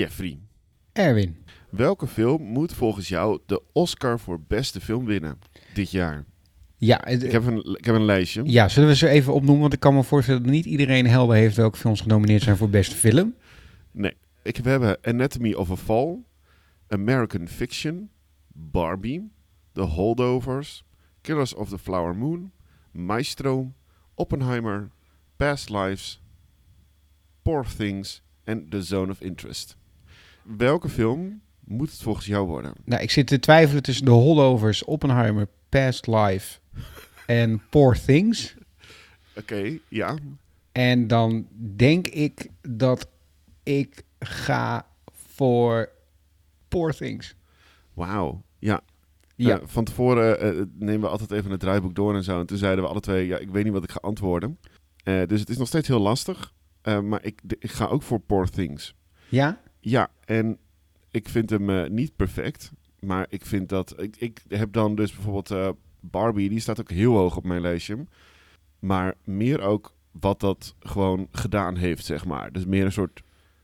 Jeffrey, 0.00 0.38
Erwin. 0.92 1.36
welke 1.70 2.06
film 2.06 2.42
moet 2.42 2.72
volgens 2.72 3.08
jou 3.08 3.40
de 3.46 3.62
Oscar 3.72 4.20
voor 4.20 4.40
beste 4.40 4.80
film 4.80 5.04
winnen 5.04 5.38
dit 5.74 5.90
jaar? 5.90 6.24
Ja, 6.76 7.00
het- 7.04 7.22
Ik 7.22 7.32
heb 7.32 7.46
een, 7.46 7.76
ik 7.78 7.84
heb 7.84 7.94
een 7.94 8.04
lijstje. 8.04 8.42
ja, 8.44 8.68
zullen 8.68 8.88
we 8.88 8.94
ze 8.94 9.08
even 9.08 9.32
opnoemen? 9.32 9.60
Want 9.60 9.72
ik 9.72 9.80
kan 9.80 9.94
me 9.94 10.02
voorstellen 10.02 10.42
dat 10.42 10.50
niet 10.52 10.64
iedereen 10.64 11.06
helder 11.06 11.36
heeft 11.36 11.56
welke 11.56 11.78
films 11.78 12.00
genomineerd 12.00 12.42
zijn 12.42 12.56
voor 12.56 12.70
beste 12.70 12.94
film. 12.94 13.34
Ik, 14.42 14.56
we 14.56 14.70
hebben 14.70 14.98
Anatomy 15.02 15.52
of 15.52 15.70
a 15.70 15.76
Fall, 15.76 16.18
American 16.88 17.48
Fiction, 17.48 18.10
Barbie, 18.52 19.30
The 19.72 19.80
Holdovers, 19.82 20.84
Killers 21.20 21.54
of 21.54 21.68
the 21.68 21.78
Flower 21.78 22.16
Moon, 22.16 22.52
Maestro, 22.92 23.72
Oppenheimer, 24.14 24.90
Past 25.36 25.70
Lives, 25.70 26.22
Poor 27.42 27.66
Things 27.76 28.22
en 28.44 28.68
The 28.68 28.82
Zone 28.82 29.10
of 29.12 29.20
Interest. 29.20 29.76
Welke 30.56 30.88
film 30.88 31.40
moet 31.64 31.90
het 31.90 32.00
volgens 32.02 32.26
jou 32.26 32.46
worden? 32.46 32.72
Nou, 32.84 33.02
ik 33.02 33.10
zit 33.10 33.26
te 33.26 33.38
twijfelen 33.38 33.82
tussen 33.82 34.04
The 34.04 34.10
Holdovers, 34.10 34.84
Oppenheimer, 34.84 35.48
Past 35.68 36.06
Life 36.06 36.58
en 37.26 37.62
Poor 37.70 37.98
Things. 38.04 38.54
Oké, 39.36 39.78
ja. 39.88 40.16
En 40.72 41.06
dan 41.06 41.46
denk 41.76 42.06
ik 42.08 42.48
dat 42.62 43.08
ik 43.62 44.02
ga 44.18 44.86
voor 45.12 45.88
Poor 46.68 46.94
Things. 46.94 47.34
Wauw. 47.94 48.42
Ja, 48.58 48.80
Ja, 49.34 49.58
Eh, 49.60 49.66
van 49.66 49.84
tevoren 49.84 50.40
eh, 50.40 50.62
nemen 50.78 51.00
we 51.00 51.08
altijd 51.08 51.30
even 51.30 51.50
het 51.50 51.60
draaiboek 51.60 51.94
door 51.94 52.14
en 52.14 52.22
zo. 52.24 52.40
En 52.40 52.46
toen 52.46 52.58
zeiden 52.58 52.84
we 52.84 52.90
alle 52.90 53.00
twee, 53.00 53.26
ja, 53.26 53.36
ik 53.38 53.50
weet 53.50 53.64
niet 53.64 53.72
wat 53.72 53.84
ik 53.84 53.90
ga 53.90 53.98
antwoorden. 54.02 54.58
Eh, 55.04 55.22
dus 55.26 55.40
het 55.40 55.48
is 55.48 55.56
nog 55.56 55.66
steeds 55.68 55.88
heel 55.88 56.00
lastig. 56.00 56.52
Eh, 56.82 57.00
maar 57.00 57.24
ik, 57.24 57.40
de- 57.42 57.56
ik 57.58 57.70
ga 57.70 57.84
ook 57.86 58.02
voor 58.02 58.20
Poor 58.20 58.48
Things. 58.48 58.94
ja? 59.28 59.60
Ja, 59.80 60.10
en 60.24 60.58
ik 61.10 61.28
vind 61.28 61.50
hem 61.50 61.70
eh, 61.70 61.90
niet 61.90 62.16
perfect. 62.16 62.72
Maar 63.00 63.26
ik 63.28 63.46
vind 63.46 63.68
dat... 63.68 64.02
Ik, 64.02 64.16
ik 64.16 64.42
heb 64.48 64.72
dan 64.72 64.94
dus 64.94 65.12
bijvoorbeeld 65.12 65.50
eh, 65.50 65.68
Barbie, 66.00 66.48
die 66.48 66.60
staat 66.60 66.80
ook 66.80 66.90
heel 66.90 67.14
hoog 67.16 67.36
op 67.36 67.44
mijn 67.44 67.60
lijstje. 67.60 68.06
Maar 68.78 69.14
meer 69.24 69.60
ook 69.60 69.94
wat 70.10 70.40
dat 70.40 70.74
gewoon 70.80 71.28
gedaan 71.30 71.76
heeft, 71.76 72.04
zeg 72.04 72.24
maar. 72.24 72.52
Dus 72.52 72.64
meer 72.64 72.84
een 72.84 72.92
soort... 72.92 73.22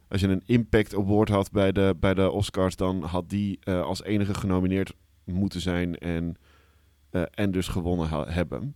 Als 0.08 0.20
je 0.20 0.28
een 0.28 0.42
impact 0.46 0.94
award 0.94 1.28
had 1.28 1.50
bij 1.50 1.72
de, 1.72 1.96
bij 2.00 2.14
de 2.14 2.30
Oscars, 2.30 2.76
dan 2.76 3.02
had 3.02 3.30
die 3.30 3.58
eh, 3.62 3.82
als 3.82 4.02
enige 4.02 4.34
genomineerd 4.34 4.94
moeten 5.24 5.60
zijn 5.60 5.98
en, 5.98 6.36
en 7.30 7.50
dus 7.50 7.68
gewonnen 7.68 8.32
hebben. 8.32 8.74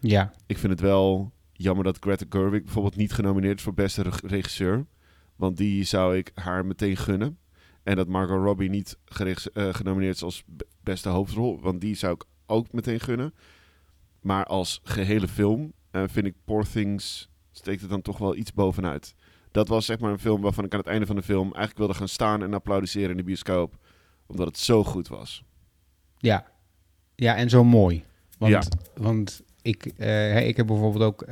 Ja. 0.00 0.32
Ik 0.46 0.58
vind 0.58 0.72
het 0.72 0.80
wel 0.80 1.32
jammer 1.52 1.84
dat 1.84 1.98
Greta 2.00 2.24
Gerwig 2.28 2.62
bijvoorbeeld 2.62 2.96
niet 2.96 3.12
genomineerd 3.12 3.58
is 3.58 3.62
voor 3.62 3.74
beste 3.74 4.02
reg- 4.02 4.20
regisseur. 4.20 4.86
Want 5.42 5.56
die 5.56 5.84
zou 5.84 6.16
ik 6.16 6.30
haar 6.34 6.66
meteen 6.66 6.96
gunnen. 6.96 7.38
En 7.82 7.96
dat 7.96 8.08
Margot 8.08 8.42
Robbie 8.44 8.70
niet 8.70 8.98
geregs- 9.04 9.52
eh, 9.52 9.74
genomineerd 9.74 10.14
is 10.14 10.22
als 10.22 10.42
be- 10.46 10.66
beste 10.80 11.08
hoofdrol. 11.08 11.60
Want 11.60 11.80
die 11.80 11.94
zou 11.94 12.14
ik 12.14 12.24
ook 12.46 12.72
meteen 12.72 13.00
gunnen. 13.00 13.34
Maar 14.20 14.44
als 14.44 14.80
gehele 14.82 15.28
film 15.28 15.72
eh, 15.90 16.02
vind 16.06 16.26
ik 16.26 16.34
Poor 16.44 16.64
Things 16.70 17.28
steekt 17.52 17.80
het 17.80 17.90
dan 17.90 18.02
toch 18.02 18.18
wel 18.18 18.36
iets 18.36 18.52
bovenuit. 18.52 19.14
Dat 19.50 19.68
was 19.68 19.84
zeg 19.86 19.98
maar 19.98 20.10
een 20.12 20.18
film 20.18 20.40
waarvan 20.40 20.64
ik 20.64 20.72
aan 20.72 20.78
het 20.78 20.88
einde 20.88 21.06
van 21.06 21.16
de 21.16 21.22
film 21.22 21.44
eigenlijk 21.44 21.78
wilde 21.78 21.94
gaan 21.94 22.08
staan 22.08 22.42
en 22.42 22.54
applaudisseren 22.54 23.10
in 23.10 23.16
de 23.16 23.22
bioscoop. 23.22 23.76
Omdat 24.26 24.46
het 24.46 24.58
zo 24.58 24.84
goed 24.84 25.08
was. 25.08 25.44
Ja. 26.18 26.46
Ja, 27.14 27.36
en 27.36 27.50
zo 27.50 27.64
mooi. 27.64 28.04
Want, 28.38 28.52
Ja. 28.52 28.62
want 29.02 29.42
ik, 29.62 29.84
eh, 29.86 30.46
ik 30.48 30.56
heb 30.56 30.66
bijvoorbeeld 30.66 31.04
ook 31.04 31.24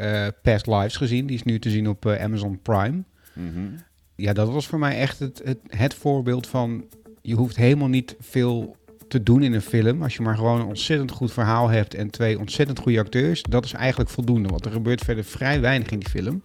Past 0.43 0.67
Lives 0.67 0.97
gezien. 0.97 1.27
Die 1.27 1.37
is 1.37 1.43
nu 1.43 1.59
te 1.59 1.71
zien 1.71 1.89
op 1.89 2.07
Amazon 2.07 2.61
Prime. 2.63 3.03
Mhm. 3.35 3.69
Ja, 4.21 4.33
dat 4.33 4.51
was 4.51 4.67
voor 4.67 4.79
mij 4.79 4.99
echt 4.99 5.19
het, 5.19 5.41
het, 5.45 5.59
het 5.67 5.95
voorbeeld 5.95 6.47
van... 6.47 6.85
je 7.23 7.35
hoeft 7.35 7.57
helemaal 7.57 7.89
niet 7.89 8.17
veel 8.19 8.77
te 9.09 9.23
doen 9.23 9.43
in 9.43 9.53
een 9.53 9.61
film. 9.61 10.03
Als 10.03 10.17
je 10.17 10.23
maar 10.23 10.37
gewoon 10.37 10.61
een 10.61 10.67
ontzettend 10.67 11.11
goed 11.11 11.33
verhaal 11.33 11.69
hebt... 11.69 11.95
en 11.95 12.11
twee 12.11 12.39
ontzettend 12.39 12.79
goede 12.79 12.99
acteurs, 12.99 13.43
dat 13.43 13.65
is 13.65 13.73
eigenlijk 13.73 14.11
voldoende. 14.11 14.49
Want 14.49 14.65
er 14.65 14.73
gebeurt 14.73 15.01
verder 15.01 15.25
vrij 15.25 15.61
weinig 15.61 15.91
in 15.91 15.99
die 15.99 16.09
film. 16.09 16.41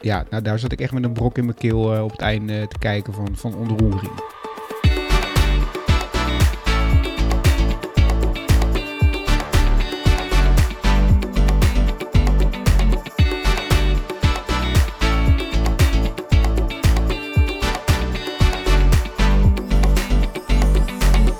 Ja, 0.00 0.26
nou 0.30 0.42
daar 0.42 0.58
zat 0.58 0.72
ik 0.72 0.80
echt 0.80 0.92
met 0.92 1.04
een 1.04 1.12
brok 1.12 1.38
in 1.38 1.44
mijn 1.44 1.56
keel 1.56 1.94
eh, 1.94 2.02
op 2.02 2.10
het 2.10 2.20
einde 2.20 2.66
te 2.68 2.78
kijken 2.78 3.12
van, 3.12 3.36
van 3.36 3.54
ontroering. 3.54 4.12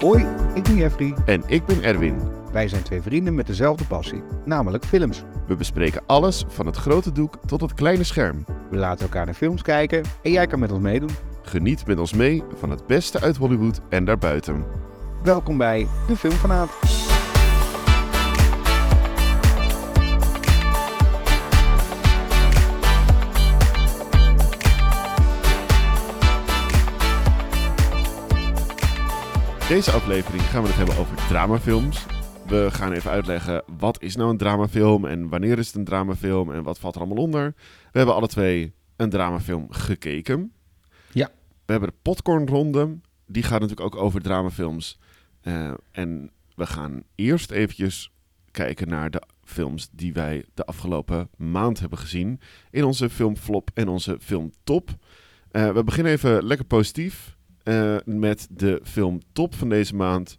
Hoi, 0.04 0.26
ik 0.54 0.62
ben 0.62 0.76
Jeffrey. 0.76 1.14
En 1.26 1.42
ik 1.46 1.64
ben 1.66 1.82
Erwin. 1.82 2.16
Wij 2.52 2.68
zijn 2.68 2.82
twee 2.82 3.02
vrienden 3.02 3.34
met 3.34 3.46
dezelfde 3.46 3.84
passie, 3.84 4.22
namelijk 4.44 4.84
films. 4.84 5.22
We 5.46 5.56
bespreken 5.56 6.02
alles 6.06 6.44
van 6.48 6.66
het 6.66 6.76
grote 6.76 7.12
doek 7.12 7.38
tot 7.46 7.60
het 7.60 7.74
kleine 7.74 8.04
scherm. 8.04 8.44
We 8.70 8.76
laten 8.76 9.04
elkaar 9.04 9.24
naar 9.24 9.34
films 9.34 9.62
kijken 9.62 10.02
en 10.22 10.30
jij 10.30 10.46
kan 10.46 10.58
met 10.58 10.72
ons 10.72 10.82
meedoen. 10.82 11.10
Geniet 11.42 11.86
met 11.86 11.98
ons 11.98 12.12
mee 12.12 12.42
van 12.54 12.70
het 12.70 12.86
beste 12.86 13.20
uit 13.20 13.36
Hollywood 13.36 13.80
en 13.88 14.04
daarbuiten. 14.04 14.64
Welkom 15.22 15.58
bij 15.58 15.86
de 16.06 16.16
Film 16.16 16.34
vanavond. 16.34 17.13
Deze 29.68 29.90
aflevering 29.90 30.42
gaan 30.42 30.62
we 30.62 30.68
het 30.68 30.76
hebben 30.76 30.96
over 30.96 31.16
dramafilms. 31.16 32.06
We 32.46 32.68
gaan 32.70 32.92
even 32.92 33.10
uitleggen 33.10 33.62
wat 33.78 34.02
is 34.02 34.16
nou 34.16 34.30
een 34.30 34.36
dramafilm 34.36 35.04
en 35.04 35.28
wanneer 35.28 35.58
is 35.58 35.66
het 35.66 35.76
een 35.76 35.84
dramafilm 35.84 36.52
en 36.52 36.62
wat 36.62 36.78
valt 36.78 36.94
er 36.94 37.00
allemaal 37.00 37.24
onder. 37.24 37.54
We 37.92 37.98
hebben 37.98 38.14
alle 38.14 38.26
twee 38.26 38.74
een 38.96 39.10
dramafilm 39.10 39.66
gekeken. 39.70 40.52
Ja. 41.12 41.30
We 41.64 41.72
hebben 41.72 41.88
de 41.88 41.96
popcornronde. 42.02 42.98
Die 43.26 43.42
gaat 43.42 43.60
natuurlijk 43.60 43.94
ook 43.94 44.02
over 44.02 44.20
dramafilms. 44.20 44.98
Eh, 45.40 45.72
en 45.90 46.30
we 46.54 46.66
gaan 46.66 47.02
eerst 47.14 47.50
eventjes 47.50 48.12
kijken 48.50 48.88
naar 48.88 49.10
de 49.10 49.22
films 49.44 49.88
die 49.92 50.12
wij 50.12 50.44
de 50.54 50.64
afgelopen 50.64 51.28
maand 51.36 51.80
hebben 51.80 51.98
gezien. 51.98 52.40
In 52.70 52.84
onze 52.84 53.10
filmflop 53.10 53.70
en 53.74 53.88
onze 53.88 54.16
filmtop. 54.20 54.90
Eh, 55.50 55.70
we 55.70 55.84
beginnen 55.84 56.12
even 56.12 56.44
lekker 56.44 56.66
positief 56.66 57.33
eh, 57.64 57.96
met 58.04 58.46
de 58.50 58.80
filmtop 58.82 59.54
van 59.54 59.68
deze 59.68 59.94
maand. 59.94 60.36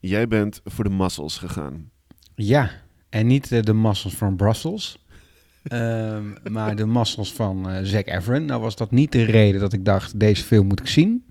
Jij 0.00 0.28
bent 0.28 0.60
voor 0.64 0.84
de 0.84 0.90
Muscles 0.90 1.38
gegaan. 1.38 1.90
Ja, 2.34 2.70
en 3.08 3.26
niet 3.26 3.52
eh, 3.52 3.62
de 3.62 3.74
Muscles 3.74 4.14
van 4.14 4.36
Brussels, 4.36 5.04
ehm, 5.62 6.24
maar 6.50 6.76
de 6.76 6.86
Muscles 6.86 7.32
van 7.32 7.70
eh 7.70 7.78
Zac 7.82 8.06
Efron. 8.06 8.44
Nou 8.44 8.60
was 8.60 8.76
dat 8.76 8.90
niet 8.90 9.12
de 9.12 9.22
reden 9.22 9.60
dat 9.60 9.72
ik 9.72 9.84
dacht, 9.84 10.20
deze 10.20 10.42
film 10.42 10.66
moet 10.66 10.80
ik 10.80 10.86
zien. 10.86 11.24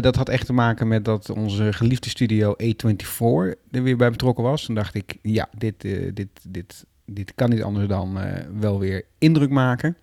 Dat 0.00 0.16
had 0.16 0.28
echt 0.28 0.46
te 0.46 0.52
maken 0.52 0.88
met 0.88 1.04
dat 1.04 1.30
onze 1.30 1.72
geliefde 1.72 2.08
studio 2.08 2.54
A24 2.62 3.58
er 3.70 3.82
weer 3.82 3.96
bij 3.96 4.10
betrokken 4.10 4.44
was. 4.44 4.64
Toen 4.64 4.74
dacht 4.74 4.94
ik, 4.94 5.16
ja, 5.22 5.48
dit, 5.58 5.80
dit, 6.14 6.28
dit, 6.48 6.84
dit 7.04 7.34
kan 7.34 7.50
niet 7.50 7.62
anders 7.62 7.88
dan 7.88 8.18
wel 8.60 8.78
weer 8.78 9.04
indruk 9.18 9.50
maken. 9.50 9.96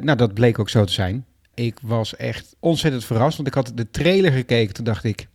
Nou, 0.00 0.16
dat 0.16 0.34
bleek 0.34 0.58
ook 0.58 0.68
zo 0.68 0.84
te 0.84 0.92
zijn. 0.92 1.24
Ik 1.60 1.78
was 1.82 2.16
echt 2.16 2.56
ontzettend 2.58 3.04
verrast, 3.04 3.36
want 3.36 3.48
ik 3.48 3.54
had 3.54 3.72
de 3.74 3.90
trailer 3.90 4.32
gekeken. 4.32 4.74
Toen 4.74 4.84
dacht 4.84 5.04
ik, 5.04 5.28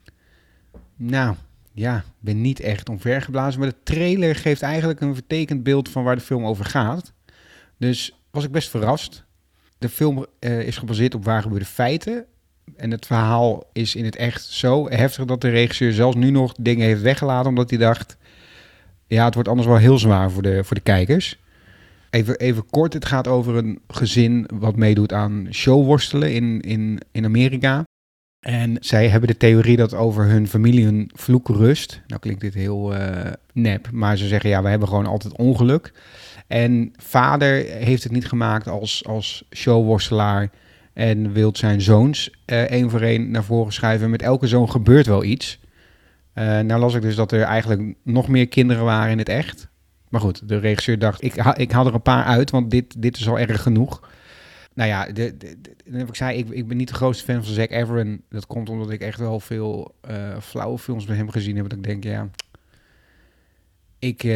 nou, 0.96 1.36
ja, 1.72 2.04
ben 2.20 2.42
niet 2.42 2.60
echt 2.60 2.90
omvergeblazen. 2.90 3.60
Maar 3.60 3.70
de 3.70 3.84
trailer 3.84 4.36
geeft 4.36 4.62
eigenlijk 4.62 5.02
een 5.02 5.14
vertekend 5.14 5.64
beeld 5.64 5.90
van 5.90 6.04
waar 6.04 6.16
de 6.16 6.22
film 6.22 6.46
over 6.46 6.66
gaat. 6.66 7.14
Dus 7.78 8.20
was 8.32 8.44
ik 8.44 8.52
best 8.52 8.70
verrast. 8.70 9.24
De 9.78 9.90
film 9.90 10.26
eh, 10.40 10.60
is 10.60 10.78
gebaseerd 10.78 11.16
op 11.16 11.26
waar 11.26 11.42
gebeurde 11.42 11.66
feiten. 11.66 12.26
En 12.76 12.92
het 12.92 13.06
verhaal 13.06 13.70
is 13.74 13.96
in 13.96 14.06
het 14.06 14.16
echt 14.16 14.44
zo 14.46 14.90
heftig 14.90 15.26
dat 15.26 15.42
de 15.42 15.50
regisseur 15.50 15.94
zelfs 15.94 16.16
nu 16.16 16.30
nog 16.30 16.54
dingen 16.60 16.86
heeft 16.86 17.02
weggelaten. 17.02 17.50
Omdat 17.50 17.70
hij 17.70 17.80
dacht, 17.80 18.18
ja, 19.08 19.26
het 19.26 19.34
wordt 19.34 19.50
anders 19.50 19.68
wel 19.68 19.78
heel 19.78 20.00
zwaar 20.00 20.32
voor 20.32 20.44
de, 20.44 20.64
voor 20.64 20.76
de 20.76 20.84
kijkers. 20.84 21.40
Even, 22.10 22.38
even 22.38 22.66
kort, 22.70 22.94
het 22.94 23.06
gaat 23.06 23.28
over 23.28 23.56
een 23.56 23.80
gezin 23.88 24.50
wat 24.54 24.76
meedoet 24.76 25.14
aan 25.14 25.48
showworstelen 25.52 26.34
in, 26.34 26.62
in, 26.62 27.00
in 27.12 27.26
Amerika. 27.26 27.84
En 28.40 28.78
zij 28.80 29.08
hebben 29.08 29.30
de 29.30 29.38
theorie 29.38 29.78
dat 29.78 29.94
over 29.94 30.26
hun 30.26 30.48
familie 30.48 30.86
een 30.86 31.12
vloek 31.14 31.48
rust. 31.48 32.02
Nou 32.08 32.22
klinkt 32.22 32.42
dit 32.42 32.54
heel 32.54 32.96
eh, 32.96 33.32
nep, 33.54 33.92
maar 33.92 34.18
ze 34.18 34.28
zeggen 34.28 34.50
ja, 34.50 34.62
we 34.62 34.70
hebben 34.70 34.88
gewoon 34.88 35.06
altijd 35.06 35.38
ongeluk. 35.38 35.94
En 36.48 36.94
vader 36.98 37.66
heeft 37.66 38.04
het 38.04 38.12
niet 38.12 38.28
gemaakt 38.28 38.68
als, 38.68 39.06
als 39.06 39.48
showworstelaar 39.56 40.50
en 40.94 41.34
wil 41.34 41.56
zijn 41.56 41.82
zoons 41.82 42.30
eh 42.46 42.62
één 42.62 42.90
voor 42.90 43.02
één 43.02 43.32
naar 43.32 43.44
voren 43.44 43.74
schuiven. 43.74 44.10
Met 44.10 44.22
elke 44.22 44.48
zoon 44.48 44.70
gebeurt 44.70 45.06
wel 45.06 45.24
iets. 45.24 45.60
Eh 46.34 46.60
nou 46.60 46.80
las 46.80 46.94
ik 46.94 47.02
dus 47.02 47.16
dat 47.16 47.32
er 47.32 47.42
eigenlijk 47.42 47.94
nog 48.04 48.28
meer 48.28 48.48
kinderen 48.48 48.84
waren 48.84 49.12
in 49.12 49.18
het 49.18 49.30
echt. 49.30 49.68
Maar 50.10 50.22
goed, 50.22 50.50
de 50.50 50.58
regisseur 50.58 51.00
dacht, 51.00 51.24
ik, 51.24 51.36
ha 51.36 51.56
ik 51.56 51.72
haal 51.72 51.88
er 51.88 51.94
een 51.94 52.02
paar 52.02 52.24
uit, 52.24 52.52
want 52.52 52.72
dit, 52.72 53.02
dit 53.02 53.18
is 53.18 53.28
al 53.30 53.40
erg 53.40 53.62
genoeg. 53.62 54.10
nou 54.74 54.90
ja, 54.90 55.06
de, 55.12 55.36
ik 55.86 56.16
zei, 56.16 56.38
ik, 56.38 56.50
ik 56.50 56.68
ben 56.68 56.78
niet 56.78 56.88
de 56.88 56.94
grootste 56.94 57.24
fan 57.24 57.44
van 57.44 57.54
Zac 57.54 57.70
Efron. 57.70 58.22
Dat 58.30 58.48
komt 58.48 58.70
omdat 58.70 58.90
ik 58.90 59.02
echt 59.02 59.20
wel 59.20 59.40
veel 59.40 59.96
eh, 60.02 60.40
flauwe 60.42 60.78
films 60.78 61.06
met 61.06 61.18
hem 61.18 61.30
gezien 61.30 61.56
heb. 61.56 61.70
Dat 61.70 61.78
ik 61.78 61.84
denk, 61.84 62.04
ja, 62.04 62.30
ik, 64.00 64.24
eh, 64.24 64.32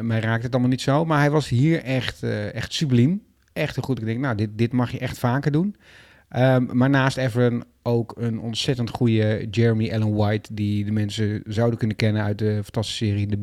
mij 0.00 0.20
raakt 0.20 0.42
het 0.42 0.52
allemaal 0.52 0.70
niet 0.70 0.80
zo. 0.80 1.04
Maar 1.04 1.18
hij 1.18 1.30
was 1.30 1.48
hier 1.48 1.82
echt, 1.82 2.22
eh, 2.22 2.54
echt 2.54 2.72
subliem. 2.72 3.22
Echt 3.52 3.74
heel 3.74 3.84
goed. 3.84 3.98
Ik 3.98 4.04
denk, 4.04 4.20
nou, 4.20 4.36
dit, 4.36 4.50
dit 4.52 4.72
mag 4.72 4.90
je 4.90 4.98
echt 4.98 5.18
vaker 5.18 5.52
doen. 5.52 5.76
Ehm, 6.28 6.76
maar 6.76 6.90
naast 6.90 7.16
Efron 7.16 7.64
ook 7.82 8.14
een 8.18 8.40
ontzettend 8.40 8.90
goede 8.90 9.46
Jeremy 9.50 9.92
Allen 9.92 10.14
White... 10.14 10.54
die 10.54 10.84
de 10.84 10.92
mensen 10.92 11.42
zouden 11.46 11.78
kunnen 11.78 11.96
kennen 11.96 12.22
uit 12.22 12.38
de 12.38 12.60
fantastische 12.62 13.04
serie 13.04 13.26
De 13.26 13.38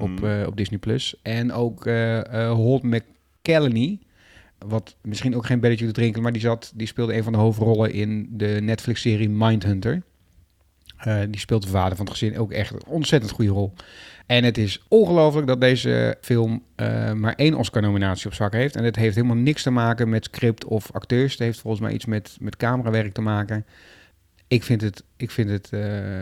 Op, 0.00 0.08
Mhm. 0.20 0.24
eh, 0.26 0.46
op 0.46 0.56
Disney+. 0.56 0.78
Plus. 0.78 1.14
En 1.22 1.52
ook 1.52 1.86
eh 1.86 2.18
eh, 2.48 2.52
Holt 2.52 2.82
McCallany, 2.82 3.98
wat 4.58 4.96
misschien 5.02 5.36
ook 5.36 5.46
geen 5.46 5.60
belletje 5.60 5.86
te 5.86 5.92
drinken, 5.92 6.22
maar 6.22 6.32
die, 6.32 6.40
zat, 6.40 6.72
die 6.74 6.86
speelde 6.86 7.14
een 7.16 7.22
van 7.22 7.32
de 7.32 7.38
hoofdrollen 7.38 7.92
in 7.92 8.28
de 8.30 8.58
Netflix-serie 8.62 9.28
Mindhunter. 9.28 10.02
Eh 10.96 11.20
die 11.30 11.40
speelt 11.40 11.62
de 11.62 11.68
vader 11.68 11.96
van 11.96 12.04
het 12.06 12.14
gezin, 12.18 12.38
ook 12.38 12.52
echt 12.52 12.72
een 12.74 12.86
ontzettend 12.86 13.32
goede 13.32 13.50
rol. 13.50 13.72
En 14.26 14.44
het 14.44 14.58
is 14.58 14.84
ongelooflijk 14.88 15.46
dat 15.46 15.60
deze 15.60 16.16
film 16.20 16.62
maar 17.14 17.34
één 17.34 17.54
Oscar-nominatie 17.54 18.26
op 18.26 18.34
zak 18.34 18.52
heeft. 18.52 18.76
En 18.76 18.84
het 18.84 18.96
heeft 18.96 19.14
helemaal 19.14 19.36
niks 19.36 19.62
te 19.62 19.70
maken 19.70 20.08
met 20.08 20.24
script 20.24 20.64
of 20.64 20.90
acteurs. 20.92 21.30
Het 21.32 21.40
heeft 21.40 21.60
volgens 21.60 21.82
mij 21.82 21.92
iets 21.92 22.04
met, 22.06 22.36
met 22.40 22.56
camerawerk 22.56 23.12
te 23.12 23.20
maken. 23.20 23.66
Ik 24.48 24.62
vind 24.62 24.80
het, 24.80 25.04
ik 25.16 25.30
vind 25.30 25.50
het, 25.50 25.64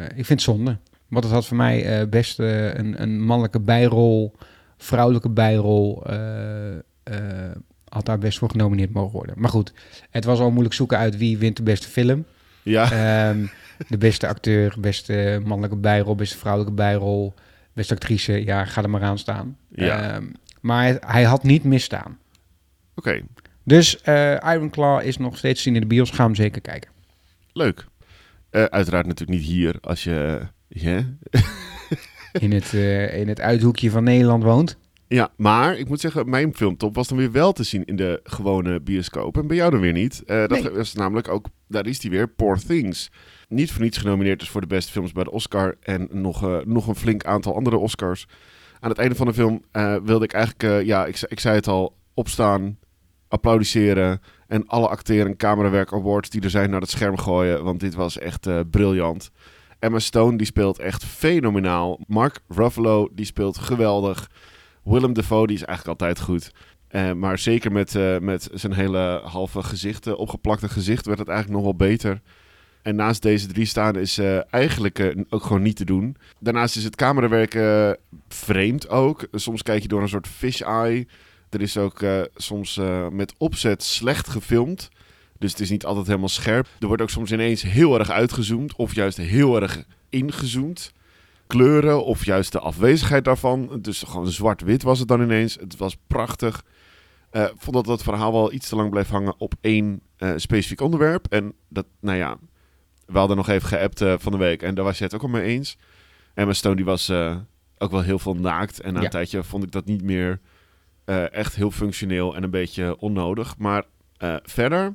ik 0.08 0.24
vind 0.26 0.28
het 0.28 0.42
zonde. 0.42 0.78
Want 1.10 1.24
het 1.24 1.32
had 1.32 1.46
voor 1.46 1.56
mij 1.56 1.84
eh, 1.84 2.08
best 2.08 2.40
eh, 2.40 2.74
een, 2.74 3.02
een 3.02 3.22
mannelijke 3.22 3.60
bijrol, 3.60 4.34
vrouwelijke 4.76 5.30
bijrol, 5.30 6.06
eh, 6.06 6.16
had 7.88 8.06
daar 8.06 8.18
best 8.18 8.38
voor 8.38 8.50
genomineerd 8.50 8.92
mogen 8.92 9.12
worden. 9.12 9.34
Maar 9.38 9.50
goed, 9.50 9.72
het 10.10 10.24
was 10.24 10.38
al 10.38 10.50
moeilijk 10.50 10.74
zoeken 10.74 10.98
uit 10.98 11.16
wie 11.16 11.38
wint 11.38 11.56
de 11.56 11.62
beste 11.62 11.88
film. 11.88 12.24
Ja, 12.62 12.90
Ehm, 12.92 13.46
de 13.88 13.98
beste 13.98 14.28
acteur, 14.28 14.74
beste 14.78 15.40
mannelijke 15.44 15.76
bijrol, 15.76 16.14
beste 16.14 16.38
vrouwelijke 16.38 16.74
bijrol, 16.74 17.34
beste 17.72 17.94
actrice. 17.94 18.44
Ja, 18.44 18.64
ga 18.64 18.82
er 18.82 18.90
maar 18.90 19.02
aan 19.02 19.18
staan. 19.18 19.56
Ja. 19.68 20.12
Ehm, 20.12 20.24
maar 20.60 20.82
hij, 20.82 20.98
hij 21.06 21.22
had 21.24 21.42
niet 21.42 21.64
misstaan. 21.64 22.18
oké. 22.94 23.20
Dus 23.64 24.00
Iron 24.44 24.70
Claw 24.70 25.06
is 25.06 25.16
nog 25.16 25.38
steeds 25.38 25.56
te 25.56 25.62
zien 25.62 25.74
in 25.74 25.80
de 25.80 25.86
bios. 25.86 26.10
Ga 26.10 26.24
hem 26.24 26.34
zeker 26.34 26.60
kijken. 26.60 26.90
Leuk. 27.52 27.86
Uiteraard 28.50 29.06
natuurlijk 29.06 29.38
niet 29.38 29.48
hier 29.48 29.74
als 29.80 30.04
je... 30.04 30.40
ja. 30.70 31.04
In 32.40 32.52
het, 32.52 32.74
eh, 32.74 33.18
in 33.20 33.28
het 33.28 33.40
uithoekje 33.40 33.90
van 33.90 34.04
Nederland 34.04 34.42
woont. 34.42 34.78
Ja, 35.08 35.30
maar 35.36 35.78
ik 35.78 35.88
moet 35.88 36.00
zeggen, 36.00 36.30
mijn 36.30 36.54
filmtop 36.54 36.94
was 36.94 37.08
dan 37.08 37.18
weer 37.18 37.32
wel 37.32 37.52
te 37.52 37.62
zien 37.62 37.84
in 37.84 37.96
de 37.96 38.20
gewone 38.24 38.80
bioscoop. 38.80 39.36
En 39.36 39.46
bij 39.46 39.56
jou 39.56 39.70
dan 39.70 39.80
weer 39.80 39.92
niet. 39.92 40.22
Eh, 40.26 40.36
dat 40.46 40.50
Nee. 40.62 40.70
was 40.70 40.92
namelijk 40.92 41.28
ook, 41.28 41.46
daar 41.68 41.86
is 41.86 41.98
die 41.98 42.10
weer, 42.10 42.28
Poor 42.28 42.58
Things. 42.58 43.10
Niet 43.48 43.72
voor 43.72 43.82
niets 43.82 43.98
genomineerd 43.98 44.38
dus 44.38 44.48
voor 44.48 44.60
de 44.60 44.66
beste 44.66 44.92
films 44.92 45.12
bij 45.12 45.24
de 45.24 45.30
Oscar. 45.30 45.76
En 45.80 46.08
nog, 46.12 46.42
eh, 46.42 46.58
nog 46.64 46.86
een 46.86 46.94
flink 46.94 47.24
aantal 47.24 47.54
andere 47.54 47.76
Oscars. 47.76 48.26
Aan 48.80 48.90
het 48.90 48.98
einde 48.98 49.14
van 49.14 49.26
de 49.26 49.34
film 49.34 49.62
wilde 50.04 50.24
ik 50.24 50.32
eigenlijk, 50.32 50.86
ja, 50.86 51.06
ik, 51.06 51.20
ik 51.28 51.40
zei 51.40 51.54
het 51.54 51.66
al, 51.68 51.96
opstaan, 52.14 52.78
applaudisseren. 53.28 54.20
En 54.46 54.66
alle 54.66 54.88
acteren 54.88 55.26
en 55.26 55.36
camerawerk 55.36 55.92
awards 55.92 56.30
die 56.30 56.40
er 56.40 56.50
zijn 56.50 56.70
naar 56.70 56.80
het 56.80 56.90
scherm 56.90 57.18
gooien. 57.18 57.64
Want 57.64 57.80
dit 57.80 57.94
was 57.94 58.18
echt 58.18 58.48
briljant. 58.70 59.30
Emma 59.80 59.98
Stone 59.98 60.36
die 60.36 60.46
speelt 60.46 60.78
echt 60.78 61.04
fenomenaal. 61.04 62.00
Mark 62.06 62.40
Ruffalo 62.48 63.08
die 63.12 63.24
speelt 63.24 63.58
geweldig. 63.58 64.30
Willem 64.82 65.12
Dafoe 65.12 65.46
die 65.46 65.56
is 65.56 65.64
eigenlijk 65.64 66.00
altijd 66.00 66.20
goed. 66.26 66.52
Eh, 66.88 67.12
maar 67.12 67.38
zeker 67.38 67.72
met, 67.72 67.94
eh, 67.94 68.18
met 68.18 68.48
zijn 68.54 68.72
hele 68.72 69.20
halve 69.24 69.62
gezicht, 69.62 70.06
eh, 70.06 70.18
opgeplakte 70.18 70.68
gezicht, 70.68 71.06
werd 71.06 71.18
het 71.18 71.28
eigenlijk 71.28 71.58
nog 71.58 71.66
wel 71.66 71.88
beter. 71.88 72.20
En 72.82 72.96
naast 72.96 73.22
deze 73.22 73.46
drie 73.46 73.64
staan 73.64 73.96
is 73.96 74.18
eh, 74.18 74.54
eigenlijk 74.54 75.14
ook 75.28 75.42
gewoon 75.42 75.62
niet 75.62 75.76
te 75.76 75.84
doen. 75.84 76.16
Daarnaast 76.38 76.76
is 76.76 76.84
het 76.84 76.96
camerawerk 76.96 77.58
vreemd 78.28 78.88
ook. 78.88 79.26
Soms 79.32 79.62
kijk 79.62 79.82
je 79.82 79.88
door 79.88 80.02
een 80.02 80.08
soort 80.08 80.28
fish 80.28 80.60
eye. 80.60 81.06
Er 81.50 81.60
is 81.60 81.76
ook 81.76 82.04
soms 82.34 82.80
met 83.10 83.34
opzet 83.38 83.82
slecht 83.82 84.28
gefilmd. 84.28 84.88
Dus 85.40 85.50
het 85.50 85.60
is 85.60 85.70
niet 85.70 85.84
altijd 85.84 86.06
helemaal 86.06 86.28
scherp. 86.28 86.66
Er 86.80 86.86
wordt 86.86 87.02
ook 87.02 87.10
soms 87.10 87.32
ineens 87.32 87.62
heel 87.62 87.98
erg 87.98 88.10
uitgezoomd 88.10 88.76
of 88.76 88.94
juist 88.94 89.16
heel 89.16 89.60
erg 89.62 89.84
ingezoomd. 90.08 90.92
Kleuren 91.46 92.04
of 92.04 92.24
juist 92.24 92.52
de 92.52 92.58
afwezigheid 92.60 93.24
daarvan. 93.24 93.78
Dus 93.80 94.02
gewoon 94.02 94.28
zwart-wit 94.30 94.82
was 94.82 94.98
het 94.98 95.08
dan 95.08 95.22
ineens. 95.22 95.54
Het 95.60 95.76
was 95.76 95.96
prachtig. 96.06 96.64
Ik 97.32 97.52
vond 97.56 97.76
dat 97.76 97.86
het 97.86 98.02
verhaal 98.02 98.32
wel 98.32 98.52
iets 98.52 98.68
te 98.68 98.76
lang 98.76 98.90
bleef 98.90 99.08
hangen 99.08 99.34
op 99.38 99.54
één 99.60 100.00
eh, 100.16 100.32
specifiek 100.36 100.80
onderwerp. 100.80 101.26
En 101.28 101.52
dat, 101.68 101.86
nou 102.00 102.16
ja, 102.18 102.36
we 103.06 103.18
hadden 103.18 103.36
nog 103.36 103.48
even 103.48 103.68
geappt 103.68 104.00
eh, 104.00 104.14
van 104.18 104.32
de 104.32 104.38
week. 104.38 104.62
En 104.62 104.74
daar 104.74 104.84
was 104.84 104.98
je 104.98 105.04
het 105.04 105.14
ook 105.14 105.22
al 105.22 105.28
mee 105.28 105.42
eens. 105.42 105.76
Emma 106.34 106.52
Stone 106.52 106.76
die 106.76 106.84
was 106.84 107.10
ook 107.78 107.90
wel 107.90 108.02
heel 108.02 108.18
veel 108.18 108.34
naakt. 108.34 108.80
En 108.80 108.92
na 108.92 108.98
Ja. 108.98 109.04
een 109.04 109.10
tijdje 109.10 109.42
vond 109.44 109.62
ik 109.64 109.70
dat 109.70 109.84
niet 109.84 110.02
meer 110.02 110.40
echt 111.30 111.54
heel 111.54 111.70
functioneel 111.70 112.36
en 112.36 112.42
een 112.42 112.50
beetje 112.50 112.98
onnodig. 112.98 113.56
Maar 113.58 113.84
verder 114.42 114.94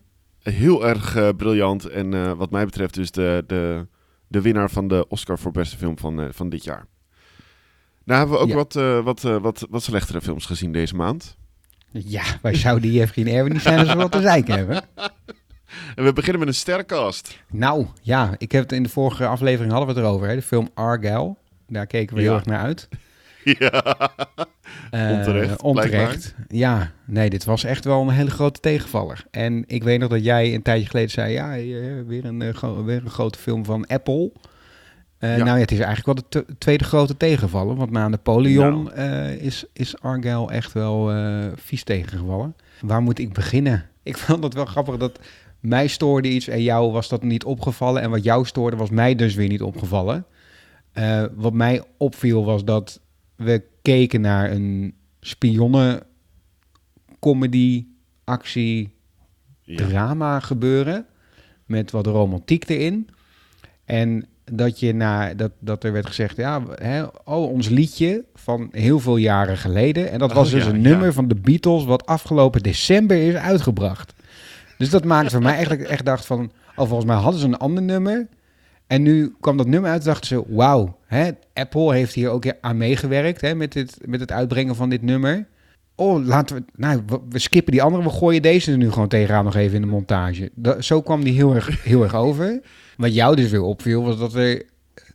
heel 0.51 0.87
erg 0.87 1.15
eh, 1.15 1.29
briljant. 1.37 1.85
En 1.89 2.13
eh, 2.13 2.31
wat 2.31 2.51
mij 2.51 2.65
betreft 2.65 2.93
dus 2.93 3.11
de, 3.11 3.43
de, 3.47 3.87
de 4.27 4.41
winnaar 4.41 4.69
van 4.69 4.87
de 4.87 5.05
Oscar 5.07 5.39
voor 5.39 5.51
beste 5.51 5.77
film 5.77 5.97
van, 5.99 6.21
eh, 6.21 6.27
van 6.31 6.49
dit 6.49 6.63
jaar. 6.63 6.85
Nou 8.03 8.19
hebben 8.19 8.37
we 8.37 8.43
ook 8.43 8.49
Ja. 8.49 8.55
wat, 8.55 8.73
wat, 9.03 9.21
wat, 9.41 9.67
wat 9.69 9.83
slechtere 9.83 10.21
films 10.21 10.45
gezien 10.45 10.71
deze 10.71 10.95
maand. 10.95 11.35
Ja, 11.91 12.23
wij 12.41 12.55
zouden 12.55 12.91
Jeffrey 12.91 13.25
en 13.25 13.33
Erwin 13.33 13.51
niet 13.53 13.61
zijn 13.61 13.79
als 13.79 13.87
we 13.87 13.95
wat 13.95 14.11
te 14.11 14.21
zeiken 14.21 14.55
hebben. 14.55 14.83
En 15.95 16.03
we 16.03 16.13
beginnen 16.13 16.39
met 16.39 16.47
een 16.49 16.55
sterrencast. 16.55 17.39
Nou, 17.49 17.85
ja, 18.01 18.35
ik 18.37 18.51
heb 18.51 18.61
het 18.63 18.71
in 18.71 18.83
de 18.83 18.89
vorige 18.89 19.27
aflevering 19.27 19.71
hadden 19.73 19.93
we 19.93 19.99
het 19.99 20.03
erover. 20.09 20.27
Hè? 20.27 20.35
De 20.35 20.41
film 20.41 20.69
Argyle. 20.73 21.35
Daar 21.67 21.87
keken 21.87 22.15
we 22.15 22.21
heel 22.21 22.33
erg 22.33 22.45
naar 22.45 22.59
uit. 22.59 22.87
ja. 23.59 23.97
Eh, 24.91 25.11
Onterecht, 25.11 25.61
onterecht. 25.61 26.35
Ja, 26.47 26.91
nee, 27.05 27.29
dit 27.29 27.43
was 27.43 27.63
echt 27.63 27.85
wel 27.85 28.01
een 28.01 28.09
hele 28.09 28.29
grote 28.29 28.59
tegenvaller. 28.59 29.25
En 29.31 29.63
ik 29.67 29.83
weet 29.83 29.99
nog 29.99 30.09
dat 30.09 30.23
jij 30.23 30.53
een 30.53 30.61
tijdje 30.61 30.87
geleden 30.87 31.09
zei... 31.09 31.33
ja, 31.33 31.57
eh, 31.57 31.63
weer, 32.07 32.25
een, 32.25 32.41
eh, 32.41 32.85
weer 32.85 33.01
een 33.03 33.09
grote 33.09 33.39
film 33.39 33.65
van 33.65 33.87
Apple. 33.87 34.31
Ja. 35.19 35.35
Nou 35.35 35.45
ja, 35.45 35.57
het 35.57 35.71
is 35.71 35.79
eigenlijk 35.79 36.19
wel 36.19 36.43
de 36.43 36.45
tweede 36.57 36.83
grote 36.83 37.17
tegenvaller. 37.17 37.75
Want 37.75 37.91
na 37.91 38.07
Napoleon 38.07 38.83
Nou. 38.83 39.31
is, 39.31 39.65
is 39.73 40.01
Argyle 40.01 40.51
echt 40.51 40.73
wel 40.73 41.11
vies 41.55 41.83
tegengevallen. 41.83 42.55
Waar 42.81 43.01
moet 43.01 43.19
ik 43.19 43.33
beginnen? 43.33 43.85
Ik 44.03 44.17
vond 44.17 44.43
het 44.43 44.53
wel 44.53 44.65
grappig 44.65 44.97
dat 44.97 45.19
mij 45.59 45.87
stoorde 45.87 46.27
iets 46.29 46.47
en 46.47 46.61
jou 46.63 46.91
was 46.91 47.09
dat 47.09 47.23
niet 47.23 47.43
opgevallen. 47.43 48.01
En 48.01 48.09
wat 48.09 48.23
jou 48.23 48.45
stoorde 48.45 48.75
was 48.77 48.89
mij 48.89 49.15
dus 49.15 49.35
weer 49.35 49.47
niet 49.47 49.61
opgevallen. 49.61 50.25
Wat 51.35 51.53
mij 51.53 51.83
opviel 51.97 52.45
was 52.45 52.65
dat 52.65 52.99
we 53.35 53.63
keken 53.85 54.21
naar 54.21 54.51
een 54.51 54.93
spionnen 55.19 56.03
comedy, 57.19 57.85
actie, 58.23 58.93
Ja. 59.61 59.75
drama 59.87 60.39
gebeuren. 60.39 61.05
Met 61.65 61.91
wat 61.91 62.05
romantiek 62.05 62.69
erin. 62.69 63.09
En 63.85 64.25
dat, 64.51 64.79
je 64.79 64.93
na, 64.93 65.33
dat, 65.33 65.51
dat 65.59 65.83
er 65.83 65.91
werd 65.91 66.05
gezegd, 66.05 66.37
ja, 66.37 66.63
hè, 66.75 67.03
oh, 67.03 67.51
ons 67.51 67.69
liedje 67.69 68.25
van 68.33 68.69
heel 68.71 68.99
veel 68.99 69.17
jaren 69.17 69.57
geleden. 69.57 70.11
En 70.11 70.19
dat 70.19 70.29
Oh, 70.29 70.35
was 70.35 70.49
dus 70.49 70.63
ja, 70.63 70.69
een 70.69 70.81
ja. 70.81 70.89
nummer 70.89 71.13
van 71.13 71.27
de 71.27 71.35
Beatles 71.35 71.83
wat 71.83 72.05
afgelopen 72.05 72.61
december 72.63 73.17
is 73.17 73.35
uitgebracht. 73.35 74.13
Dus 74.77 74.89
dat 74.89 75.03
maakte 75.05 75.29
voor 75.29 75.41
mij 75.41 75.53
eigenlijk 75.53 75.81
echt 75.89 76.05
dacht 76.05 76.25
van, 76.25 76.51
oh, 76.75 76.87
volgens 76.87 77.05
mij 77.05 77.15
hadden 77.15 77.39
ze 77.41 77.47
een 77.47 77.57
ander 77.57 77.83
nummer. 77.83 78.27
En 78.87 79.01
nu 79.01 79.35
kwam 79.39 79.57
dat 79.57 79.67
nummer 79.67 79.91
uit 79.91 79.99
en 79.99 80.05
dachten 80.07 80.27
ze, 80.27 80.43
wauw, 80.47 80.97
hè, 81.05 81.31
Apple 81.53 81.93
heeft 81.93 82.13
hier 82.13 82.29
ook 82.29 82.45
aan 82.61 82.77
meegewerkt 82.77 83.41
hè, 83.41 83.55
met, 83.55 83.71
dit, 83.71 83.97
met 84.05 84.19
het 84.19 84.31
uitbrengen 84.31 84.75
van 84.75 84.89
dit 84.89 85.01
nummer. 85.01 85.47
Oh, 85.95 86.25
laten 86.25 86.55
we, 86.55 86.63
nou, 86.75 87.01
we, 87.29 87.39
skippen 87.39 87.71
die 87.71 87.81
andere, 87.81 88.03
we 88.03 88.09
gooien 88.09 88.41
deze 88.41 88.71
er 88.71 88.77
nu 88.77 88.91
gewoon 88.91 89.07
tegenaan 89.07 89.43
nog 89.43 89.55
even 89.55 89.75
in 89.75 89.81
de 89.81 89.87
montage. 89.87 90.51
Da- 90.55 90.81
zo 90.81 91.01
kwam 91.01 91.23
die 91.23 91.33
heel 91.33 91.55
erg, 91.55 91.83
heel 91.83 92.03
erg 92.03 92.15
over. 92.15 92.61
Wat 92.97 93.13
jou 93.13 93.35
dus 93.35 93.51
weer 93.51 93.61
opviel, 93.61 94.03
was 94.03 94.17
dat 94.17 94.33
er, 94.33 94.63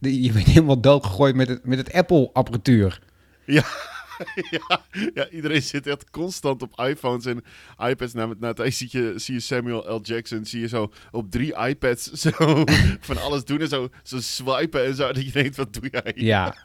je 0.01 0.33
bent 0.33 0.47
helemaal 0.47 0.81
doodgegooid 0.81 1.35
met 1.35 1.49
het, 1.49 1.67
met 1.67 1.79
het 1.79 1.93
Apple-apparatuur. 1.93 3.01
ja, 3.45 3.65
ja, 5.15 5.29
iedereen 5.29 5.63
zit 5.63 5.87
echt 5.87 6.11
constant 6.11 6.63
op 6.63 6.81
iPhones 6.81 7.27
en 7.27 7.45
iPads. 7.79 8.13
Na, 8.13 8.29
na 8.39 8.53
het 8.57 8.75
zie 8.75 8.89
je, 8.91 9.13
zie 9.17 9.35
je 9.35 9.41
Samuel 9.41 9.95
L. 9.97 10.01
Jackson, 10.03 10.45
zie 10.45 10.61
je 10.61 10.69
zo 10.69 10.93
op 11.11 11.31
drie 11.31 11.57
iPads 11.57 12.11
zo 12.23 12.31
van 13.01 13.19
alles 13.21 13.45
doen 13.45 13.61
en 13.61 13.69
zo, 13.69 13.89
zo 14.03 14.21
swipen 14.21 14.85
en 14.85 14.95
zo. 14.95 15.13
Dat 15.13 15.25
je 15.25 15.33
denkt, 15.33 15.57
wat 15.57 15.73
doe 15.75 15.89
jij? 15.91 16.13
Ja. 16.15 16.57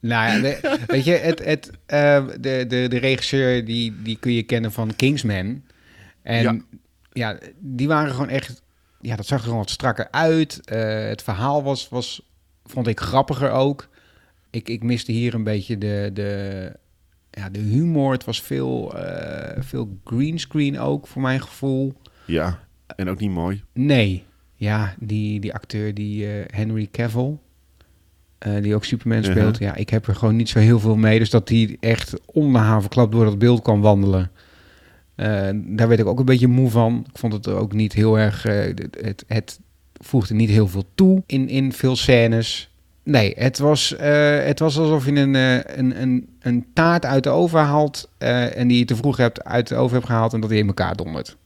Nou 0.00 0.32
ja, 0.32 0.40
we- 0.40 0.78
weet 0.86 1.04
je, 1.04 1.12
het, 1.12 1.44
het, 1.44 1.70
eh, 1.86 2.26
de, 2.40 2.64
de, 2.68 2.86
de 2.88 2.98
regisseur 2.98 3.64
die, 3.64 4.02
die 4.02 4.16
kun 4.18 4.32
je 4.32 4.42
kennen 4.42 4.72
van 4.72 4.96
Kingsman. 4.96 5.62
En 6.22 6.42
Ja. 6.42 6.58
ja, 7.12 7.38
die 7.58 7.88
waren 7.88 8.10
gewoon 8.10 8.28
echt... 8.28 8.62
Ja, 9.00 9.16
dat 9.16 9.26
zag 9.26 9.38
er 9.38 9.44
gewoon 9.44 9.58
wat 9.58 9.70
strakker 9.70 10.08
uit. 10.10 10.60
Eh, 10.64 11.06
het 11.06 11.22
verhaal 11.22 11.62
was, 11.62 11.88
was, 11.88 12.22
vond 12.64 12.86
ik 12.86 13.00
grappiger 13.00 13.50
ook. 13.50 13.88
Ik, 14.50 14.68
ik 14.68 14.82
miste 14.82 15.12
hier 15.12 15.34
een 15.34 15.44
beetje 15.44 15.78
de, 15.78 16.10
de, 16.12 16.72
ja, 17.34 17.48
de 17.50 17.58
humor, 17.60 18.12
het 18.12 18.24
was 18.24 18.42
veel, 18.42 18.98
eh, 18.98 19.62
veel 19.62 19.98
greenscreen 20.04 20.78
ook, 20.78 21.06
voor 21.06 21.22
mijn 21.22 21.40
gevoel. 21.40 21.94
Ja, 22.26 22.58
en 22.96 23.08
ook 23.08 23.20
niet 23.20 23.30
mooi. 23.30 23.62
Nee, 23.72 24.24
ja, 24.54 24.94
die, 24.98 25.40
die 25.40 25.54
acteur, 25.54 25.94
die 25.94 26.26
eh, 26.26 26.56
Henry 26.56 26.88
Cavill, 26.92 27.36
eh, 28.38 28.62
die 28.62 28.74
ook 28.74 28.84
Superman 28.84 29.18
Uh-huh. 29.18 29.36
speelt. 29.36 29.58
Ja, 29.58 29.74
ik 29.74 29.90
heb 29.90 30.06
er 30.06 30.14
gewoon 30.16 30.36
niet 30.36 30.48
zo 30.48 30.58
heel 30.58 30.80
veel 30.80 30.96
mee. 30.96 31.18
Dus 31.18 31.30
dat 31.30 31.48
hij 31.48 31.76
echt 31.80 32.20
ongehaverklapt 32.24 33.12
door 33.12 33.24
dat 33.24 33.38
beeld 33.38 33.62
kan 33.62 33.80
wandelen. 33.80 34.30
Daar 35.54 35.88
werd 35.88 36.00
ik 36.00 36.06
ook 36.06 36.18
een 36.18 36.24
beetje 36.24 36.46
moe 36.46 36.70
van. 36.70 37.06
Ik 37.12 37.18
vond 37.18 37.32
het 37.32 37.48
ook 37.48 37.72
niet 37.72 37.92
heel 37.92 38.18
erg... 38.18 38.42
het, 38.42 38.96
het, 39.00 39.24
het 39.26 39.60
voegde 39.92 40.34
niet 40.34 40.48
heel 40.48 40.68
veel 40.68 40.84
toe 40.94 41.22
in, 41.26 41.48
in 41.48 41.72
veel 41.72 41.96
scènes. 41.96 42.73
Nee, 43.04 43.34
het 43.36 43.58
was, 43.58 43.96
eh, 43.96 44.44
het 44.44 44.58
was 44.58 44.78
alsof 44.78 45.06
je 45.06 45.12
een, 45.12 45.34
eh, 45.34 45.76
een, 45.76 46.02
een, 46.02 46.28
een 46.40 46.66
taart 46.72 47.04
uit 47.04 47.22
de 47.22 47.30
oven 47.30 47.60
haalt... 47.60 48.10
eh, 48.18 48.56
en 48.56 48.68
die 48.68 48.78
je 48.78 48.84
te 48.84 48.96
vroeg 48.96 49.16
hebt 49.16 49.44
uit 49.44 49.68
de 49.68 49.74
oven 49.74 49.94
hebt 49.94 50.06
gehaald... 50.06 50.32
en 50.32 50.40
dat 50.40 50.50
die 50.50 50.58
in 50.58 50.66
elkaar 50.66 50.96
dondert. 50.96 51.36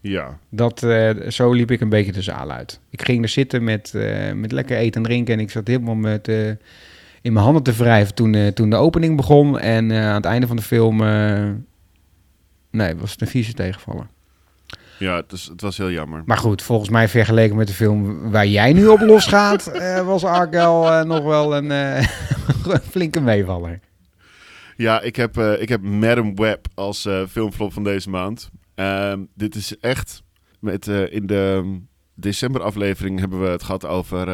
Ja, 0.00 0.38
Dat, 0.48 0.86
zo 1.28 1.52
liep 1.52 1.70
ik 1.70 1.80
een 1.80 1.88
beetje 1.88 2.12
de 2.12 2.22
zaal 2.22 2.50
uit. 2.50 2.80
Ik 2.90 3.02
ging 3.02 3.22
er 3.22 3.28
zitten 3.28 3.64
met, 3.64 3.92
met 4.34 4.52
lekker 4.52 4.76
eten 4.76 5.02
en 5.02 5.08
drinken. 5.08 5.34
En 5.34 5.40
ik 5.40 5.50
zat 5.50 5.66
helemaal 5.66 5.94
met, 5.94 6.28
in 6.28 7.32
mijn 7.32 7.44
handen 7.44 7.62
te 7.62 7.72
wrijven 7.72 8.14
toen, 8.14 8.52
toen 8.54 8.70
de 8.70 8.76
opening 8.76 9.16
begon. 9.16 9.58
En 9.58 9.92
aan 9.92 10.14
het 10.14 10.24
einde 10.24 10.46
van 10.46 10.56
de 10.56 10.62
film... 10.62 10.96
nee, 12.70 12.96
was 12.96 13.10
het 13.10 13.20
een 13.20 13.26
vieze 13.26 13.52
tegenvaller. 13.52 14.06
Ja 15.02 15.16
het, 15.16 15.32
is, 15.32 15.46
het 15.46 15.60
was 15.60 15.76
heel 15.76 15.90
jammer. 15.90 16.22
Maar 16.26 16.36
goed, 16.36 16.62
volgens 16.62 16.88
mij 16.88 17.08
vergeleken 17.08 17.56
met 17.56 17.66
de 17.66 17.72
film 17.72 18.30
waar 18.30 18.46
jij 18.46 18.72
nu 18.72 18.86
op 18.86 19.00
losgaat... 19.00 19.66
eh, 19.72 20.06
was 20.06 20.24
Arkel 20.24 20.90
eh, 20.90 21.04
nog 21.04 21.24
wel 21.24 21.56
een 21.56 21.70
eh, 21.70 22.06
flinke 22.90 23.20
meevaller. 23.20 23.80
Ja, 24.76 25.00
ik 25.00 25.16
heb, 25.16 25.38
ik 25.38 25.68
heb 25.68 25.82
Madam 25.82 26.34
Web 26.34 26.66
als 26.74 27.08
filmflop 27.28 27.72
van 27.72 27.84
deze 27.84 28.10
maand. 28.10 28.50
Ehm, 28.74 29.20
dit 29.34 29.54
is 29.54 29.78
echt... 29.78 30.22
Met, 30.60 30.86
in 30.86 31.26
de 31.26 31.76
decemberaflevering 32.14 33.18
hebben 33.20 33.40
we 33.40 33.48
het 33.48 33.62
gehad 33.62 33.86
over... 33.86 34.26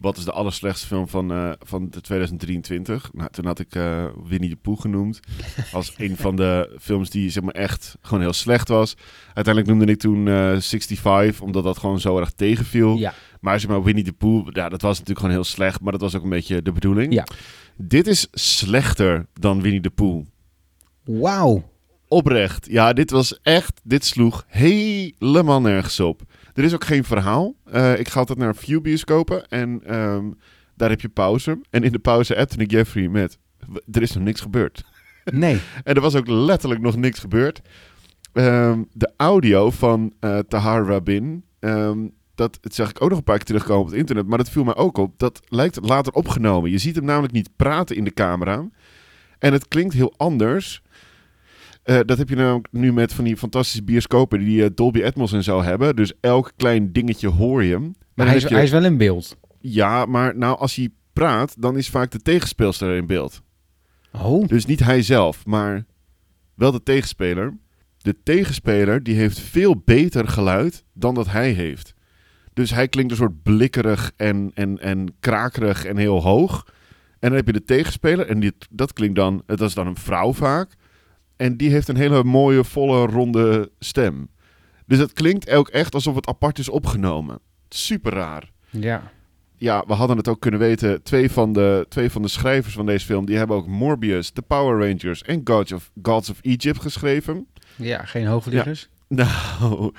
eh, 0.00 0.04
wat 0.04 0.16
is 0.16 0.24
de 0.24 0.32
allerslechtste 0.32 0.86
film 0.86 1.08
van, 1.08 1.32
eh, 1.32 1.50
van 1.58 1.90
de 1.90 2.00
2023? 2.00 3.10
Nou, 3.12 3.30
toen 3.30 3.44
had 3.46 3.58
ik 3.58 3.74
eh, 3.74 4.04
Winnie 4.24 4.48
de 4.50 4.56
Pooh 4.56 4.80
genoemd. 4.80 5.20
Als 5.72 5.92
een 5.96 6.16
van 6.16 6.36
de 6.36 6.76
films 6.80 7.10
die 7.10 7.30
zeg 7.30 7.42
maar, 7.42 7.54
echt 7.54 7.96
gewoon 8.00 8.22
heel 8.22 8.32
slecht 8.32 8.68
was. 8.68 8.96
Uiteindelijk 9.34 9.66
noemde 9.66 9.92
ik 9.92 9.98
toen 9.98 10.28
eh 10.28 10.56
65, 10.60 11.40
omdat 11.40 11.64
dat 11.64 11.78
gewoon 11.78 12.00
zo 12.00 12.18
erg 12.18 12.30
tegenviel. 12.30 12.96
Ja, 12.96 13.14
Maar 13.40 13.60
zeg 13.60 13.70
maar, 13.70 13.82
Winnie 13.82 14.04
de 14.04 14.12
Pooh, 14.12 14.48
ja, 14.52 14.68
dat 14.68 14.82
was 14.82 14.92
natuurlijk 14.92 15.18
gewoon 15.18 15.34
heel 15.34 15.44
slecht. 15.44 15.80
Maar 15.80 15.92
dat 15.92 16.00
was 16.00 16.14
ook 16.16 16.22
een 16.22 16.28
beetje 16.28 16.62
de 16.62 16.72
bedoeling. 16.72 17.12
Ja. 17.12 17.26
Dit 17.76 18.06
is 18.06 18.28
slechter 18.32 19.26
dan 19.32 19.62
Winnie 19.62 19.80
de 19.80 19.90
Pooh. 19.90 20.26
wauw. 21.04 21.68
Oprecht. 22.08 22.66
Ja, 22.70 22.92
dit 22.92 23.10
was 23.10 23.40
echt... 23.42 23.80
Dit 23.84 24.04
sloeg 24.04 24.44
helemaal 24.48 25.60
nergens 25.60 26.00
op. 26.00 26.22
Er 26.54 26.64
is 26.64 26.74
ook 26.74 26.84
geen 26.84 27.04
verhaal. 27.04 27.54
Eh, 27.64 27.98
ik 27.98 28.08
ga 28.08 28.18
altijd 28.18 28.38
naar 28.38 28.54
View 28.56 28.80
bioscopen 28.80 29.48
en 29.48 29.80
ehm, 29.84 30.24
daar 30.76 30.90
heb 30.90 31.00
je 31.00 31.08
pauze. 31.08 31.60
En 31.70 31.82
in 31.82 31.92
de 31.92 31.98
pauze 31.98 32.36
appte 32.36 32.56
ik 32.56 32.70
Jeffrey 32.70 33.08
met... 33.08 33.38
"W- 33.68 33.76
Er 33.96 34.02
is 34.02 34.12
nog 34.12 34.24
niks 34.24 34.40
gebeurd. 34.40 34.84
Nee. 35.24 35.60
En 35.84 35.94
er 35.94 36.00
was 36.00 36.14
ook 36.14 36.28
letterlijk 36.28 36.80
nog 36.80 36.96
niks 36.96 37.18
gebeurd. 37.18 37.60
Ehm, 38.32 38.82
de 38.92 39.12
audio 39.16 39.70
van 39.70 40.12
eh, 40.20 40.38
Tahar 40.38 40.84
Rabin... 40.86 41.44
ehm, 41.58 41.98
dat, 42.34 42.58
het 42.60 42.74
zag 42.74 42.90
ik 42.90 43.02
ook 43.02 43.08
nog 43.08 43.18
een 43.18 43.24
paar 43.24 43.36
keer 43.36 43.44
terugkomen 43.46 43.80
op 43.82 43.86
het 43.88 43.96
internet. 43.98 44.26
Maar 44.26 44.38
dat 44.38 44.50
viel 44.50 44.64
mij 44.64 44.76
ook 44.76 44.98
op. 44.98 45.18
Dat 45.18 45.40
lijkt 45.48 45.78
later 45.88 46.12
opgenomen. 46.12 46.70
Je 46.70 46.78
ziet 46.78 46.94
hem 46.96 47.04
namelijk 47.04 47.32
niet 47.32 47.50
praten 47.56 47.96
in 47.96 48.04
de 48.04 48.12
camera. 48.14 48.68
En 49.38 49.52
het 49.52 49.68
klinkt 49.68 49.94
heel 49.94 50.14
anders. 50.16 50.82
Eh, 51.90 51.98
dat 52.04 52.18
heb 52.18 52.28
je 52.28 52.36
nou 52.36 52.62
nu 52.70 52.92
met 52.92 53.12
van 53.12 53.24
die 53.24 53.36
fantastische 53.36 53.82
bioscopen 53.84 54.38
die 54.38 54.64
eh, 54.64 54.70
Dolby 54.74 55.02
Atmos 55.04 55.32
en 55.32 55.42
zo 55.42 55.62
hebben. 55.62 55.96
Dus 55.96 56.12
elk 56.20 56.52
klein 56.56 56.92
dingetje 56.92 57.28
hoor 57.28 57.64
je. 57.64 57.78
Maar 57.78 57.92
dan 58.14 58.26
hij 58.26 58.36
is, 58.36 58.42
je- 58.42 58.54
hij 58.54 58.62
is 58.62 58.70
wel 58.70 58.84
in 58.84 58.96
beeld. 58.96 59.36
Ja, 59.60 60.04
maar 60.04 60.36
nou 60.36 60.58
als 60.58 60.74
hij 60.74 60.88
praat, 61.12 61.54
dan 61.58 61.76
is 61.76 61.88
vaak 61.88 62.10
de 62.10 62.18
tegenspeelster 62.18 62.96
in 62.96 63.06
beeld. 63.06 63.42
Oh. 64.12 64.46
Dus 64.48 64.66
niet 64.66 64.80
hij 64.80 65.02
zelf, 65.02 65.46
maar 65.46 65.84
wel 66.54 66.72
de 66.72 66.82
tegenspeler. 66.82 67.56
De 67.98 68.16
tegenspeler 68.22 69.02
die 69.02 69.14
heeft 69.14 69.38
veel 69.40 69.82
beter 69.84 70.28
geluid 70.28 70.84
dan 70.94 71.14
dat 71.14 71.26
hij 71.30 71.50
heeft. 71.50 71.94
Dus 72.52 72.70
hij 72.70 72.88
klinkt 72.88 73.10
een 73.10 73.16
soort 73.16 73.42
blikkerig 73.42 74.12
en, 74.16 74.50
en, 74.54 74.78
en 74.80 75.14
krakerig 75.20 75.84
en 75.84 75.96
heel 75.96 76.22
hoog. 76.22 76.64
En 77.18 77.28
dan 77.28 77.32
heb 77.38 77.46
je 77.46 77.52
de 77.52 77.64
tegenspeler 77.64 78.26
en 78.26 78.40
die, 78.40 78.52
dat 78.70 78.92
klinkt 78.92 79.16
dan, 79.16 79.42
dat 79.46 79.60
is 79.60 79.74
dan 79.74 79.86
een 79.86 79.96
vrouw 79.96 80.32
vaak. 80.32 80.74
En 81.40 81.56
die 81.56 81.70
heeft 81.70 81.88
een 81.88 81.96
hele 81.96 82.24
mooie, 82.24 82.64
volle, 82.64 83.06
ronde 83.06 83.70
stem. 83.78 84.28
Dus 84.86 84.98
het 84.98 85.12
klinkt 85.12 85.50
ook 85.50 85.68
echt 85.68 85.94
alsof 85.94 86.14
het 86.14 86.26
apart 86.26 86.58
is 86.58 86.68
opgenomen. 86.68 87.38
Super 87.68 88.12
raar 88.12 88.50
Ja. 88.70 89.10
ja, 89.56 89.84
we 89.86 89.92
hadden 89.92 90.16
het 90.16 90.28
ook 90.28 90.40
kunnen 90.40 90.60
weten. 90.60 91.02
Twee 91.02 91.30
van, 91.30 91.52
de, 91.52 91.86
twee 91.88 92.10
van 92.10 92.22
de 92.22 92.28
schrijvers 92.28 92.74
van 92.74 92.86
deze 92.86 93.06
film... 93.06 93.26
die 93.26 93.36
hebben 93.36 93.56
ook 93.56 93.66
Morbius, 93.66 94.30
The 94.30 94.42
Power 94.42 94.88
Rangers... 94.88 95.22
en 95.22 95.40
Gods 95.44 95.72
of, 95.72 95.90
Gods 96.02 96.30
of 96.30 96.38
Egypt 96.42 96.80
geschreven. 96.80 97.46
Ja, 97.76 98.04
geen 98.04 98.26
hoogvliegers. 98.26 98.88
Nou, 99.08 99.92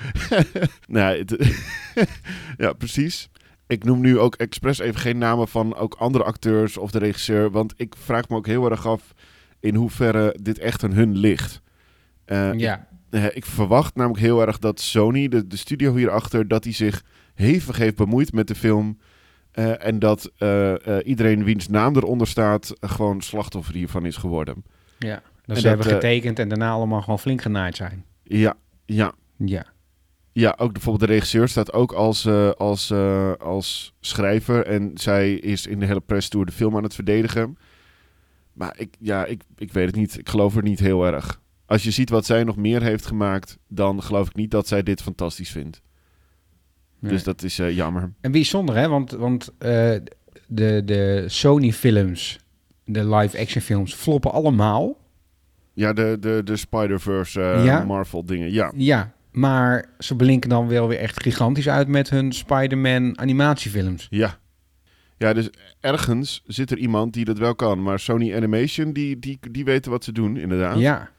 het- 1.17 1.53
ja, 2.57 2.73
precies. 2.73 3.29
Ik 3.67 3.83
noem 3.83 4.01
nu 4.01 4.19
ook 4.19 4.35
expres 4.35 4.79
even 4.79 4.99
geen 4.99 5.17
namen 5.17 5.47
van 5.47 5.75
ook 5.75 5.93
andere 5.93 6.23
acteurs 6.23 6.77
of 6.77 6.91
de 6.91 6.99
regisseur... 6.99 7.51
want 7.51 7.73
ik 7.77 7.93
vraag 7.97 8.29
me 8.29 8.35
ook 8.35 8.47
heel 8.47 8.71
erg 8.71 8.87
af... 8.87 9.13
in 9.61 9.75
hoeverre 9.75 10.35
dit 10.41 10.59
echt 10.59 10.83
aan 10.83 10.93
hun 10.93 11.17
ligt. 11.17 11.61
Eh, 12.25 12.53
Ja. 12.53 12.87
eh, 13.09 13.25
ik 13.33 13.45
verwacht 13.45 13.95
namelijk 13.95 14.21
heel 14.21 14.45
erg 14.45 14.59
dat 14.59 14.79
Sony, 14.79 15.27
de, 15.27 15.47
de 15.47 15.57
studio 15.57 15.95
hierachter, 15.95 16.47
dat 16.47 16.63
die 16.63 16.73
zich 16.73 17.03
hevig 17.33 17.77
heeft 17.77 17.95
bemoeid 17.95 18.33
met 18.33 18.47
de 18.47 18.55
film. 18.55 18.97
eh, 19.51 19.85
en 19.85 19.99
dat 19.99 20.31
eh, 20.37 20.73
iedereen 21.03 21.43
wiens 21.43 21.67
naam 21.67 21.95
eronder 21.95 22.27
staat, 22.27 22.73
gewoon 22.79 23.21
slachtoffer 23.21 23.73
hiervan 23.73 24.05
is 24.05 24.17
geworden. 24.17 24.63
Ja. 24.99 25.21
Dat 25.45 25.55
En 25.55 25.61
ze 25.61 25.67
hebben 25.67 25.85
getekend 25.85 26.39
en 26.39 26.49
daarna 26.49 26.71
allemaal 26.71 27.01
gewoon 27.01 27.19
flink 27.19 27.41
genaaid 27.41 27.75
zijn. 27.75 28.05
Ja, 28.23 28.53
ja. 28.85 29.13
Ja. 29.37 29.65
Ja, 30.31 30.55
ook 30.57 30.71
bijvoorbeeld 30.73 31.07
de 31.09 31.13
regisseur 31.13 31.47
staat 31.47 31.73
ook 31.73 31.91
als, 31.91 32.27
als, 32.57 32.91
als 33.39 33.93
schrijver. 33.99 34.65
En 34.65 34.91
zij 34.93 35.33
is 35.33 35.67
in 35.67 35.79
de 35.79 35.85
hele 35.85 35.99
presstour 36.01 36.45
de 36.45 36.51
film 36.51 36.75
aan 36.77 36.83
het 36.83 36.95
verdedigen. 36.95 37.57
Maar 38.53 38.73
ik, 38.77 38.95
ja, 38.99 39.25
ik, 39.25 39.43
ik 39.57 39.73
weet 39.73 39.85
het 39.85 39.95
niet. 39.95 40.17
Ik 40.17 40.29
geloof 40.29 40.55
er 40.55 40.63
niet 40.63 40.79
heel 40.79 41.05
erg. 41.05 41.41
Als 41.65 41.83
je 41.83 41.91
ziet 41.91 42.09
wat 42.09 42.25
zij 42.25 42.43
nog 42.43 42.55
meer 42.55 42.81
heeft 42.81 43.05
gemaakt, 43.05 43.57
dan 43.67 44.03
geloof 44.03 44.27
ik 44.27 44.35
niet 44.35 44.51
dat 44.51 44.67
zij 44.67 44.83
dit 44.83 45.01
fantastisch 45.01 45.51
vindt. 45.51 45.81
Nee. 46.99 47.11
Dus 47.11 47.23
dat 47.23 47.43
is 47.43 47.59
eh, 47.59 47.75
jammer. 47.75 48.13
En 48.21 48.31
bijzonder, 48.31 48.75
hè? 48.75 48.87
Want, 48.87 49.11
want 49.11 49.49
eh, 49.57 49.95
de, 50.47 50.81
de 50.85 51.23
Sony-films, 51.27 52.39
de 52.85 53.15
live-action 53.15 53.61
films, 53.61 53.93
floppen 53.93 54.31
allemaal. 54.31 54.97
Ja, 55.73 55.93
de, 55.93 56.17
de, 56.19 56.41
de 56.43 56.55
Spider-Verse 56.55 57.41
eh, 57.41 57.65
Ja? 57.65 57.83
Marvel 57.83 58.25
dingen. 58.25 58.51
Ja. 58.51 58.71
Ja, 58.75 59.13
maar 59.31 59.89
ze 59.99 60.15
blinken 60.15 60.49
dan 60.49 60.67
wel 60.67 60.87
weer 60.87 60.99
echt 60.99 61.23
gigantisch 61.23 61.69
uit 61.69 61.87
met 61.87 62.09
hun 62.09 62.31
Spider-Man 62.31 63.19
animatiefilms. 63.19 64.07
Ja. 64.09 64.39
Ja, 65.21 65.33
dus 65.33 65.49
ergens 65.79 66.43
zit 66.45 66.71
er 66.71 66.77
iemand 66.77 67.13
die 67.13 67.25
dat 67.25 67.37
wel 67.37 67.55
kan. 67.55 67.83
Maar 67.83 67.99
Sony 67.99 68.35
Animation, 68.35 68.93
die, 68.93 69.19
die, 69.19 69.39
die 69.51 69.65
weten 69.65 69.91
wat 69.91 70.03
ze 70.03 70.11
doen, 70.11 70.37
inderdaad. 70.37 70.79
Ja, 70.79 71.09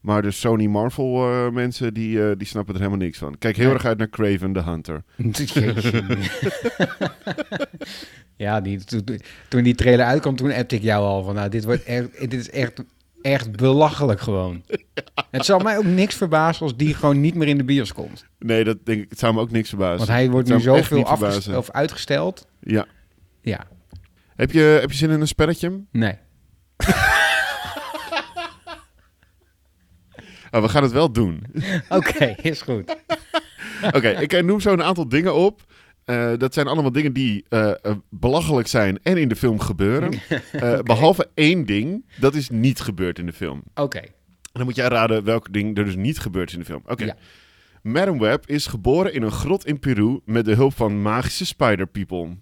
Maar 0.00 0.22
de 0.22 0.30
Sony 0.30 0.66
Marvel 0.66 1.30
eh, 1.30 1.50
mensen, 1.50 1.94
die, 1.94 2.24
eh, 2.28 2.36
die 2.36 2.46
snappen 2.46 2.74
er 2.74 2.80
helemaal 2.80 3.02
niks 3.04 3.18
van. 3.18 3.38
Kijk 3.38 3.56
heel 3.56 3.72
erg 3.72 3.84
uit 3.84 3.98
naar 3.98 4.08
Craven 4.08 4.52
the 4.52 4.62
Hunter. 4.62 5.02
Ja 8.36 8.60
die, 8.60 8.84
toen, 8.84 9.04
toen 9.48 9.62
die 9.62 9.74
trailer 9.74 10.06
uitkwam, 10.06 10.36
toen 10.36 10.52
appte 10.52 10.74
ik 10.74 10.82
jou 10.82 11.04
al 11.04 11.22
van, 11.24 11.34
nou, 11.34 11.48
dit, 11.48 11.64
wordt 11.64 11.82
echt, 11.84 12.20
dit 12.20 12.32
is 12.32 12.50
echt, 12.50 12.82
echt 13.22 13.56
belachelijk 13.56 14.20
gewoon. 14.20 14.62
Het 15.30 15.44
zal 15.44 15.58
mij 15.58 15.78
ook 15.78 15.84
niks 15.84 16.14
verbazen 16.14 16.62
als 16.62 16.76
die 16.76 16.94
gewoon 16.94 17.20
niet 17.20 17.34
meer 17.34 17.48
in 17.48 17.58
de 17.58 17.64
bios 17.64 17.92
komt. 17.92 18.24
Nee, 18.38 18.64
dat 18.64 18.76
denk 18.84 19.02
ik, 19.02 19.10
het 19.10 19.18
zou 19.18 19.34
me 19.34 19.40
ook 19.40 19.50
niks 19.50 19.68
verbazen. 19.68 19.96
Want 19.96 20.08
hij 20.08 20.30
wordt 20.30 20.48
nu 20.48 20.60
zou 20.60 20.78
zoveel 20.78 21.06
verbazen. 21.06 21.58
of 21.58 21.70
uitgesteld. 21.70 22.46
Ja. 22.60 22.86
Ja, 23.42 23.66
Heb 24.36 24.50
je, 24.52 24.60
heb 24.80 24.90
je 24.90 24.96
zin 24.96 25.10
in 25.10 25.20
een 25.20 25.26
spelletje? 25.26 25.84
nee. 25.92 26.18
Oh, 30.54 30.62
we 30.62 30.68
gaan 30.68 30.82
het 30.82 30.92
wel 30.92 31.12
doen. 31.12 31.42
Oké, 31.88 32.24
is 32.42 32.62
goed. 32.62 32.96
Oké, 33.96 34.08
ik 34.08 34.42
noem 34.44 34.60
zo 34.60 34.72
een 34.72 34.82
aantal 34.82 35.08
dingen 35.08 35.34
op. 35.34 35.72
Eh, 36.04 36.32
dat 36.38 36.54
zijn 36.54 36.66
allemaal 36.66 36.92
dingen 36.92 37.12
die 37.12 37.44
eh, 37.48 37.70
eh, 37.70 37.96
belachelijk 38.10 38.66
zijn 38.68 38.98
en 39.02 39.16
in 39.16 39.28
de 39.28 39.36
film 39.36 39.60
gebeuren. 39.60 40.12
Eh, 40.52 40.78
Behalve 40.80 41.30
één 41.34 41.66
ding, 41.66 42.06
dat 42.20 42.34
is 42.34 42.50
niet 42.50 42.80
gebeurd 42.80 43.18
in 43.18 43.26
de 43.26 43.32
film. 43.32 43.62
Oké, 43.74 44.00
dan 44.52 44.64
moet 44.64 44.76
jij 44.76 44.88
raden 44.88 45.24
welk 45.24 45.52
ding 45.52 45.78
er 45.78 45.84
dus 45.84 45.96
niet 45.96 46.18
gebeurd 46.18 46.48
is 46.48 46.54
in 46.54 46.60
de 46.60 46.66
film. 46.66 46.82
Oké. 46.86 47.04
Ja. 47.04 47.16
Madam 47.82 48.18
Web 48.18 48.46
is 48.46 48.66
geboren 48.66 49.14
in 49.14 49.22
een 49.22 49.30
grot 49.30 49.66
in 49.66 49.78
Peru 49.78 50.20
met 50.24 50.44
de 50.44 50.54
hulp 50.54 50.74
van 50.74 51.02
magische 51.02 51.46
spider 51.46 51.86
people. 51.86 52.36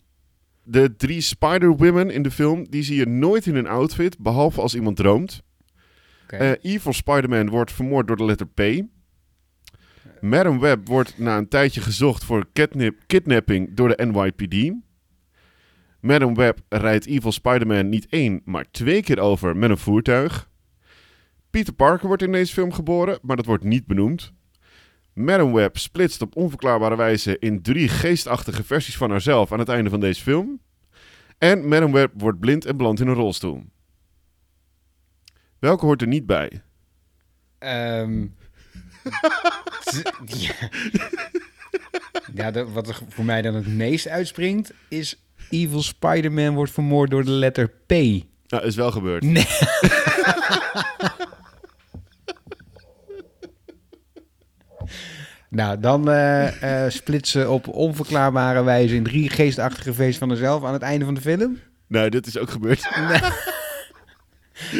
De 0.71 0.97
drie 0.97 1.21
Spider-Women 1.21 2.11
in 2.11 2.23
de 2.23 2.31
film, 2.31 2.67
die 2.69 2.83
zie 2.83 2.97
je 2.97 3.07
nooit 3.07 3.47
in 3.47 3.55
een 3.55 3.67
outfit, 3.67 4.19
behalve 4.19 4.61
als 4.61 4.75
iemand 4.75 4.97
droomt. 4.97 5.43
Eh, 6.27 6.50
Evil 6.61 6.93
Spider-Man 6.93 7.49
wordt 7.49 7.73
vermoord 7.73 8.07
door 8.07 8.17
de 8.17 8.25
letter 8.25 8.47
P. 8.47 8.83
Madam 10.21 10.61
Web 10.61 10.89
wordt 10.89 11.19
na 11.19 11.39
een 11.39 11.49
tijdje 11.49 11.81
gezocht 11.81 12.25
voor 12.25 12.47
kidnapping 13.07 13.75
door 13.75 13.89
de 13.89 14.05
NYPD. 14.05 14.75
Madam 16.00 16.35
Web 16.35 16.61
rijdt 16.69 17.07
Evil 17.07 17.33
Spider-Man 17.33 17.89
niet 17.89 18.07
één, 18.09 18.41
maar 18.45 18.71
twee 18.71 19.03
keer 19.03 19.19
over 19.19 19.57
met 19.57 19.71
een 19.71 19.79
voertuig. 19.79 20.50
Peter 21.50 21.73
Parker 21.73 22.07
wordt 22.07 22.23
in 22.23 22.33
deze 22.33 22.53
film 22.53 22.73
geboren, 22.73 23.19
maar 23.23 23.37
dat 23.37 23.47
wordt 23.47 23.65
niet 23.65 23.87
benoemd. 23.87 24.33
Madam 25.14 25.52
Web 25.52 25.79
splitst 25.79 26.23
op 26.23 26.37
onverklaarbare 26.37 26.97
wijze 26.97 27.38
in 27.38 27.62
drie 27.62 27.88
geestachtige 27.88 28.64
versies 28.64 28.97
van 28.97 29.11
haarzelf 29.11 29.52
aan 29.52 29.59
het 29.59 29.69
einde 29.69 29.90
van 29.90 30.00
deze 30.00 30.23
film. 30.23 30.61
En 31.38 31.69
Madam 31.69 31.93
Web 31.93 32.11
wordt 32.14 32.40
blind 32.40 32.64
en 32.64 32.76
belandt 32.76 33.00
in 33.00 33.07
een 33.09 33.14
rolstoel. 33.14 33.64
Welke 35.59 35.85
hoort 35.85 36.00
er 36.02 36.07
niet 36.09 36.26
bij? 36.26 36.62
Ehm, 37.59 38.26
t- 39.85 40.02
ja, 40.26 40.55
ja 42.35 42.50
de- 42.50 42.69
wat 42.69 42.88
er 42.88 42.99
voor 43.09 43.25
mij 43.25 43.43
dan 43.43 43.55
het 43.55 43.67
meest 43.67 44.09
uitspringt 44.09 44.73
is... 44.88 45.23
Evil 45.50 45.83
Spider-Man 45.83 46.55
wordt 46.55 46.73
vermoord 46.73 47.11
door 47.11 47.25
de 47.25 47.31
letter 47.31 47.69
P. 47.69 47.90
Nou, 48.47 48.64
is 48.64 48.76
wel 48.76 48.90
gebeurd. 48.90 49.23
Nee. 49.23 49.47
nou, 55.50 55.80
dan 55.80 56.11
eh 56.11 56.85
eh 56.85 56.90
splitsen 56.90 57.50
op 57.50 57.69
onverklaarbare 57.69 58.62
wijze 58.62 58.95
in 58.95 59.02
drie 59.02 59.30
geestachtige 59.30 59.95
feest 59.95 60.19
van 60.19 60.30
zichzelf 60.30 60.64
aan 60.64 60.73
het 60.73 60.83
einde 60.83 61.04
van 61.04 61.14
de 61.14 61.21
film. 61.21 61.59
Nee, 61.87 62.11
dit 62.11 62.26
is 62.26 62.38
ook 62.38 62.50
gebeurd. 62.50 62.88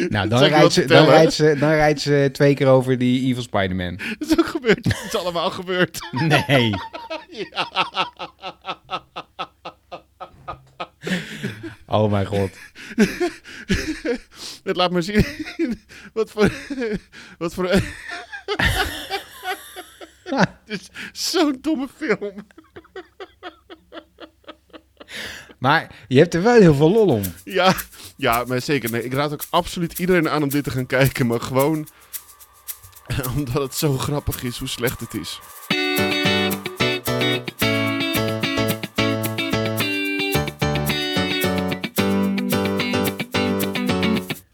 Nou, 0.09 0.27
dan 0.27 0.43
rijdt, 0.43 0.73
ze, 0.73 0.85
dan, 0.85 1.05
rijdt 1.05 1.33
ze, 1.33 1.55
dan 1.59 1.69
rijdt 1.69 2.01
ze 2.01 2.29
twee 2.31 2.53
keer 2.53 2.67
over 2.67 2.97
die 2.97 3.29
Evil 3.29 3.41
Spider-Man. 3.41 3.99
Dat 4.19 4.29
is 4.29 4.39
ook 4.39 4.47
gebeurd. 4.47 4.85
Het 4.85 5.03
is 5.07 5.15
allemaal 5.15 5.49
gebeurd. 5.49 5.99
Nee. 6.11 6.73
Oh 11.87 12.11
mijn 12.11 12.25
god. 12.25 12.49
Het 14.63 14.75
laat 14.75 14.91
maar 14.91 15.03
zien. 15.03 15.25
wat 16.13 16.31
voor... 16.31 16.51
Wat 17.37 17.53
voor... 17.53 17.81
Het 20.65 20.79
is 20.79 20.89
zo'n 21.11 21.57
domme 21.61 21.87
film. 21.97 22.33
Maar 25.59 25.95
je 26.07 26.17
hebt 26.17 26.33
er 26.33 26.43
wel 26.43 26.59
heel 26.59 26.73
veel 26.73 26.91
lol 26.91 27.07
om. 27.07 27.21
Ja, 27.43 27.73
ja, 28.17 28.43
maar 28.47 28.61
zeker. 28.61 28.91
Nee, 28.91 29.03
ik 29.03 29.13
raad 29.13 29.31
ook 29.33 29.43
absoluut 29.49 29.99
iedereen 29.99 30.29
aan 30.29 30.43
om 30.43 30.49
dit 30.49 30.63
te 30.63 30.71
gaan 30.71 30.85
kijken. 30.85 31.27
Maar 31.27 31.41
gewoon 31.41 31.87
omdat 33.35 33.61
het 33.61 33.75
zo 33.75 33.97
grappig 33.97 34.43
is 34.43 34.57
hoe 34.57 34.67
slecht 34.67 34.99
het 34.99 35.13
is. 35.13 35.39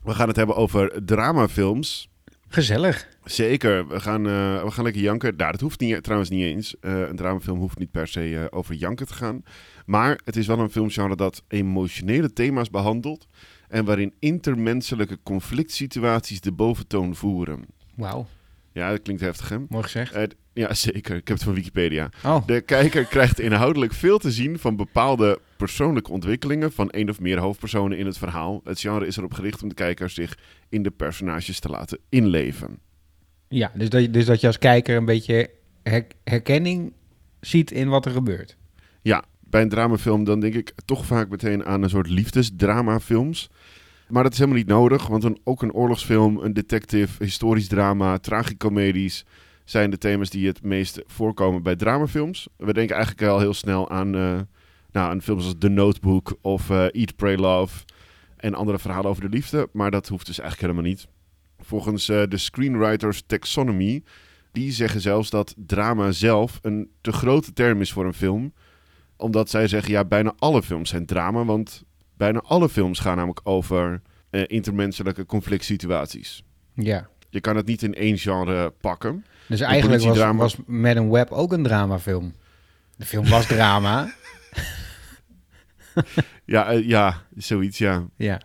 We 0.04 0.14
gaan 0.14 0.28
het 0.28 0.36
hebben 0.36 0.56
over 0.56 1.06
dramafilms. 1.06 2.10
Gezellig. 2.50 3.08
Zeker, 3.24 3.88
we 3.88 4.00
gaan, 4.00 4.28
eh, 4.28 4.64
we 4.64 4.72
gaan 4.72 4.84
lekker 4.84 5.02
janken. 5.02 5.36
Nou, 5.36 5.52
dat 5.52 5.62
hoeft 5.62 5.80
niet, 5.80 6.04
trouwens 6.04 6.30
niet 6.30 6.44
eens. 6.44 6.80
Eh, 6.80 7.00
een 7.00 7.16
dramafilm 7.16 7.60
hoeft 7.60 7.78
niet 7.80 7.92
per 7.92 8.08
se 8.08 8.36
eh, 8.36 8.58
over 8.58 8.76
janken 8.76 9.08
te 9.08 9.14
gaan. 9.14 9.44
Maar 9.86 10.20
het 10.24 10.36
is 10.36 10.48
wel 10.48 10.60
een 10.60 10.70
filmgenre 10.70 11.16
dat 11.16 11.44
emotionele 11.48 12.34
thema's 12.34 12.70
behandelt. 12.70 13.28
En 13.68 13.86
waarin 13.86 14.14
intermenselijke 14.20 15.20
conflict 15.24 15.72
situaties 15.72 16.42
de 16.42 16.52
boventoon 16.52 17.16
voeren. 17.16 17.66
Wauw. 17.96 18.28
Ja, 18.72 18.90
dat 18.90 19.02
klinkt 19.02 19.22
heftig, 19.22 19.50
hè? 19.50 19.58
Mooi 19.70 19.84
gezegd. 19.84 20.14
Ja, 20.58 20.74
zeker. 20.74 21.16
Ik 21.16 21.28
heb 21.28 21.38
het 21.38 21.44
van 21.44 21.54
Wikipedia. 21.54 22.10
Oh, 22.26 22.48
De 22.48 22.62
kijker 22.62 23.06
krijgt 23.06 23.40
inhoudelijk 23.40 23.94
veel 23.94 24.18
te 24.18 24.32
zien 24.32 24.60
van 24.60 24.76
bepaalde 24.76 25.40
persoonlijke 25.58 26.12
ontwikkelingen 26.12 26.72
van 26.72 26.90
één 26.90 27.10
of 27.10 27.20
meer 27.20 27.38
hoofdpersonen 27.40 27.98
in 27.98 28.06
het 28.06 28.18
verhaal. 28.18 28.62
Het 28.64 28.80
genre 28.80 29.06
is 29.08 29.18
erop 29.18 29.34
gericht 29.34 29.62
om 29.64 29.70
de 29.70 29.76
kijker 29.76 30.10
zich 30.10 30.38
in 30.70 30.84
de 30.84 30.92
personages 30.92 31.60
te 31.60 31.70
laten 31.70 32.00
inleven. 32.10 32.80
ja. 33.48 33.72
Dus 33.76 33.90
dat, 33.90 34.02
je- 34.02 34.10
dus 34.10 34.26
dat 34.26 34.42
je 34.42 34.48
als 34.48 34.58
kijker 34.58 34.98
een 34.98 35.06
beetje 35.06 35.50
her- 35.84 36.08
herkenning 36.24 36.94
ziet 37.40 37.72
in 37.72 37.88
wat 37.90 38.06
er 38.06 38.12
gebeurt. 38.12 38.58
Ja, 39.02 39.24
bij 39.40 39.62
een 39.62 39.70
dramafilm 39.70 40.24
dan 40.24 40.40
denk 40.40 40.54
ik 40.54 40.74
toch 40.86 41.06
vaak 41.06 41.30
meteen 41.30 41.66
aan 41.66 41.84
een 41.84 41.90
soort 41.90 42.10
liefdesdramafilms. 42.10 43.50
Maar 44.10 44.24
dat 44.24 44.32
is 44.32 44.38
helemaal 44.38 44.60
niet 44.60 44.68
nodig, 44.68 45.08
want 45.08 45.24
een, 45.24 45.40
ook 45.44 45.62
een 45.62 45.74
oorlogsfilm, 45.74 46.38
een 46.38 46.54
detective, 46.54 47.24
historisch 47.24 47.68
drama, 47.68 48.18
tragicomedies 48.18 49.26
zijn 49.70 49.90
de 49.90 49.98
thema's 49.98 50.30
die 50.30 50.48
het 50.48 50.64
meest 50.64 51.02
voorkomen 51.06 51.64
bij 51.64 51.76
dramafilms. 51.76 52.48
We 52.58 52.74
denken 52.74 52.96
eigenlijk 52.96 53.28
al 53.28 53.40
heel 53.40 53.54
snel 53.54 53.90
aan, 53.90 54.16
eh, 54.16 54.40
nou, 54.92 55.10
aan 55.10 55.22
films 55.22 55.44
als 55.44 55.56
The 55.60 55.70
Notebook 55.70 56.38
of 56.42 56.70
eh, 56.70 56.86
Eat, 56.92 57.16
Pray, 57.16 57.36
Love 57.36 57.84
en 58.38 58.54
andere 58.54 58.80
verhalen 58.80 59.10
over 59.10 59.22
de 59.22 59.30
liefde. 59.30 59.70
Maar 59.72 59.92
dat 59.92 60.08
hoeft 60.08 60.26
dus 60.26 60.40
eigenlijk 60.40 60.72
helemaal 60.72 60.92
niet. 60.92 61.08
Volgens 61.60 62.10
eh, 62.10 62.24
de 62.30 62.38
Screenwriters 62.38 63.24
Taxonomy, 63.26 64.04
die 64.52 64.72
zeggen 64.72 65.02
zelfs 65.02 65.30
dat 65.30 65.54
drama 65.58 66.12
zelf 66.12 66.60
een 66.62 66.92
te 67.02 67.12
grote 67.12 67.54
term 67.54 67.82
is 67.82 67.92
voor 67.92 68.06
een 68.06 68.14
film 68.14 68.54
omdat 69.20 69.50
zij 69.50 69.68
zeggen, 69.68 69.92
ja, 69.92 70.06
bijna 70.06 70.34
alle 70.38 70.64
films 70.64 70.90
zijn 70.90 71.06
drama. 71.06 71.46
Want 71.46 71.84
bijna 72.18 72.40
alle 72.40 72.70
films 72.70 73.00
gaan 73.00 73.16
namelijk 73.16 73.40
over 73.44 74.02
intermenselijke 74.30 75.26
conflict 75.26 75.64
situaties. 75.64 76.44
Ja. 76.74 77.10
Je 77.30 77.42
kan 77.42 77.56
het 77.56 77.66
niet 77.66 77.84
in 77.84 77.94
één 77.94 78.18
genre 78.18 78.70
pakken. 78.82 79.26
Dus 79.48 79.62
eigenlijk 79.62 80.04
was, 80.04 80.36
was 80.36 80.56
Madam 80.66 81.10
Web 81.10 81.32
ook 81.32 81.52
een 81.52 81.64
dramafilm. 81.64 82.34
De 82.96 83.06
film 83.06 83.30
was 83.30 83.46
drama. 83.56 84.14
Ja, 86.46 86.72
eh, 86.72 86.88
ja 86.88 87.24
zoiets, 87.36 87.78
ja. 87.78 88.08
ja. 88.16 88.42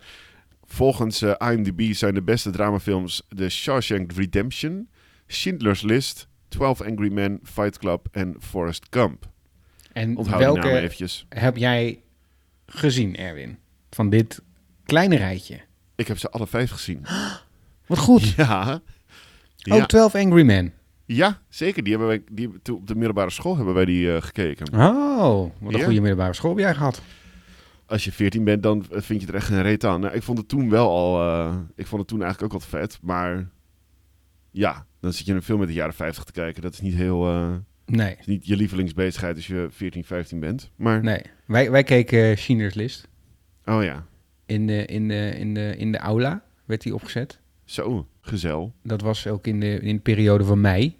Volgens 0.64 1.22
eh, 1.22 1.52
IMDb 1.52 1.94
zijn 1.94 2.14
de 2.14 2.22
beste 2.22 2.50
dramafilms 2.50 3.22
The 3.36 3.48
Shawshank 3.48 4.12
Redemption, 4.12 4.88
Schindler's 5.26 5.82
List, 5.82 6.28
12 6.48 6.80
Angry 6.80 7.12
Men, 7.12 7.40
Fight 7.42 7.78
Club 7.78 8.08
en 8.12 8.36
Forrest 8.38 8.86
Gump. 8.90 9.30
En 9.92 10.16
Onthoud 10.16 10.40
welke 10.40 10.78
eventjes. 10.78 11.26
heb 11.28 11.56
jij 11.56 12.02
gezien, 12.66 13.16
Erwin? 13.16 13.58
Van 13.90 14.10
dit 14.10 14.42
kleine 14.84 15.16
rijtje. 15.16 15.60
Ik 15.94 16.08
heb 16.08 16.18
ze 16.18 16.30
alle 16.30 16.46
vijf 16.46 16.70
gezien. 16.70 17.06
Wat 17.94 18.04
goed. 18.04 18.28
Ja. 18.28 18.80
Ook 19.70 19.78
Ja, 19.78 19.86
12 19.86 20.14
Angry 20.14 20.42
Men. 20.44 20.72
ja, 21.04 21.40
zeker. 21.48 21.82
Die 21.82 21.90
hebben 21.92 22.08
wij, 22.08 22.22
die, 22.30 22.50
toen 22.62 22.76
op 22.76 22.86
de 22.86 22.94
middelbare 22.94 23.30
school 23.30 23.56
hebben 23.56 23.74
wij 23.74 23.84
die 23.84 24.14
eh, 24.14 24.22
gekeken. 24.22 24.74
Oh, 24.74 25.50
wat 25.60 25.72
een 25.72 25.78
Ja. 25.78 25.84
goede 25.84 26.00
middelbare 26.00 26.32
school 26.34 26.50
heb 26.50 26.58
jij 26.58 26.74
gehad. 26.74 27.02
als 27.86 28.04
je 28.04 28.12
14 28.12 28.44
bent, 28.44 28.62
dan 28.62 28.84
vind 28.90 29.20
je 29.20 29.26
er 29.26 29.34
echt 29.34 29.46
geen 29.46 29.62
reet 29.62 29.84
aan. 29.84 30.00
Nou, 30.00 30.14
ik 30.14 30.22
vond 30.22 30.38
het 30.38 30.48
toen 30.48 30.70
wel 30.70 30.88
al. 30.88 31.22
eh, 31.22 31.56
ik 31.74 31.86
vond 31.86 32.00
het 32.00 32.10
toen 32.10 32.22
eigenlijk 32.22 32.52
ook 32.54 32.60
wat 32.60 32.68
vet. 32.68 32.98
Maar 33.02 33.48
ja, 34.50 34.86
dan 35.00 35.12
zit 35.12 35.26
je 35.26 35.34
een 35.34 35.42
film 35.42 35.58
met 35.58 35.68
de 35.68 35.74
jaren 35.74 35.94
50 35.94 36.24
te 36.24 36.32
kijken. 36.32 36.62
Dat 36.62 36.72
is 36.72 36.80
niet 36.80 36.94
heel. 36.94 37.26
eh, 37.26 37.48
Nee, 37.86 38.16
is 38.20 38.26
niet 38.26 38.46
je 38.46 38.56
lievelingsbezigheid 38.56 39.36
als 39.36 39.46
je 39.46 39.66
14, 39.70 40.04
15 40.04 40.40
bent. 40.40 40.70
Maar. 40.76 41.02
nee. 41.02 41.22
Wij, 41.46 41.70
wij 41.70 41.82
keken 41.82 42.38
Schindler's 42.38 42.74
List. 42.74 43.08
Oh 43.64 43.82
ja. 43.82 44.06
In 44.46 44.66
de, 44.66 44.86
in, 44.86 45.08
de, 45.08 45.30
in, 45.38 45.54
de, 45.54 45.76
in 45.76 45.92
de 45.92 45.98
aula 45.98 46.42
werd 46.64 46.82
die 46.82 46.94
opgezet. 46.94 47.40
Zo, 47.72 48.06
gezel. 48.20 48.72
Dat 48.82 49.00
was 49.00 49.26
ook 49.26 49.46
in 49.46 49.60
de, 49.60 49.80
in 49.80 49.96
de 49.96 50.02
periode 50.02 50.44
van 50.44 50.60
mei. 50.60 50.96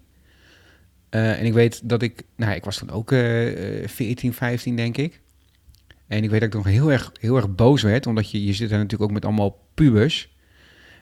Eh, 1.09 1.39
en 1.39 1.45
ik 1.45 1.53
weet 1.53 1.89
dat 1.89 2.01
ik... 2.01 2.23
Nou, 2.35 2.53
ik 2.53 2.63
was 2.63 2.77
toen 2.77 2.89
ook 2.89 3.11
eh, 3.11 3.83
eh, 3.83 3.89
14, 3.89 4.33
15, 4.33 4.75
denk 4.75 4.97
ik. 4.97 5.21
En 6.07 6.23
ik 6.23 6.29
weet 6.29 6.39
dat 6.39 6.49
ik 6.49 6.55
nog 6.55 6.65
heel 6.65 6.91
erg, 6.91 7.11
heel 7.19 7.35
erg 7.35 7.55
boos 7.55 7.81
werd. 7.81 8.07
Omdat 8.07 8.31
je, 8.31 8.45
je 8.45 8.53
zit 8.53 8.69
daar 8.69 8.77
natuurlijk 8.77 9.09
ook 9.09 9.15
met 9.15 9.25
allemaal 9.25 9.67
pubers. 9.73 10.35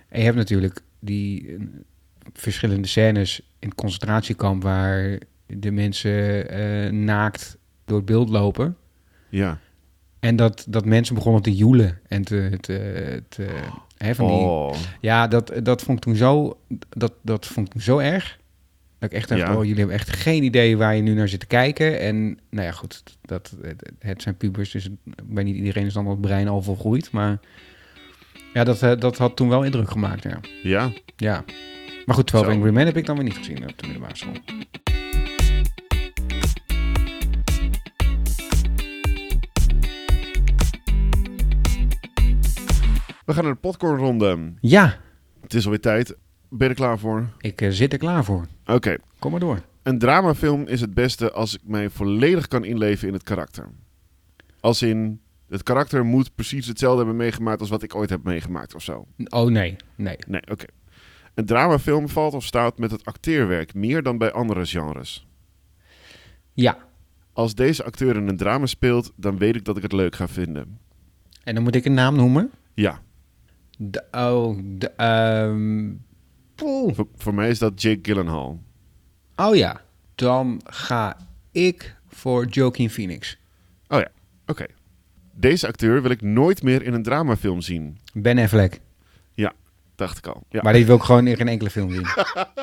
En 0.09 0.19
je 0.19 0.25
hebt 0.25 0.37
natuurlijk 0.37 0.81
die 0.99 1.47
eh, 1.47 1.59
verschillende 2.33 2.87
scènes 2.87 3.41
in 3.59 3.67
het 3.67 3.77
concentratiekamp... 3.77 4.63
waar 4.63 5.19
de 5.45 5.71
mensen 5.71 6.49
eh, 6.49 6.91
naakt 6.91 7.57
door 7.85 7.97
het 7.97 8.05
beeld 8.05 8.29
lopen. 8.29 8.77
Ja. 9.29 9.59
En 10.19 10.35
dat, 10.35 10.65
dat 10.69 10.85
mensen 10.85 11.15
begonnen 11.15 11.41
te 11.41 11.55
joelen 11.55 11.99
en 12.07 12.23
te... 12.23 12.57
te, 12.61 13.23
te 13.29 13.47
hè, 14.01 14.15
van 14.15 14.27
die, 14.27 14.35
Oh. 14.35 14.73
ja, 15.01 15.27
dat, 15.27 15.51
dat 15.63 15.81
vond 15.81 15.97
ik 15.97 16.03
toen 16.03 16.15
zo, 16.15 16.57
dat, 16.89 17.13
dat 17.21 17.45
vond 17.47 17.67
ik 17.67 17.71
toen 17.73 17.81
zo 17.81 17.97
erg. 17.97 18.39
Dat 18.99 19.11
ik 19.11 19.17
echt 19.17 19.29
dacht, 19.29 19.41
Ja. 19.41 19.55
oh, 19.55 19.61
jullie 19.63 19.77
hebben 19.79 19.95
echt 19.95 20.15
geen 20.15 20.43
idee 20.43 20.77
waar 20.77 20.95
je 20.95 21.01
nu 21.01 21.13
naar 21.13 21.27
zit 21.27 21.39
te 21.39 21.45
kijken. 21.45 21.99
En 21.99 22.39
nou 22.49 22.65
ja, 22.65 22.71
goed, 22.71 23.03
dat, 23.21 23.55
het, 23.61 23.91
het 23.99 24.21
zijn 24.21 24.37
pubers, 24.37 24.71
dus 24.71 24.89
bij 25.23 25.43
niet 25.43 25.55
iedereen 25.55 25.85
is 25.85 25.93
dan 25.93 26.07
het 26.07 26.21
brein 26.21 26.47
al 26.47 26.61
volgroeid. 26.61 27.11
Maar 27.11 27.39
ja, 28.53 28.63
dat, 28.63 28.81
eh, 28.81 28.91
dat 28.99 29.17
had 29.17 29.35
toen 29.35 29.49
wel 29.49 29.63
indruk 29.63 29.91
gemaakt, 29.91 30.23
ja. 30.23 30.39
Ja. 30.63 30.91
ja. 31.15 31.43
Maar 32.05 32.15
goed, 32.15 32.27
12 32.27 32.45
Zo. 32.45 32.51
Angry 32.51 32.71
Men 32.71 32.85
heb 32.85 32.97
ik 32.97 33.05
dan 33.05 33.15
weer 33.15 33.23
niet 33.23 33.37
gezien 33.37 33.69
op 33.69 33.77
de 33.77 33.83
middelbare 33.87 34.15
school. 34.17 34.33
We 43.31 43.37
gaan 43.37 43.45
naar 43.45 43.53
de 43.55 43.59
popcornronde. 43.59 44.53
Ja, 44.61 44.97
Het 45.41 45.53
is 45.53 45.63
alweer 45.63 45.79
tijd. 45.79 46.07
Ben 46.49 46.59
je 46.59 46.67
er 46.67 46.73
klaar 46.75 46.99
voor? 46.99 47.27
ik 47.37 47.61
eh, 47.61 47.69
zit 47.69 47.93
er 47.93 47.99
klaar 47.99 48.23
voor. 48.23 48.45
Oké. 48.65 48.95
Kom 49.19 49.31
maar 49.31 49.39
door. 49.39 49.61
Een 49.83 49.99
dramafilm 49.99 50.67
is 50.67 50.81
het 50.81 50.93
beste 50.93 51.31
als 51.31 51.53
ik 51.53 51.59
mij 51.63 51.89
volledig 51.89 52.47
kan 52.47 52.63
inleven 52.63 53.07
in 53.07 53.13
het 53.13 53.23
karakter. 53.23 53.69
Als 54.59 54.81
in, 54.81 55.21
het 55.49 55.63
karakter 55.63 56.05
moet 56.05 56.35
precies 56.35 56.67
hetzelfde 56.67 56.97
hebben 56.97 57.15
meegemaakt 57.15 57.59
als 57.59 57.69
wat 57.69 57.83
ik 57.83 57.95
ooit 57.95 58.09
heb 58.09 58.23
meegemaakt 58.23 58.75
of 58.75 58.81
zo. 58.81 59.07
Oh 59.29 59.49
nee, 59.51 59.75
nee. 59.95 60.17
Nee, 60.27 60.41
oké. 60.51 60.65
Een 61.33 61.45
dramafilm 61.45 62.09
valt 62.09 62.33
of 62.33 62.43
staat 62.43 62.77
met 62.77 62.91
het 62.91 63.05
acteerwerk 63.05 63.73
meer 63.73 64.03
dan 64.03 64.17
bij 64.17 64.31
andere 64.31 64.65
genres. 64.65 65.27
Ja, 66.53 66.77
Als 67.33 67.55
deze 67.55 67.83
acteur 67.83 68.15
in 68.15 68.27
een 68.27 68.37
drama 68.37 68.65
speelt, 68.65 69.11
dan 69.15 69.37
weet 69.37 69.55
ik 69.55 69.65
dat 69.65 69.77
ik 69.77 69.83
het 69.83 69.93
leuk 69.93 70.15
ga 70.15 70.27
vinden. 70.27 70.79
en 71.43 71.53
dan 71.55 71.63
moet 71.63 71.75
ik 71.75 71.85
een 71.85 71.93
naam 71.93 72.15
noemen. 72.15 72.51
Ja, 72.73 73.01
De, 73.83 74.03
oh, 74.11 74.57
de, 74.63 74.89
ehm, 74.89 75.89
voor, 76.95 77.07
voor 77.15 77.33
mij 77.33 77.49
is 77.49 77.59
dat 77.59 77.81
Jake 77.81 77.99
Gyllenhaal. 78.01 78.61
oh 79.35 79.55
ja. 79.55 79.81
Dan 80.15 80.61
ga 80.65 81.17
ik 81.51 81.95
voor 82.07 82.45
Joaquin 82.45 82.89
Phoenix. 82.89 83.37
Oké. 84.45 84.65
Deze 85.33 85.67
acteur 85.67 86.01
wil 86.01 86.11
ik 86.11 86.21
nooit 86.21 86.63
meer 86.63 86.83
in 86.83 86.93
een 86.93 87.03
dramafilm 87.03 87.61
zien. 87.61 87.97
Ben 88.13 88.37
Affleck. 88.37 88.79
Dacht 90.01 90.17
ik 90.17 90.27
al. 90.27 90.43
Ja. 90.49 90.61
Maar 90.61 90.73
die 90.73 90.85
wil 90.85 90.95
ik 90.95 91.01
gewoon 91.01 91.27
in 91.27 91.35
geen 91.35 91.47
enkele 91.47 91.69
film 91.69 91.91
zien. 91.91 92.05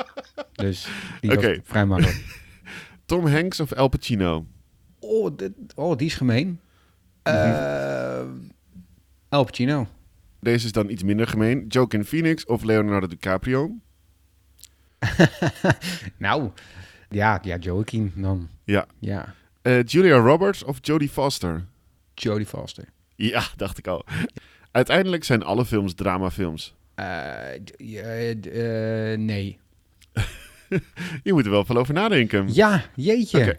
dus 0.65 0.87
die 1.21 1.61
vrij 1.63 1.85
makkelijk. 1.85 2.39
Tom 3.05 3.27
Hanks 3.27 3.59
of 3.59 3.73
Al 3.73 3.87
Pacino? 3.87 4.45
Oh, 4.99 5.37
dit- 5.37 5.51
oh 5.75 5.97
die 5.97 6.07
is 6.07 6.15
gemeen. 6.15 6.59
Eh, 7.23 8.21
Al 9.29 9.43
Pacino. 9.43 9.87
Deze 10.39 10.65
is 10.65 10.71
dan 10.71 10.89
iets 10.89 11.03
minder 11.03 11.27
gemeen. 11.27 11.65
Joaquin 11.67 12.05
Phoenix 12.05 12.45
of 12.45 12.63
Leonardo 12.63 13.07
DiCaprio? 13.07 13.75
nou, 16.17 16.49
ja, 17.09 17.39
ja, 17.43 17.57
Joaquin 17.57 18.11
dan. 18.15 18.49
Ja. 18.63 18.85
Ja, 18.99 19.33
Eh, 19.61 19.83
Julia 19.83 20.17
Roberts 20.17 20.63
of 20.63 20.77
Jodie 20.81 21.09
Foster? 21.09 21.65
Jodie 22.13 22.45
Foster. 22.45 22.85
Ja, 23.15 23.43
dacht 23.55 23.77
ik 23.77 23.87
al. 23.87 24.05
Uiteindelijk 24.71 25.23
zijn 25.23 25.43
alle 25.43 25.65
films 25.65 25.93
dramafilms. 25.93 26.75
Eh, 26.95 27.53
eh, 27.55 29.19
nee. 29.19 29.59
Je 31.23 31.33
moet 31.33 31.45
er 31.45 31.51
wel 31.51 31.65
veel 31.65 31.77
over 31.77 31.93
nadenken. 31.93 32.53
Ja, 32.53 32.83
jeetje. 32.95 33.57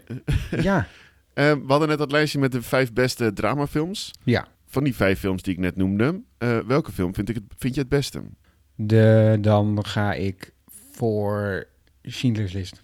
Ja. 0.61 0.87
We 1.33 1.63
hadden 1.67 1.87
net 1.87 1.97
dat 1.97 2.11
lijstje 2.11 2.39
met 2.39 2.51
de 2.51 2.61
vijf 2.61 2.93
beste 2.93 3.33
dramafilms. 3.33 4.11
ja. 4.23 4.47
Van 4.71 4.83
die 4.83 4.95
vijf 4.95 5.19
films 5.19 5.41
die 5.41 5.53
ik 5.53 5.59
net 5.59 5.75
noemde, 5.75 6.21
eh, 6.37 6.59
welke 6.59 6.91
film 6.91 7.13
vind, 7.13 7.29
ik 7.29 7.35
het, 7.35 7.43
vind 7.57 7.73
je 7.75 7.79
het 7.79 7.89
beste? 7.89 8.21
De, 8.75 9.37
dan 9.41 9.85
ga 9.85 10.13
ik 10.13 10.53
voor 10.91 11.65
Schindler's 12.01 12.53
List. 12.53 12.81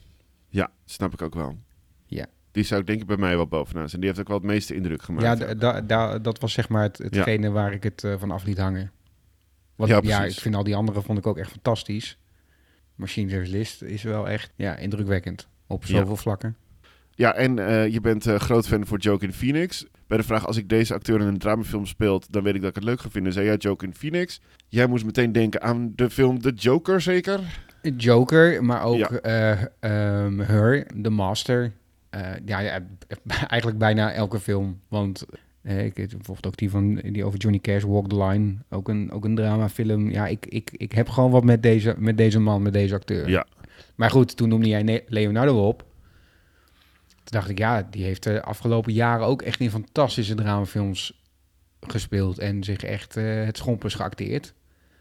Ja, 0.50 0.72
snap 0.86 1.14
ik 1.14 1.22
ook 1.22 1.36
wel. 1.36 1.58
Ja. 2.06 2.26
Die 2.52 2.64
zou 2.64 2.82
ik 2.82 2.88
denk 2.88 3.02
ik 3.02 3.08
bij 3.08 3.18
mij 3.18 3.36
wel 3.36 3.48
bovenaan 3.48 3.90
zijn. 3.90 4.02
Die 4.02 4.10
heeft 4.10 4.22
ook 4.22 4.28
wel 4.28 4.38
het 4.38 4.46
meeste 4.46 4.76
indruk 4.76 5.02
gemaakt. 5.02 5.40
Ja, 5.40 5.54
d- 5.56 5.60
da- 5.62 5.82
da- 5.82 6.20
dat 6.20 6.40
was 6.40 6.54
zeg 6.54 6.70
maar 6.70 6.84
het, 6.84 6.98
hetgene 6.98 7.50
waar 7.50 7.74
ik 7.74 7.84
het 7.84 8.04
eh, 8.04 8.14
van 8.18 8.32
af 8.32 8.44
liet 8.46 8.58
hangen. 8.58 8.92
Want 9.76 9.90
Ja, 9.90 10.00
ja, 10.04 10.26
ik 10.26 10.34
vind 10.34 10.56
al 10.56 10.64
die 10.64 10.76
andere 10.76 11.02
vond 11.02 11.18
ik 11.18 11.28
ook 11.28 11.38
echt 11.38 11.52
fantastisch. 11.52 12.18
Maar 12.96 13.08
Schindler's 13.08 13.50
List 13.50 13.82
is 13.82 14.04
wel 14.04 14.30
echt 14.30 14.52
ja, 14.56 14.76
indrukwekkend. 14.78 15.48
Op 15.68 15.86
Ja. 15.86 15.98
zoveel 15.98 16.16
vlakken. 16.18 16.56
Ja, 17.18 17.34
en 17.34 17.60
eh, 17.60 17.88
je 17.88 18.02
bent 18.02 18.26
eh, 18.28 18.36
groot 18.36 18.68
fan 18.68 18.86
voor 18.86 19.00
Joaquin 19.00 19.34
Phoenix. 19.34 19.86
Bij 20.08 20.18
de 20.18 20.24
vraag, 20.24 20.48
als 20.48 20.58
ik 20.58 20.70
deze 20.70 20.94
acteur 20.94 21.20
in 21.22 21.28
een 21.28 21.38
dramafilm 21.38 21.86
speelt, 21.86 22.32
dan 22.32 22.44
weet 22.44 22.56
ik 22.56 22.62
dat 22.62 22.70
ik 22.70 22.76
het 22.76 22.84
leuk 22.84 23.00
ga 23.00 23.10
vinden. 23.10 23.34
Zei 23.34 23.46
jij 23.46 23.56
Joaquin 23.58 23.94
Phoenix? 23.94 24.42
Jij 24.68 24.88
moest 24.88 25.06
meteen 25.06 25.32
denken 25.32 25.62
aan 25.62 25.92
de 25.96 26.10
film 26.10 26.42
The 26.42 26.52
Joker, 26.52 27.02
zeker? 27.02 27.40
Joker, 27.98 28.64
maar 28.64 28.84
ook 28.84 28.98
Ja. 28.98 29.10
eh, 29.10 29.52
ehm, 29.80 30.40
Her, 30.40 30.88
The 31.02 31.10
Master. 31.10 31.72
Ja, 32.46 32.60
ja, 32.60 32.80
eigenlijk 33.48 33.78
bijna 33.78 34.12
elke 34.14 34.40
film. 34.40 34.80
Want 34.88 35.26
ik 35.64 35.98
heb 35.98 36.10
bijvoorbeeld 36.10 36.48
ook 36.48 36.58
die, 36.58 36.70
van, 36.70 36.96
die 36.96 37.26
over 37.26 37.40
Johnny 37.40 37.60
Cash, 37.60 37.84
Walk 37.84 38.10
the 38.10 38.24
Line. 38.24 38.56
Ook 38.70 38.90
een, 38.90 39.12
ook 39.12 39.26
een 39.26 39.36
dramafilm. 39.36 40.12
Ja, 40.12 40.28
ik, 40.28 40.46
ik, 40.46 40.70
ik 40.72 40.92
heb 40.92 41.10
gewoon 41.10 41.32
wat 41.32 41.44
met 41.44 41.64
deze, 41.64 41.96
met 41.98 42.18
deze 42.18 42.40
man, 42.40 42.62
met 42.62 42.74
deze 42.74 42.94
acteur. 42.94 43.30
Ja. 43.30 43.46
Maar 43.96 44.10
goed, 44.12 44.38
toen 44.38 44.50
noemde 44.50 44.68
jij 44.68 45.04
Leonardo 45.08 45.68
op. 45.68 45.86
Toen 47.28 47.40
dacht 47.40 47.50
ik, 47.50 47.58
ja, 47.58 47.88
die 47.90 48.04
heeft 48.04 48.24
de 48.24 48.42
afgelopen 48.42 48.94
jaren 48.94 49.26
ook 49.26 49.42
echt 49.42 49.60
in 49.60 49.70
fantastische 49.70 50.36
dramafilms 50.36 51.24
gespeeld. 51.80 52.40
En 52.40 52.64
zich 52.64 52.84
echt 52.84 53.18
eh, 53.18 53.44
het 53.44 53.58
schompers 53.58 53.96
geacteerd. 53.96 54.54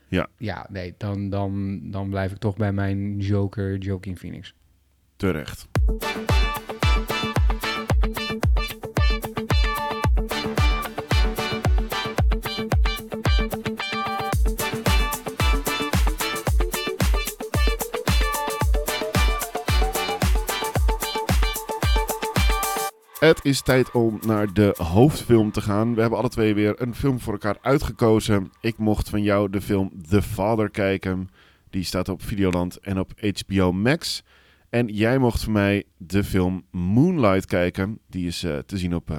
Ja. 0.08 0.28
Ja, 0.38 0.66
nee, 0.70 0.94
dan, 0.98 1.30
dan, 1.30 1.80
dan 1.90 2.10
blijf 2.10 2.32
ik 2.32 2.38
toch 2.38 2.56
bij 2.56 2.72
mijn 2.72 3.18
Joker, 3.18 3.78
Joaquin 3.78 4.16
Phoenix. 4.16 4.54
Terecht. 5.16 5.68
Het 23.26 23.44
is 23.44 23.62
tijd 23.62 23.90
om 23.90 24.18
naar 24.26 24.52
de 24.52 24.74
hoofdfilm 24.76 25.52
te 25.52 25.60
gaan. 25.60 25.94
We 25.94 26.00
hebben 26.00 26.18
alle 26.18 26.28
twee 26.28 26.54
weer 26.54 26.82
een 26.82 26.94
film 26.94 27.20
voor 27.20 27.32
elkaar 27.32 27.58
uitgekozen. 27.60 28.52
Ik 28.60 28.78
mocht 28.78 29.08
van 29.08 29.22
jou 29.22 29.50
de 29.50 29.60
film 29.60 29.92
The 30.08 30.22
Father 30.22 30.70
kijken. 30.70 31.28
Die 31.70 31.84
staat 31.84 32.08
op 32.08 32.22
Videoland 32.22 32.78
en 32.78 32.98
op 32.98 33.12
HBO 33.20 33.72
Max. 33.72 34.22
En 34.70 34.86
jij 34.86 35.18
mocht 35.18 35.42
van 35.42 35.52
mij 35.52 35.84
de 35.96 36.24
film 36.24 36.64
Moonlight 36.70 37.46
kijken. 37.46 37.98
Die 38.08 38.26
is 38.26 38.42
eh, 38.42 38.58
te 38.58 38.78
zien 38.78 38.94
op 38.94 39.10
eh, 39.10 39.16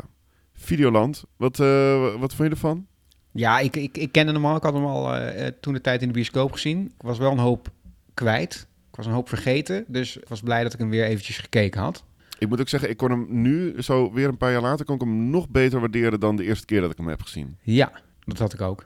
Videoland. 0.53 1.23
Wat, 1.37 1.59
eh, 1.59 2.19
wat 2.19 2.33
vond 2.33 2.49
je 2.49 2.55
ervan? 2.55 2.87
Ja, 3.31 3.59
ik, 3.59 3.75
ik, 3.75 3.97
ik 3.97 4.11
kende 4.11 4.31
hem 4.31 4.45
al. 4.45 4.55
Ik 4.55 4.63
had 4.63 4.73
hem 4.73 4.85
al 4.85 5.31
toen 5.61 5.73
de 5.73 5.81
tijd 5.81 6.01
in 6.01 6.07
de 6.07 6.13
bioscoop 6.13 6.51
gezien. 6.51 6.85
Ik 6.85 7.05
was 7.05 7.17
wel 7.17 7.31
een 7.31 7.37
hoop 7.37 7.69
kwijt. 8.13 8.67
Ik 8.89 8.95
was 8.95 9.05
een 9.05 9.11
hoop 9.11 9.29
vergeten. 9.29 9.85
Dus 9.87 10.17
ik 10.17 10.27
was 10.27 10.41
blij 10.41 10.63
dat 10.63 10.73
ik 10.73 10.79
hem 10.79 10.89
weer 10.89 11.05
eventjes 11.05 11.37
gekeken 11.37 11.81
had. 11.81 12.05
Ik 12.39 12.49
moet 12.49 12.59
ook 12.59 12.69
zeggen, 12.69 12.89
ik 12.89 12.97
kon 12.97 13.11
hem 13.11 13.25
nu, 13.29 13.81
zo 13.81 14.11
weer 14.13 14.27
een 14.27 14.37
paar 14.37 14.51
jaar 14.51 14.61
later, 14.61 14.85
kon 14.85 14.95
ik 14.95 15.01
hem 15.01 15.29
nog 15.29 15.49
beter 15.49 15.79
waarderen 15.79 16.19
dan 16.19 16.35
de 16.35 16.43
eerste 16.43 16.65
keer 16.65 16.81
dat 16.81 16.91
ik 16.91 16.97
hem 16.97 17.07
heb 17.07 17.21
gezien. 17.21 17.57
Ja, 17.61 17.91
dat 18.25 18.37
had 18.37 18.53
ik 18.53 18.61
ook. 18.61 18.85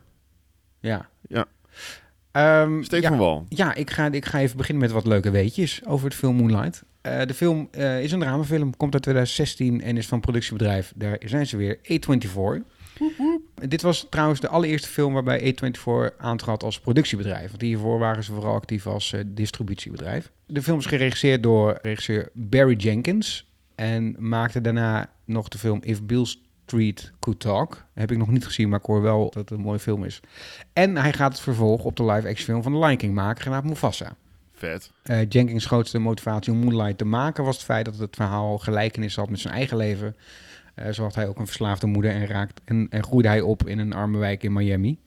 Ja. 0.80 1.10
Ja. 1.28 1.46
Ehm, 2.32 2.84
Steek 2.84 3.02
ja, 3.02 3.16
wal. 3.18 3.46
Ja, 3.50 3.74
ik 3.74 3.90
ga, 3.90 4.12
ik 4.12 4.26
ga 4.26 4.40
even 4.40 4.58
beginnen 4.58 4.84
met 4.84 4.92
wat 4.92 5.06
leuke 5.06 5.32
weetjes 5.32 5.86
over 5.86 6.10
de 6.10 6.16
film 6.16 6.36
Moonlight. 6.36 6.84
Eh, 7.02 7.26
de 7.26 7.34
film 7.34 7.68
eh, 7.72 8.04
is 8.04 8.12
een 8.12 8.20
dramafilm, 8.20 8.78
komt 8.78 8.94
uit 8.94 9.04
2016 9.04 9.82
en 9.82 9.98
is 9.98 10.08
van 10.08 10.20
productiebedrijf. 10.20 10.94
Daar 10.96 11.18
zijn 11.26 11.48
ze 11.48 11.58
weer, 11.58 11.78
A24. 11.78 12.66
Dit 13.68 13.82
was 13.82 14.08
trouwens 14.10 14.40
de 14.40 14.48
allereerste 14.48 14.88
film 14.88 15.14
waarbij 15.14 15.56
A24 15.56 16.18
aantrad 16.18 16.64
als 16.64 16.80
productiebedrijf. 16.80 17.50
Want 17.50 17.62
hiervoor 17.62 18.00
waren 18.00 18.24
ze 18.24 18.34
vooral 18.34 18.56
actief 18.56 18.88
als 18.88 19.14
eh, 19.14 19.22
distributiebedrijf. 19.26 20.32
De 20.46 20.62
film 20.62 20.80
is 20.80 20.86
geregisseerd 20.86 21.44
door 21.44 21.80
regisseur 21.82 22.30
Barry 22.34 22.76
Jenkins. 22.76 23.50
En 23.76 24.16
maakte 24.20 24.62
daarna 24.62 25.10
nog 25.26 25.48
de 25.48 25.58
film 25.58 25.80
If 25.84 26.04
Bill 26.04 26.26
Street 26.26 27.12
Could 27.20 27.40
Talk. 27.40 27.86
Heb 27.94 28.12
ik 28.12 28.18
nog 28.18 28.30
niet 28.30 28.46
gezien, 28.46 28.70
maar 28.70 28.80
ik 28.80 28.86
hoor 28.86 29.02
wel 29.02 29.24
dat 29.24 29.34
het 29.34 29.52
een 29.52 29.60
mooie 29.60 29.80
film 29.80 30.04
is. 30.04 30.20
En 30.74 30.98
hij 30.98 31.14
gaat 31.14 31.32
het 31.32 31.42
vervolg 31.42 31.84
op 31.84 31.96
de 31.96 32.06
live-action 32.06 32.46
film 32.46 32.64
van 32.64 32.72
The 32.72 32.80
Lion 32.80 32.98
King 32.98 33.14
maken, 33.14 33.44
genaamd 33.44 33.66
Mufasa. 33.66 34.16
Vet. 34.54 34.92
Eh, 35.04 35.30
Jenkins' 35.30 35.66
grootste 35.66 36.00
motivatie 36.00 36.54
om 36.54 36.60
Moonlight 36.60 36.98
te 36.98 37.06
maken 37.06 37.44
was 37.44 37.56
het 37.56 37.66
feit 37.66 37.86
dat 37.86 37.98
het 37.98 38.16
verhaal 38.16 38.58
gelijkenis 38.58 39.16
had 39.16 39.30
met 39.30 39.40
zijn 39.40 39.54
eigen 39.54 39.78
leven. 39.78 40.16
Eh, 40.82 40.94
zo 40.94 41.04
had 41.04 41.16
hij 41.16 41.28
ook 41.28 41.40
een 41.40 41.46
verslaafde 41.46 41.88
moeder 41.88 42.12
en, 42.12 42.26
raakt, 42.26 42.62
en, 42.66 42.88
en 42.90 43.04
groeide 43.04 43.28
hij 43.28 43.42
op 43.42 43.68
in 43.68 43.80
een 43.80 43.94
arme 43.94 44.18
wijk 44.18 44.44
in 44.44 44.54
Miami. 44.54 45.00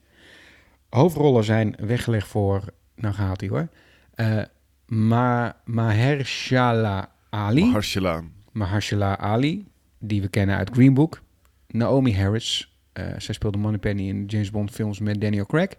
Hoofdrollen 0.89 1.43
zijn 1.43 1.75
weggelegd 1.79 2.27
voor, 2.27 2.63
nou 2.95 3.13
gaat 3.13 3.39
hij 3.39 3.49
hoor, 3.49 3.67
eh 4.13 4.41
Ma 4.85 5.61
Mahershala 5.65 7.11
Ali. 7.29 7.65
Mahershala. 7.65 8.23
Mahershala 8.51 9.17
Ali, 9.17 9.67
die 9.99 10.21
we 10.21 10.27
kennen 10.27 10.55
uit 10.55 10.69
Green 10.69 10.93
Book. 10.93 11.21
Naomi 11.67 12.15
Harris, 12.15 12.75
eh, 12.93 13.05
zij 13.17 13.33
speelde 13.33 13.57
Moneypenny 13.57 14.07
in 14.07 14.25
James 14.25 14.51
Bond 14.51 14.71
films 14.71 14.99
met 14.99 15.21
Daniel 15.21 15.45
Craig. 15.45 15.69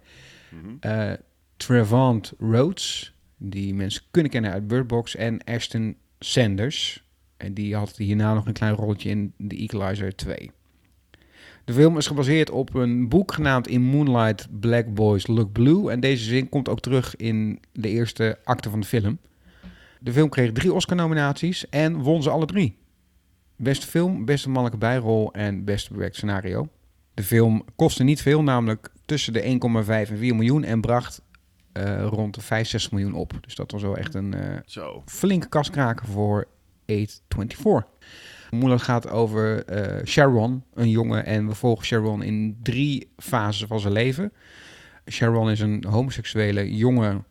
Mhm. 0.49 0.75
Eh 0.79 1.13
Trevant 1.57 2.33
Rhodes, 2.39 3.13
die 3.37 3.73
mensen 3.73 4.03
kunnen 4.11 4.31
kennen 4.31 4.51
uit 4.51 4.67
Bird 4.67 4.87
Box. 4.87 5.15
En 5.15 5.43
Ashton 5.43 5.97
Sanders, 6.19 7.03
en 7.37 7.53
die 7.53 7.75
had 7.75 7.97
hierna 7.97 8.33
nog 8.33 8.45
een 8.45 8.53
klein 8.53 8.75
rolletje 8.75 9.09
in 9.09 9.33
The 9.47 9.55
Equalizer 9.55 10.15
2. 10.15 10.51
De 11.65 11.73
film 11.73 11.97
is 11.97 12.07
gebaseerd 12.07 12.49
op 12.49 12.75
een 12.75 13.09
boek 13.09 13.33
genaamd 13.33 13.67
In 13.67 13.81
Moonlight 13.81 14.47
Black 14.59 14.93
Boys 14.93 15.27
Look 15.27 15.51
Blue. 15.51 15.91
En 15.91 15.99
deze 15.99 16.23
zin 16.23 16.49
komt 16.49 16.69
ook 16.69 16.79
terug 16.79 17.15
in 17.15 17.59
de 17.71 17.89
eerste 17.89 18.39
acte 18.43 18.69
van 18.69 18.79
de 18.79 18.85
film. 18.85 19.17
De 19.99 20.11
film 20.11 20.29
kreeg 20.29 20.51
drie 20.51 20.73
Oscar-nominaties 20.73 21.69
en 21.69 21.97
won 21.97 22.23
ze 22.23 22.29
alle 22.29 22.45
drie. 22.45 22.77
Beste 23.55 23.87
film, 23.87 24.25
beste 24.25 24.49
mannelijke 24.49 24.77
bijrol 24.85 25.33
en 25.33 25.63
beste 25.63 25.93
bewerkt 25.93 26.15
scenario. 26.15 26.67
De 27.13 27.23
film 27.23 27.63
kostte 27.75 28.03
niet 28.03 28.21
veel, 28.21 28.43
namelijk 28.43 28.91
tussen 29.05 29.33
de 29.33 29.59
1,5 29.85 29.89
en 29.89 30.17
4 30.17 30.35
miljoen 30.35 30.63
en 30.63 30.81
bracht 30.81 31.21
eh, 31.71 32.05
rond 32.05 32.35
de 32.35 32.41
65 32.41 32.91
miljoen 32.91 33.13
op. 33.13 33.33
Dus 33.41 33.55
dat 33.55 33.71
was 33.71 33.81
wel 33.81 33.97
echt 33.97 34.13
een 34.13 34.33
eh, 34.33 34.87
flinke 35.05 35.49
kaskraker 35.49 36.07
voor 36.07 36.47
824. 36.87 37.85
Moeilijk 38.49 38.81
gaat 38.81 39.09
over 39.09 39.65
eh, 39.65 40.05
Sharon, 40.05 40.63
een 40.73 40.89
jongen. 40.89 41.25
En 41.25 41.47
we 41.47 41.55
volgen 41.55 41.85
Sharon 41.85 42.23
in 42.23 42.57
drie 42.63 43.11
fases 43.17 43.67
van 43.67 43.79
zijn 43.79 43.93
leven. 43.93 44.31
Sharon 45.11 45.49
is 45.49 45.59
een 45.59 45.83
homoseksuele 45.89 46.75
jonge, 46.75 47.23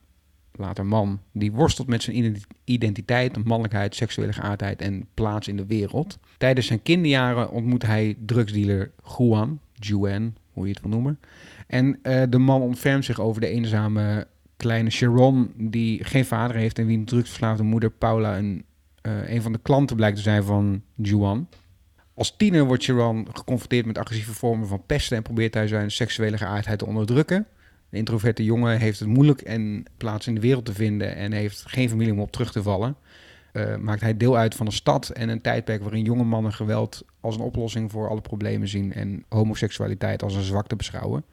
later 0.52 0.86
man, 0.86 1.20
die 1.32 1.52
worstelt 1.52 1.88
met 1.88 2.02
zijn 2.02 2.16
identi- 2.16 2.44
identiteit, 2.64 3.44
mannelijkheid, 3.44 3.94
seksuele 3.94 4.32
geaardheid 4.32 4.80
en 4.80 5.06
plaats 5.14 5.48
in 5.48 5.56
de 5.56 5.66
wereld. 5.66 6.18
Tijdens 6.38 6.66
zijn 6.66 6.82
kinderjaren 6.82 7.50
ontmoet 7.50 7.82
hij 7.82 8.16
drugsdealer 8.26 8.92
Juan, 9.18 9.60
Juan, 9.72 10.34
hoe 10.52 10.66
je 10.66 10.72
het 10.72 10.82
wil 10.82 10.90
noemen. 10.90 11.18
En 11.66 11.98
eh, 12.02 12.22
de 12.28 12.38
man 12.38 12.60
ontfermt 12.60 13.04
zich 13.04 13.20
over 13.20 13.40
de 13.40 13.48
eenzame 13.48 14.26
kleine 14.56 14.90
Sharon, 14.90 15.52
die 15.56 16.04
geen 16.04 16.24
vader 16.24 16.56
heeft 16.56 16.78
en 16.78 16.86
wie 16.86 16.98
een 16.98 17.04
drugsverslaafde 17.04 17.62
moeder 17.62 17.90
Paula 17.90 18.38
een, 18.38 18.64
eh, 19.06 19.34
een 19.34 19.42
van 19.42 19.52
de 19.52 19.58
klanten 19.62 19.96
blijkt 19.96 20.16
te 20.16 20.22
zijn 20.22 20.42
van 20.44 20.82
Juan. 20.94 21.48
Als 22.14 22.36
tiener 22.36 22.64
wordt 22.64 22.82
Sharon 22.82 23.26
geconfronteerd 23.32 23.86
met 23.86 23.98
agressieve 23.98 24.34
vormen 24.34 24.68
van 24.68 24.86
pesten 24.86 25.16
en 25.16 25.22
probeert 25.22 25.54
hij 25.54 25.66
zijn 25.66 25.90
seksuele 25.90 26.36
geaardheid 26.36 26.78
te 26.78 26.86
onderdrukken. 26.86 27.46
De 27.88 27.96
introverte 27.96 28.44
jongen 28.44 28.78
heeft 28.78 28.98
het 28.98 29.08
moeilijk 29.08 29.40
en 29.40 29.84
plaats 29.96 30.26
in 30.26 30.34
de 30.34 30.40
wereld 30.40 30.64
te 30.64 30.74
vinden 30.74 31.16
en 31.16 31.32
heeft 31.32 31.64
geen 31.66 31.88
familie 31.88 32.12
om 32.12 32.20
op 32.20 32.32
terug 32.32 32.52
te 32.52 32.62
vallen. 32.62 32.96
Eh, 33.52 33.76
maakt 33.76 34.00
hij 34.00 34.16
deel 34.16 34.36
uit 34.36 34.54
van 34.54 34.66
een 34.66 34.72
stad 34.72 35.08
en 35.08 35.28
een 35.28 35.40
tijdperk 35.40 35.82
waarin 35.82 36.04
jonge 36.04 36.24
mannen 36.24 36.52
geweld 36.52 37.04
als 37.20 37.34
een 37.34 37.40
oplossing 37.40 37.90
voor 37.90 38.08
alle 38.08 38.20
problemen 38.20 38.68
zien 38.68 38.92
en 38.92 39.24
homoseksualiteit 39.28 40.22
als 40.22 40.34
een 40.34 40.42
zwakte 40.42 40.76
beschouwen. 40.76 41.24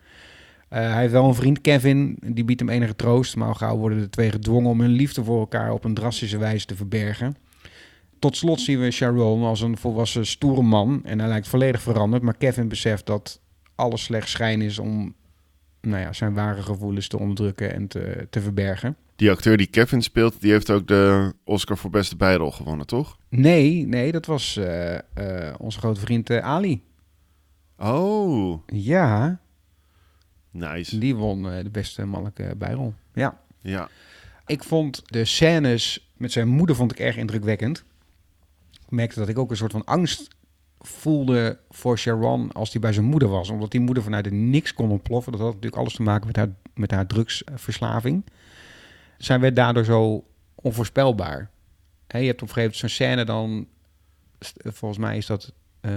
Eh, 0.69 0.79
hij 0.79 0.99
heeft 1.01 1.11
wel 1.11 1.27
een 1.27 1.35
vriend, 1.35 1.61
Kevin, 1.61 2.17
die 2.25 2.43
biedt 2.43 2.59
hem 2.59 2.69
enige 2.69 2.95
troost, 2.95 3.35
maar 3.35 3.47
al 3.47 3.53
gauw 3.53 3.77
worden 3.77 3.99
de 3.99 4.09
twee 4.09 4.31
gedwongen 4.31 4.69
om 4.69 4.79
hun 4.79 4.89
liefde 4.89 5.23
voor 5.23 5.39
elkaar 5.39 5.71
op 5.71 5.83
een 5.83 5.93
drastische 5.93 6.37
wijze 6.37 6.65
te 6.65 6.75
verbergen. 6.75 7.35
Tot 8.23 8.37
slot 8.37 8.59
zien 8.61 8.79
we 8.79 8.91
Sharon 8.91 9.43
als 9.43 9.61
een 9.61 9.77
volwassen 9.77 10.25
stoere 10.25 10.61
man 10.61 11.01
en 11.05 11.19
hij 11.19 11.27
lijkt 11.27 11.47
volledig 11.47 11.81
veranderd, 11.81 12.23
maar 12.23 12.37
Kevin 12.37 12.67
beseft 12.67 13.05
dat 13.05 13.41
alles 13.75 14.03
slechts 14.03 14.31
schijn 14.31 14.61
is 14.61 14.79
om 14.79 15.15
nou 15.81 16.01
ja, 16.01 16.13
zijn 16.13 16.33
ware 16.33 16.61
gevoelens 16.61 17.07
te 17.07 17.19
onderdrukken 17.19 17.73
en 17.73 17.87
te, 17.87 18.27
te 18.29 18.41
verbergen. 18.41 18.97
Die 19.15 19.31
acteur 19.31 19.57
die 19.57 19.67
Kevin 19.67 20.01
speelt, 20.01 20.41
die 20.41 20.51
heeft 20.51 20.69
ook 20.69 20.87
de 20.87 21.33
Oscar 21.43 21.77
voor 21.77 21.89
beste 21.89 22.15
bijrol 22.15 22.51
gewonnen, 22.51 22.85
toch? 22.85 23.17
Nee, 23.29 23.87
nee, 23.87 24.11
dat 24.11 24.25
was 24.25 24.57
eh, 24.57 24.95
eh, 24.95 25.55
onze 25.57 25.79
grote 25.79 25.99
vriend 25.99 26.29
eh, 26.29 26.37
Ali. 26.37 26.83
Oh, 27.77 28.61
Ja, 28.67 29.39
nice. 30.51 30.97
die 30.97 31.15
won 31.15 31.43
de 31.43 31.69
beste 31.71 32.05
mannelijke 32.05 32.55
bijrol. 32.57 32.93
Ja. 33.13 33.39
Ja. 33.61 33.89
Ik 34.45 34.63
vond 34.63 35.01
de 35.05 35.25
scènes 35.25 36.11
met 36.17 36.31
zijn 36.31 36.47
moeder 36.47 36.75
vond 36.75 36.91
ik 36.91 36.99
erg 36.99 37.17
indrukwekkend. 37.17 37.83
Merkte 38.93 39.19
dat 39.19 39.29
ik 39.29 39.37
ook 39.37 39.49
een 39.49 39.57
soort 39.57 39.71
van 39.71 39.85
angst 39.85 40.27
voelde 40.79 41.59
voor 41.69 41.97
Sharon 41.97 42.51
als 42.51 42.71
die 42.71 42.81
bij 42.81 42.93
zijn 42.93 43.05
moeder 43.05 43.29
was. 43.29 43.49
Omdat 43.49 43.71
die 43.71 43.79
moeder 43.79 44.03
vanuit 44.03 44.25
het 44.25 44.33
niks 44.33 44.73
kon 44.73 44.89
ontploffen. 44.89 45.31
Dat 45.31 45.41
had 45.41 45.49
natuurlijk 45.49 45.81
alles 45.81 45.93
te 45.93 46.01
maken 46.01 46.27
met 46.27 46.35
haar, 46.35 46.49
met 46.73 46.91
haar 46.91 47.07
drugsverslaving. 47.07 48.25
Zij 49.17 49.39
werd 49.39 49.55
daardoor 49.55 49.85
zo 49.85 50.23
onvoorspelbaar. 50.55 51.49
Hè, 52.07 52.19
je 52.19 52.27
hebt 52.27 52.41
op 52.41 52.47
een 52.47 52.53
gegeven 52.53 52.61
moment 52.61 52.75
zo'n 52.75 52.89
scène 52.89 53.25
dan... 53.25 53.67
Volgens 54.63 54.99
mij 54.99 55.17
is 55.17 55.25
dat 55.25 55.53
eh, 55.81 55.91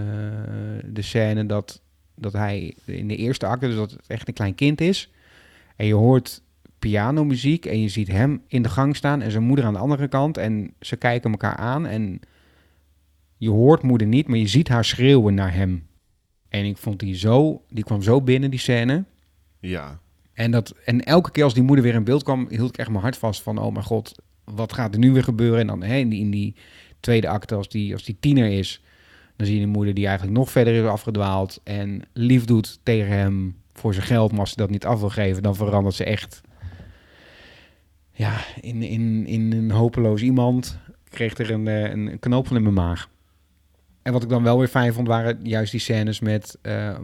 de 0.85 1.03
scène 1.03 1.47
dat, 1.47 1.81
dat 2.15 2.33
hij 2.33 2.77
in 2.85 3.09
de 3.09 3.17
eerste 3.17 3.47
acte... 3.47 3.67
dus 3.67 3.77
dat 3.77 3.91
het 3.91 4.07
echt 4.07 4.29
een 4.29 4.35
klein 4.35 4.55
kind 4.55 4.81
is... 4.81 5.11
en 5.77 5.87
je 5.87 5.95
hoort 5.95 6.43
pianomuziek 6.79 7.67
en 7.67 7.81
je 7.81 7.89
ziet 7.89 8.09
hem 8.09 8.43
in 8.47 8.63
de 8.63 8.69
gang 8.69 8.97
staan 8.97 9.23
en 9.23 9.31
zijn 9.31 9.43
moeder 9.43 9.65
aan 9.65 9.73
de 9.73 9.79
andere 9.79 10.09
kant 10.09 10.37
en 10.37 10.75
ze 10.81 10.97
kijken 10.97 11.31
elkaar 11.31 11.57
aan 11.57 11.87
en 11.87 12.21
je 13.37 13.51
hoort 13.51 13.83
moeder 13.83 14.07
niet, 14.07 14.29
maar 14.29 14.39
je 14.39 14.47
ziet 14.47 14.69
haar 14.69 14.85
schreeuwen 14.85 15.35
naar 15.35 15.55
hem. 15.55 15.87
En 16.49 16.65
ik 16.65 16.77
vond 16.77 16.99
die 16.99 17.15
zo, 17.15 17.63
die 17.69 17.85
kwam 17.85 18.03
zo 18.03 18.23
binnen 18.23 18.51
die 18.51 18.61
scène. 18.61 19.05
Ja. 19.61 20.01
En, 20.33 20.51
dat, 20.51 20.75
en 20.85 21.05
elke 21.05 21.31
keer 21.31 21.45
als 21.45 21.55
die 21.55 21.63
moeder 21.63 21.85
weer 21.85 21.95
in 21.95 22.05
beeld 22.05 22.23
kwam, 22.23 22.47
hield 22.49 22.69
ik 22.69 22.79
echt 22.79 22.89
mijn 22.89 23.03
hart 23.03 23.17
vast 23.17 23.43
van, 23.43 23.59
oh 23.59 23.73
mijn 23.73 23.85
god, 23.85 24.15
wat 24.45 24.73
gaat 24.73 24.93
er 24.93 24.99
nu 24.99 25.13
weer 25.13 25.25
gebeuren? 25.25 25.61
En 25.61 25.67
dan 25.67 25.83
hè, 25.83 25.97
in, 25.97 26.09
die, 26.09 26.21
in 26.21 26.31
die 26.31 26.55
tweede 27.01 27.29
acte, 27.29 27.55
als 27.55 27.69
die, 27.69 27.93
als 27.93 28.05
die 28.05 28.17
tiener 28.21 28.51
is, 28.51 28.83
dan 29.37 29.47
zie 29.47 29.57
je 29.57 29.63
een 29.63 29.69
moeder 29.69 29.95
die 29.95 30.07
eigenlijk 30.07 30.39
nog 30.39 30.51
verder 30.51 30.75
is 30.75 30.89
afgedwaald 30.89 31.61
en 31.65 32.03
lief 32.13 32.45
doet 32.45 32.79
tegen 32.83 33.13
hem 33.13 33.57
voor 33.73 33.95
zijn 33.95 34.07
geld, 34.07 34.31
maar 34.31 34.41
als 34.41 34.51
ze 34.51 34.57
dat 34.57 34.71
niet 34.71 34.85
af 34.85 35.01
wil 35.01 35.09
geven, 35.09 35.43
dan 35.43 35.57
verandert 35.57 35.95
ze 35.95 36.05
echt 36.05 36.41
ja, 38.13 38.41
in, 38.61 38.83
in, 38.83 39.27
in 39.27 39.53
een 39.53 39.71
hopeloos 39.71 40.23
iemand. 40.23 40.79
Ik 41.05 41.11
kreeg 41.11 41.39
er 41.39 41.51
een, 41.51 41.69
eh, 41.69 41.91
een 41.91 42.19
knoop 42.19 42.47
van 42.47 42.57
in 42.57 42.63
mijn 42.63 42.75
maag. 42.75 43.09
En 44.07 44.13
wat 44.13 44.23
ik 44.23 44.29
dan 44.29 44.43
wel 44.43 44.59
weer 44.59 44.69
fijn 44.69 44.93
vond, 44.93 45.07
waren 45.09 45.39
juist 45.43 45.71
die 45.71 45.81
scènes 45.81 46.21
met... 46.21 46.59
eh, 46.63 46.99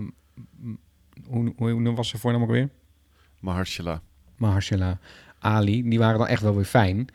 hoe, 1.28 1.52
hoe, 1.56 1.70
hoe 1.70 1.94
was 1.94 2.08
ze 2.08 2.18
voornaam 2.18 2.42
ook 2.42 2.50
weer? 2.50 2.68
Mahershala. 3.40 4.02
Mahershala 4.36 4.98
Ali. 5.38 5.88
Die 5.88 5.98
waren 5.98 6.18
dan 6.18 6.26
echt 6.28 6.42
wel 6.42 6.54
weer 6.54 6.64
fijn. 6.64 7.06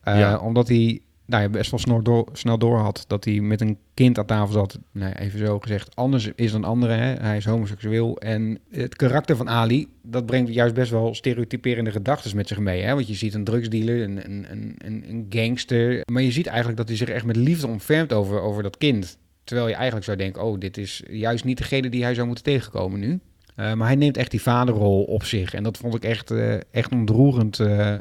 Eh, 0.00 0.18
Ja. 0.18 0.38
Omdat 0.38 0.68
hij 0.68 1.00
nou 1.26 1.42
ja, 1.42 1.48
best 1.48 1.70
wel 1.70 1.80
snel 1.80 2.02
door, 2.02 2.28
snel 2.32 2.58
door 2.58 2.78
had 2.78 3.04
dat 3.06 3.24
hij 3.24 3.40
met 3.40 3.60
een 3.60 3.78
kind 3.94 4.18
aan 4.18 4.26
tafel 4.26 4.52
zat. 4.52 4.78
Nou, 4.92 5.10
ja, 5.10 5.18
even 5.18 5.38
zo 5.38 5.58
gezegd, 5.58 5.96
anders 5.96 6.30
is 6.34 6.52
dan 6.52 6.64
anderen. 6.64 6.98
Hè? 6.98 7.12
Hij 7.14 7.36
is 7.36 7.44
homoseksueel. 7.44 8.18
En 8.18 8.58
het 8.70 8.96
karakter 8.96 9.36
van 9.36 9.48
Ali, 9.48 9.88
dat 10.02 10.26
brengt 10.26 10.54
juist 10.54 10.74
best 10.74 10.90
wel 10.90 11.14
stereotyperende 11.14 11.90
gedachten 11.90 12.36
met 12.36 12.48
zich 12.48 12.58
mee. 12.58 12.82
Hè? 12.82 12.94
Want 12.94 13.08
je 13.08 13.14
ziet 13.14 13.34
een 13.34 13.44
drugsdealer, 13.44 14.02
een, 14.02 14.24
een, 14.30 14.46
een, 14.50 14.74
een, 14.78 15.04
een 15.08 15.26
gangster. 15.28 16.00
Maar 16.12 16.22
je 16.22 16.32
ziet 16.32 16.46
eigenlijk 16.46 16.76
dat 16.78 16.88
hij 16.88 16.96
zich 16.96 17.08
echt 17.08 17.24
met 17.24 17.36
liefde 17.36 17.66
ontfermt 17.66 18.12
over, 18.12 18.40
over 18.40 18.62
dat 18.62 18.78
kind. 18.78 19.18
Terwijl 19.44 19.68
je 19.68 19.74
eigenlijk 19.74 20.04
zou 20.04 20.16
denken, 20.16 20.42
oh, 20.42 20.58
dit 20.58 20.76
is 20.76 21.02
juist 21.08 21.44
niet 21.44 21.58
degene 21.58 21.88
die 21.88 22.02
hij 22.02 22.14
zou 22.14 22.26
moeten 22.26 22.44
tegenkomen 22.44 23.00
nu. 23.00 23.20
Uh, 23.56 23.72
maar 23.72 23.86
hij 23.86 23.96
neemt 23.96 24.16
echt 24.16 24.30
die 24.30 24.42
vaderrol 24.42 25.02
op 25.02 25.24
zich. 25.24 25.54
En 25.54 25.62
dat 25.62 25.76
vond 25.76 25.94
ik 25.94 26.04
echt, 26.04 26.30
uh, 26.30 26.54
echt 26.70 26.92
ontroerend 26.92 27.58
uh, 27.58 27.98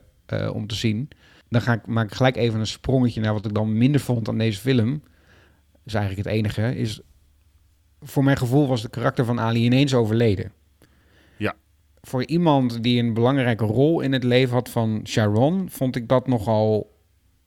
om 0.54 0.68
te 0.68 0.76
zien. 0.76 1.10
Dan 1.50 1.62
ga 1.62 1.74
ik, 1.74 1.88
maak 1.88 2.06
ik 2.06 2.14
gelijk 2.14 2.36
even 2.36 2.60
een 2.60 2.68
sprongetje 2.68 3.22
naar 3.22 3.34
wat 3.34 3.46
ik 3.46 3.54
dan 3.54 3.78
minder 3.78 4.02
vond 4.02 4.28
aan 4.28 4.38
deze 4.38 4.60
film. 4.60 5.02
Dat 5.72 5.82
is 5.86 5.94
eigenlijk 5.94 6.28
het 6.28 6.36
enige. 6.38 6.76
Is, 6.76 7.02
voor 8.02 8.24
mijn 8.24 8.38
gevoel 8.38 8.68
was 8.68 8.82
de 8.82 8.90
karakter 8.90 9.26
van 9.26 9.40
Ali 9.40 9.64
ineens 9.64 9.94
overleden. 9.94 10.52
Ja. 11.38 11.56
Voor 12.02 12.26
iemand 12.26 12.84
die 12.84 13.04
een 13.04 13.14
belangrijke 13.14 13.66
rol 13.66 14.02
in 14.02 14.14
het 14.14 14.24
leven 14.24 14.54
had 14.54 14.70
van 14.70 15.00
Sharon, 15.04 15.70
vond 15.70 15.96
ik 15.96 16.08
dat 16.08 16.28
nogal 16.28 16.98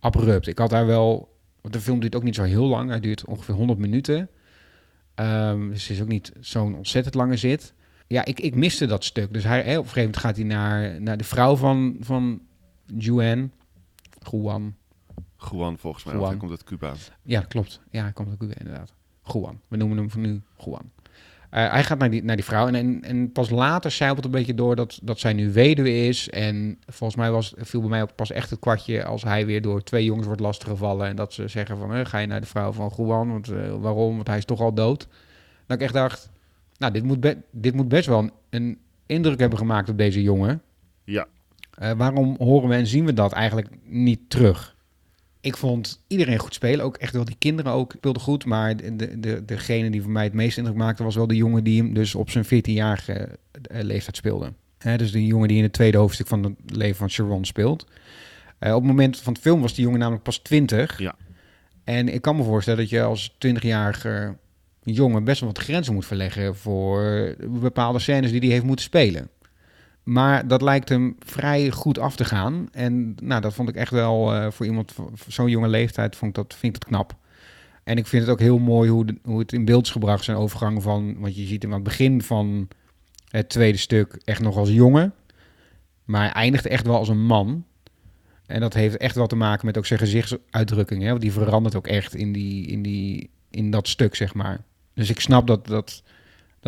abrupt. 0.01 0.47
Ik 0.47 0.59
had 0.59 0.71
daar 0.71 0.87
wel... 0.87 1.35
De 1.71 1.81
film 1.81 2.01
duurt 2.01 2.17
ook 2.17 2.23
niet 2.23 2.35
zo 2.35 2.43
heel 2.43 2.67
lang. 2.67 2.91
Hij 2.91 3.01
duurt 3.01 3.25
ongeveer 3.25 3.55
100 3.55 3.79
minuten. 3.79 4.29
Um, 5.15 5.69
dus 5.71 5.83
het 5.83 5.97
is 5.97 6.03
ook 6.03 6.09
niet 6.09 6.33
zo'n 6.41 6.75
ontzettend 6.75 7.15
lange 7.15 7.37
zit. 7.37 7.75
Ja, 8.07 8.25
ik, 8.25 8.41
ik 8.41 8.55
miste 8.55 8.87
dat 8.87 9.05
stuk. 9.05 9.33
Dus 9.33 9.45
hij, 9.45 9.61
op 9.61 9.67
een 9.67 9.73
gegeven 9.75 9.99
moment 9.99 10.17
gaat 10.17 10.37
hij 10.37 10.45
naar, 10.45 11.01
naar 11.01 11.17
de 11.17 11.25
vrouw 11.25 11.57
van, 11.57 11.97
van 12.01 12.41
Juan. 12.87 13.53
Juan. 14.31 14.77
Juan 15.51 15.79
volgens 15.79 16.05
mij, 16.05 16.15
Juan. 16.15 16.29
hij 16.29 16.37
komt 16.37 16.51
uit 16.51 16.65
Cuba. 16.65 16.95
Ja, 17.23 17.41
klopt. 17.41 17.81
Ja, 17.91 18.03
hij 18.03 18.13
komt 18.13 18.29
uit 18.29 18.39
Cuba 18.39 18.55
inderdaad. 18.59 18.95
Juan. 19.23 19.61
We 19.69 19.77
noemen 19.77 19.97
hem 19.97 20.11
voor 20.11 20.21
nu 20.21 20.43
Juan. 20.57 20.91
Uh, 21.57 21.71
hij 21.71 21.85
gaat 21.85 21.99
naar 21.99 22.11
die, 22.11 22.25
naar 22.25 22.37
die 22.37 22.45
vrouw 22.45 22.67
en, 22.67 22.75
en, 22.75 23.03
en 23.03 23.33
pas 23.33 23.51
later 23.51 23.91
zijpelt 23.91 24.25
een 24.25 24.31
beetje 24.31 24.55
door 24.55 24.77
dat, 24.77 24.99
dat 25.03 25.19
zij 25.19 25.33
nu 25.33 25.53
weduwe 25.53 26.07
is. 26.07 26.31
En 26.31 26.79
volgens 26.87 27.19
mij 27.21 27.31
was, 27.31 27.55
viel 27.57 27.81
bij 27.81 27.89
mij 27.89 28.03
ook 28.03 28.15
pas 28.15 28.31
echt 28.31 28.51
het 28.51 28.59
kwartje 28.59 29.05
als 29.05 29.23
hij 29.23 29.47
weer 29.47 29.63
door 29.63 29.83
twee 29.83 30.05
jongens 30.05 30.27
wordt 30.27 30.41
lastiggevallen. 30.41 31.07
En 31.07 31.17
dat 31.17 31.33
ze 31.33 31.49
zeggen 31.49 31.79
van, 31.79 31.95
eh, 31.95 32.05
ga 32.05 32.19
je 32.19 32.27
naar 32.27 32.41
de 32.41 32.47
vrouw 32.47 32.73
van 32.73 32.93
Juan, 32.97 33.31
want, 33.31 33.51
uh, 33.51 33.75
waarom? 33.81 34.15
Want 34.15 34.27
hij 34.27 34.39
is 34.39 34.45
toch 34.45 34.61
al 34.61 34.75
dood. 34.75 35.09
Dat 35.67 35.77
ik 35.77 35.83
echt 35.83 35.93
dacht, 35.95 36.31
nou, 36.79 36.93
dit 36.93 37.05
moet, 37.05 37.21
be- 37.21 37.43
dit 37.51 37.75
moet 37.75 37.89
best 37.89 38.07
wel 38.07 38.19
een, 38.19 38.33
een 38.51 38.79
indruk 39.07 39.41
hebben 39.41 39.59
gemaakt 39.59 39.89
op 39.89 39.99
deze 39.99 40.23
jongen. 40.23 40.63
Ja. 41.05 41.27
Uh, 41.83 41.91
waarom 41.93 42.35
horen 42.39 42.69
we 42.69 42.75
en 42.75 42.87
zien 42.87 43.05
we 43.05 43.13
dat 43.13 43.33
eigenlijk 43.33 43.69
niet 43.85 44.31
terug? 44.31 44.76
Ik 45.47 45.57
vond 45.57 46.05
iedereen 46.07 46.39
goed 46.39 46.55
spelen. 46.55 46.85
Ook 46.85 46.97
echt 46.97 47.13
wel 47.13 47.25
die 47.25 47.37
kinderen 47.39 47.73
ook 47.73 47.93
speelden 47.97 48.23
goed. 48.23 48.45
Maar 48.45 48.77
de, 48.77 48.97
de, 48.97 49.21
de, 49.21 49.45
degene 49.45 49.91
die 49.91 50.03
voor 50.03 50.11
mij 50.11 50.25
het 50.25 50.33
meest 50.33 50.59
indruk 50.59 50.77
maakte... 50.77 51.03
was 51.03 51.15
wel 51.15 51.27
de 51.27 51.37
jongen 51.37 51.65
die 51.65 51.83
hem 51.83 51.95
dus 51.95 52.15
op 52.15 52.31
zijn 52.31 52.45
14-jarige 52.45 53.29
uh, 53.73 53.83
leeftijd 53.83 54.17
speelde. 54.17 54.53
Hè, 54.79 54.97
dus 54.97 55.13
de 55.13 55.27
jongen 55.27 55.49
die 55.49 55.57
in 55.57 55.63
het 55.63 55.73
tweede 55.73 55.99
hoofdstuk 55.99 56.27
van 56.27 56.43
het 56.43 56.77
leven 56.77 56.97
van 56.97 57.11
Sharon 57.11 57.45
speelt. 57.45 57.87
Uh, 58.61 58.75
op 58.75 58.81
het 58.81 58.91
moment 58.91 59.21
van 59.21 59.33
het 59.33 59.43
film 59.43 59.61
was 59.61 59.75
die 59.75 59.85
jongen 59.85 59.99
namelijk 59.99 60.25
pas 60.25 60.39
20. 60.39 60.99
Ja. 60.99 61.15
En 61.85 62.09
ik 62.09 62.23
kan 62.23 62.37
me 62.37 62.43
voorstellen 62.43 62.81
dat 62.81 62.91
je 62.91 63.03
als 63.03 63.33
20-jarige 63.47 64.37
jongen... 64.83 65.25
best 65.25 65.41
wel 65.41 65.53
wat 65.53 65.63
grenzen 65.63 65.95
moet 65.95 66.07
verleggen... 66.07 66.57
voor 66.57 67.35
bepaalde 67.49 67.99
scènes 67.99 68.31
die 68.31 68.41
hij 68.41 68.49
heeft 68.49 68.65
moeten 68.65 68.85
spelen. 68.85 69.29
Maar 70.07 70.49
dat 70.49 70.63
lijkt 70.63 70.89
hem 70.89 71.17
vrij 71.19 71.71
goed 71.71 71.99
af 71.99 72.17
te 72.17 72.25
gaan. 72.25 72.69
En 72.73 73.15
nou, 73.23 73.41
dat 73.41 73.55
vond 73.55 73.69
ik 73.69 73.75
echt 73.75 73.91
wel 73.91 74.35
uh, 74.35 74.51
voor 74.51 74.67
iemand 74.67 74.93
van 74.93 75.13
zo'n 75.29 75.51
jonge 75.51 75.69
leeftijd 75.69 76.17
vond 76.17 76.37
ik 76.37 76.37
dat, 76.37 76.59
vind 76.59 76.75
ik 76.75 76.81
dat 76.81 76.91
knap. 76.91 77.17
En 77.85 77.97
ik 77.97 78.07
vind 78.07 78.23
het 78.23 78.31
ook 78.31 78.39
heel 78.39 78.59
mooi 78.59 78.91
hoe, 78.91 79.07
hoe 79.25 79.39
het 79.39 79.53
in 79.53 79.65
beeld 79.65 79.87
is 79.87 79.93
gebracht, 79.93 80.25
zijn 80.25 80.37
overgang 80.37 80.83
van... 80.83 81.19
Want 81.19 81.37
je 81.37 81.47
ziet 81.47 81.63
hem 81.63 81.71
aan 81.71 81.79
het 81.79 81.89
begin 81.89 82.23
van 82.23 82.69
het 83.29 83.49
tweede 83.49 83.79
stuk 83.79 84.21
echt 84.25 84.41
nog 84.41 84.57
als 84.57 84.71
jongen. 84.71 85.15
Maar 86.05 86.33
eindigt 86.33 86.67
echt 86.67 86.87
wel 86.87 86.97
als 86.97 87.09
een 87.09 87.25
man. 87.25 87.65
En 88.47 88.61
dat 88.61 88.75
heeft 88.75 88.97
echt 88.97 89.15
wel 89.15 89.27
te 89.27 89.37
maken 89.37 89.67
met 89.67 89.79
ook 89.79 89.87
zijn 89.87 89.99
gezichtsuitdrukking. 89.99 91.03
Hè? 91.03 91.09
Want 91.09 91.21
die 91.21 91.33
verandert 91.33 91.77
ook 91.77 91.87
echt 91.87 92.15
in, 92.15 92.33
die, 92.33 92.67
in, 92.67 92.83
die, 92.83 93.31
in 93.51 93.71
dat 93.71 93.89
stuk, 93.89 94.15
zeg 94.15 94.35
maar. 94.35 94.61
Dus 94.95 95.11
ik 95.11 95.21
snap 95.21 95.47
dat, 95.47 95.67
dat, 95.67 96.03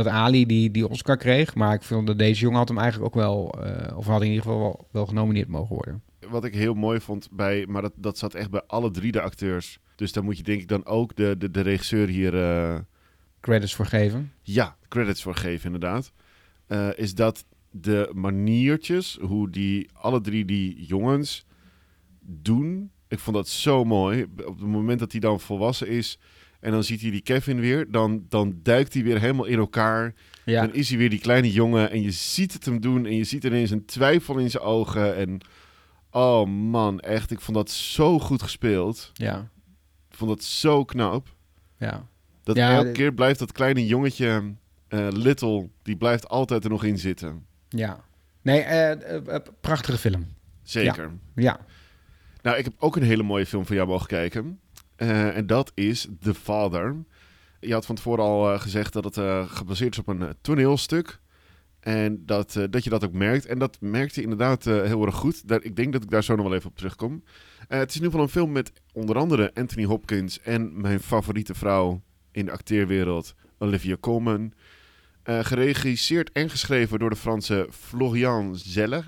dat 0.05 0.07
Ali 0.07 0.47
die, 0.47 0.71
die 0.71 0.89
Oscar 0.89 1.17
kreeg. 1.17 1.55
Maar 1.55 1.75
ik 1.75 1.83
vind 1.83 2.07
dat 2.07 2.19
deze 2.19 2.41
jongen 2.41 2.59
had 2.59 2.69
hem 2.69 2.79
eigenlijk 2.79 3.17
ook 3.17 3.23
wel... 3.23 3.63
eh, 3.65 3.97
of 3.97 4.07
had 4.07 4.21
in 4.23 4.29
ieder 4.29 4.43
geval 4.43 4.59
wel, 4.59 4.89
wel 4.91 5.07
genomineerd 5.07 5.49
mogen 5.49 5.75
worden. 5.75 6.03
Wat 6.29 6.45
ik 6.45 6.55
heel 6.55 6.75
mooi 6.75 7.01
vond 7.01 7.29
bij, 7.31 7.67
maar 7.69 7.83
dat, 7.83 7.93
dat 7.97 8.19
zat 8.19 8.35
echt 8.35 8.51
bij 8.51 8.63
alle 8.67 8.91
drie 8.91 9.13
de 9.13 9.21
acteurs. 9.21 9.79
Dus 9.97 10.13
daar 10.13 10.25
moet 10.25 10.37
je 10.37 10.43
denk 10.43 10.61
ik 10.61 10.69
dan 10.69 10.87
ook 10.87 11.17
de, 11.17 11.35
de, 11.39 11.51
de 11.51 11.61
regisseur 11.61 12.09
hier, 12.09 12.43
eh, 12.43 12.79
Credits 13.41 13.75
voor 13.75 13.87
geven. 13.87 14.33
ja, 14.43 14.77
credits 14.89 15.23
voor 15.23 15.35
geven 15.35 15.65
inderdaad. 15.65 16.13
Eh, 16.67 16.89
is 16.97 17.15
dat 17.15 17.45
de 17.71 18.11
maniertjes, 18.15 19.19
hoe 19.21 19.51
die 19.51 19.89
alle 19.93 20.21
drie 20.21 20.45
die 20.45 20.85
jongens 20.85 21.47
doen. 22.21 22.91
Ik 23.09 23.19
vond 23.19 23.37
dat 23.37 23.49
zo 23.49 23.85
mooi. 23.85 24.23
Op 24.23 24.59
het 24.59 24.69
moment 24.69 24.99
dat 24.99 25.13
hij 25.13 25.21
dan 25.21 25.41
volwassen 25.41 25.89
is 25.89 26.19
en 26.61 26.71
dan 26.71 26.85
ziet 26.85 27.01
hij 27.01 27.11
die 27.11 27.21
Kevin 27.21 27.61
weer, 27.61 27.90
dan, 27.90 28.25
dan 28.29 28.61
duikt 28.62 28.94
hij 28.94 29.03
weer 29.03 29.21
helemaal 29.21 29.44
in 29.44 29.59
elkaar. 29.59 30.14
Ja, 30.44 30.61
Dan 30.66 30.75
is 30.75 30.88
hij 30.88 30.99
weer 30.99 31.11
die 31.11 31.18
kleine 31.21 31.53
jongen 31.53 31.90
en 31.90 32.03
je 32.03 32.11
ziet 32.11 32.53
het 32.53 32.64
hem 32.64 32.81
doen 32.81 33.07
en 33.07 33.14
je 33.14 33.25
ziet 33.25 33.44
ineens 33.44 33.71
een 33.71 33.85
twijfel 33.85 34.38
in 34.38 34.51
zijn 34.51 34.62
ogen. 34.62 35.16
En 35.16 35.40
oh 36.11 36.47
man, 36.49 37.01
echt, 37.01 37.31
ik 37.31 37.40
vond 37.40 37.57
dat 37.57 37.71
zo 37.71 38.18
goed 38.18 38.42
gespeeld. 38.42 39.11
ja, 39.14 39.51
Ik 40.11 40.16
vond 40.16 40.31
dat 40.31 40.44
zo 40.44 40.85
knap. 40.85 41.35
ja. 41.79 42.07
Dat 42.42 42.57
Ja, 42.57 42.71
elke 42.77 42.92
keer 42.92 43.12
blijft 43.12 43.38
dat 43.38 43.53
kleine 43.53 43.87
jongetje, 43.87 44.55
eh, 44.88 45.09
Little, 45.11 45.68
die 45.83 45.97
blijft 45.97 46.29
altijd 46.29 46.64
er 46.64 46.71
nog 46.71 46.85
in 46.85 46.99
zitten. 46.99 47.47
ja. 47.68 48.07
Nee, 48.42 48.61
eh, 48.61 49.35
eh, 49.35 49.42
prachtige 49.61 49.99
film. 49.99 50.27
Zeker. 50.62 51.11
Ja, 51.35 51.61
Nou, 52.42 52.57
ik 52.57 52.64
heb 52.64 52.75
ook 52.79 52.97
een 52.97 53.03
hele 53.03 53.23
mooie 53.23 53.47
film 53.47 53.66
van 53.66 53.77
jou 53.77 53.88
mogen 53.88 54.07
kijken. 54.07 54.61
Eh, 54.99 55.37
en 55.37 55.47
dat 55.47 55.73
is 55.75 56.07
The 56.21 56.35
Father. 56.35 56.97
Je 57.61 57.73
had 57.73 57.87
van 57.87 57.95
tevoren 57.95 58.25
al 58.25 58.53
eh, 58.53 58.61
gezegd 58.61 58.93
dat 58.93 59.05
het 59.05 59.17
eh, 59.17 59.51
gebaseerd 59.51 59.93
is 59.93 59.99
op 59.99 60.09
een 60.09 60.35
toneelstuk. 60.41 61.21
En 61.81 62.23
dat, 62.27 62.59
dat 62.71 62.85
je 62.85 62.91
dat 62.91 63.05
ook 63.05 63.13
merkt. 63.13 63.47
En 63.47 63.59
dat 63.59 63.77
merkte 63.81 64.21
je 64.21 64.23
inderdaad 64.23 64.65
heel 64.65 65.07
erg 65.07 65.15
goed. 65.15 65.49
Daar, 65.49 65.63
ik 65.63 65.77
denk 65.77 65.93
dat 65.93 66.03
ik 66.03 66.11
daar 66.11 66.25
zo 66.25 66.37
nog 66.37 66.47
wel 66.47 66.55
even 66.55 66.71
op 66.71 66.77
terugkom. 66.77 67.23
Het 67.69 67.89
is 67.89 67.97
in 67.97 68.03
ieder 68.03 68.11
geval 68.11 68.23
een 68.23 68.29
film 68.29 68.53
met 68.53 68.73
onder 68.93 69.17
andere 69.17 69.51
Anthony 69.55 69.85
Hopkins 69.85 70.41
en 70.41 70.81
mijn 70.81 71.01
favoriete 71.01 71.55
vrouw 71.55 72.03
in 72.33 72.45
de 72.45 72.53
acteerwereld, 72.53 73.35
Olivia 73.59 73.97
Colman. 74.01 74.53
Geregisseerd 75.23 76.33
en 76.33 76.51
geschreven 76.51 76.99
door 76.99 77.11
de 77.11 77.17
Franse 77.17 77.69
Florian 77.71 78.57
Zeller. 78.57 79.05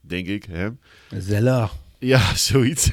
Denk 0.00 0.26
ik, 0.26 0.44
hè? 0.44 0.68
Zella. 1.18 1.70
Ja, 1.98 2.34
zoiets. 2.50 2.90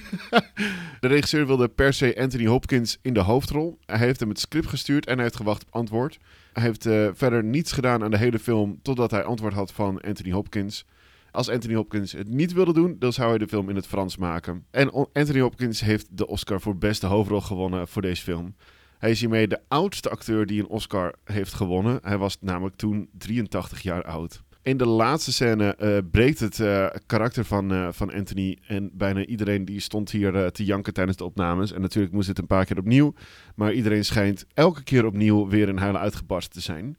de 0.99 1.07
regisseur 1.07 1.47
wilde 1.47 1.67
per 1.67 1.93
se 1.93 2.15
Anthony 2.19 2.45
Hopkins 2.45 2.97
in 3.01 3.13
de 3.13 3.19
hoofdrol. 3.19 3.77
Hij 3.85 3.97
heeft 3.97 4.19
hem 4.19 4.29
het 4.29 4.39
script 4.39 4.67
gestuurd 4.67 5.05
en 5.05 5.13
hij 5.13 5.23
heeft 5.23 5.35
gewacht 5.35 5.65
op 5.65 5.73
antwoord. 5.73 6.17
Hij 6.53 6.63
heeft 6.63 6.85
eh, 6.85 7.09
verder 7.13 7.43
niets 7.43 7.71
gedaan 7.71 8.03
aan 8.03 8.11
de 8.11 8.17
hele 8.17 8.39
film 8.39 8.79
totdat 8.81 9.11
hij 9.11 9.23
antwoord 9.23 9.53
had 9.53 9.71
van 9.73 10.01
Anthony 10.01 10.31
Hopkins. 10.31 10.85
Als 11.31 11.49
Anthony 11.49 11.75
Hopkins 11.75 12.11
het 12.11 12.27
niet 12.27 12.53
wilde 12.53 12.73
doen, 12.73 12.95
dan 12.99 13.13
zou 13.13 13.29
hij 13.29 13.37
de 13.37 13.47
film 13.47 13.69
in 13.69 13.75
het 13.75 13.87
Frans 13.87 14.17
maken. 14.17 14.65
En 14.71 14.91
Anthony 15.13 15.39
Hopkins 15.39 15.79
heeft 15.79 16.07
de 16.09 16.27
Oscar 16.27 16.61
voor 16.61 16.77
beste 16.77 17.05
hoofdrol 17.05 17.41
gewonnen 17.41 17.87
voor 17.87 18.01
deze 18.01 18.23
film. 18.23 18.55
Hij 18.97 19.11
is 19.11 19.19
hiermee 19.19 19.47
de 19.47 19.59
oudste 19.67 20.09
acteur 20.09 20.45
die 20.45 20.59
een 20.59 20.67
Oscar 20.67 21.15
heeft 21.23 21.53
gewonnen. 21.53 21.99
Hij 22.01 22.17
was 22.17 22.37
namelijk 22.41 22.75
toen 22.75 23.09
83 23.17 23.81
jaar 23.81 24.03
oud. 24.03 24.43
In 24.65 24.78
de 24.78 24.88
laatste 24.88 25.34
scène 25.34 25.75
eh, 25.75 25.97
breekt 26.12 26.39
het 26.39 26.60
eh, 26.60 26.86
karakter 27.06 27.45
van, 27.45 27.71
eh, 27.73 27.88
van 27.91 28.13
Anthony. 28.13 28.58
En 28.67 28.89
bijna 28.93 29.25
iedereen 29.25 29.65
die 29.65 29.80
stond 29.80 30.12
hier 30.12 30.51
te 30.51 30.65
janken 30.65 30.93
tijdens 30.93 31.17
de 31.17 31.23
opnames. 31.23 31.71
En 31.71 31.82
natuurlijk 31.82 32.13
moest 32.13 32.28
het 32.28 32.38
een 32.38 32.47
paar 32.47 32.65
keer 32.65 32.78
opnieuw. 32.78 33.13
Maar 33.56 33.73
iedereen 33.73 34.06
schijnt 34.06 34.45
elke 34.54 34.84
keer 34.84 35.06
opnieuw 35.06 35.47
weer 35.47 35.67
in 35.67 35.78
huilen 35.78 36.01
uitgebarst 36.01 36.51
te 36.54 36.62
zijn. 36.62 36.97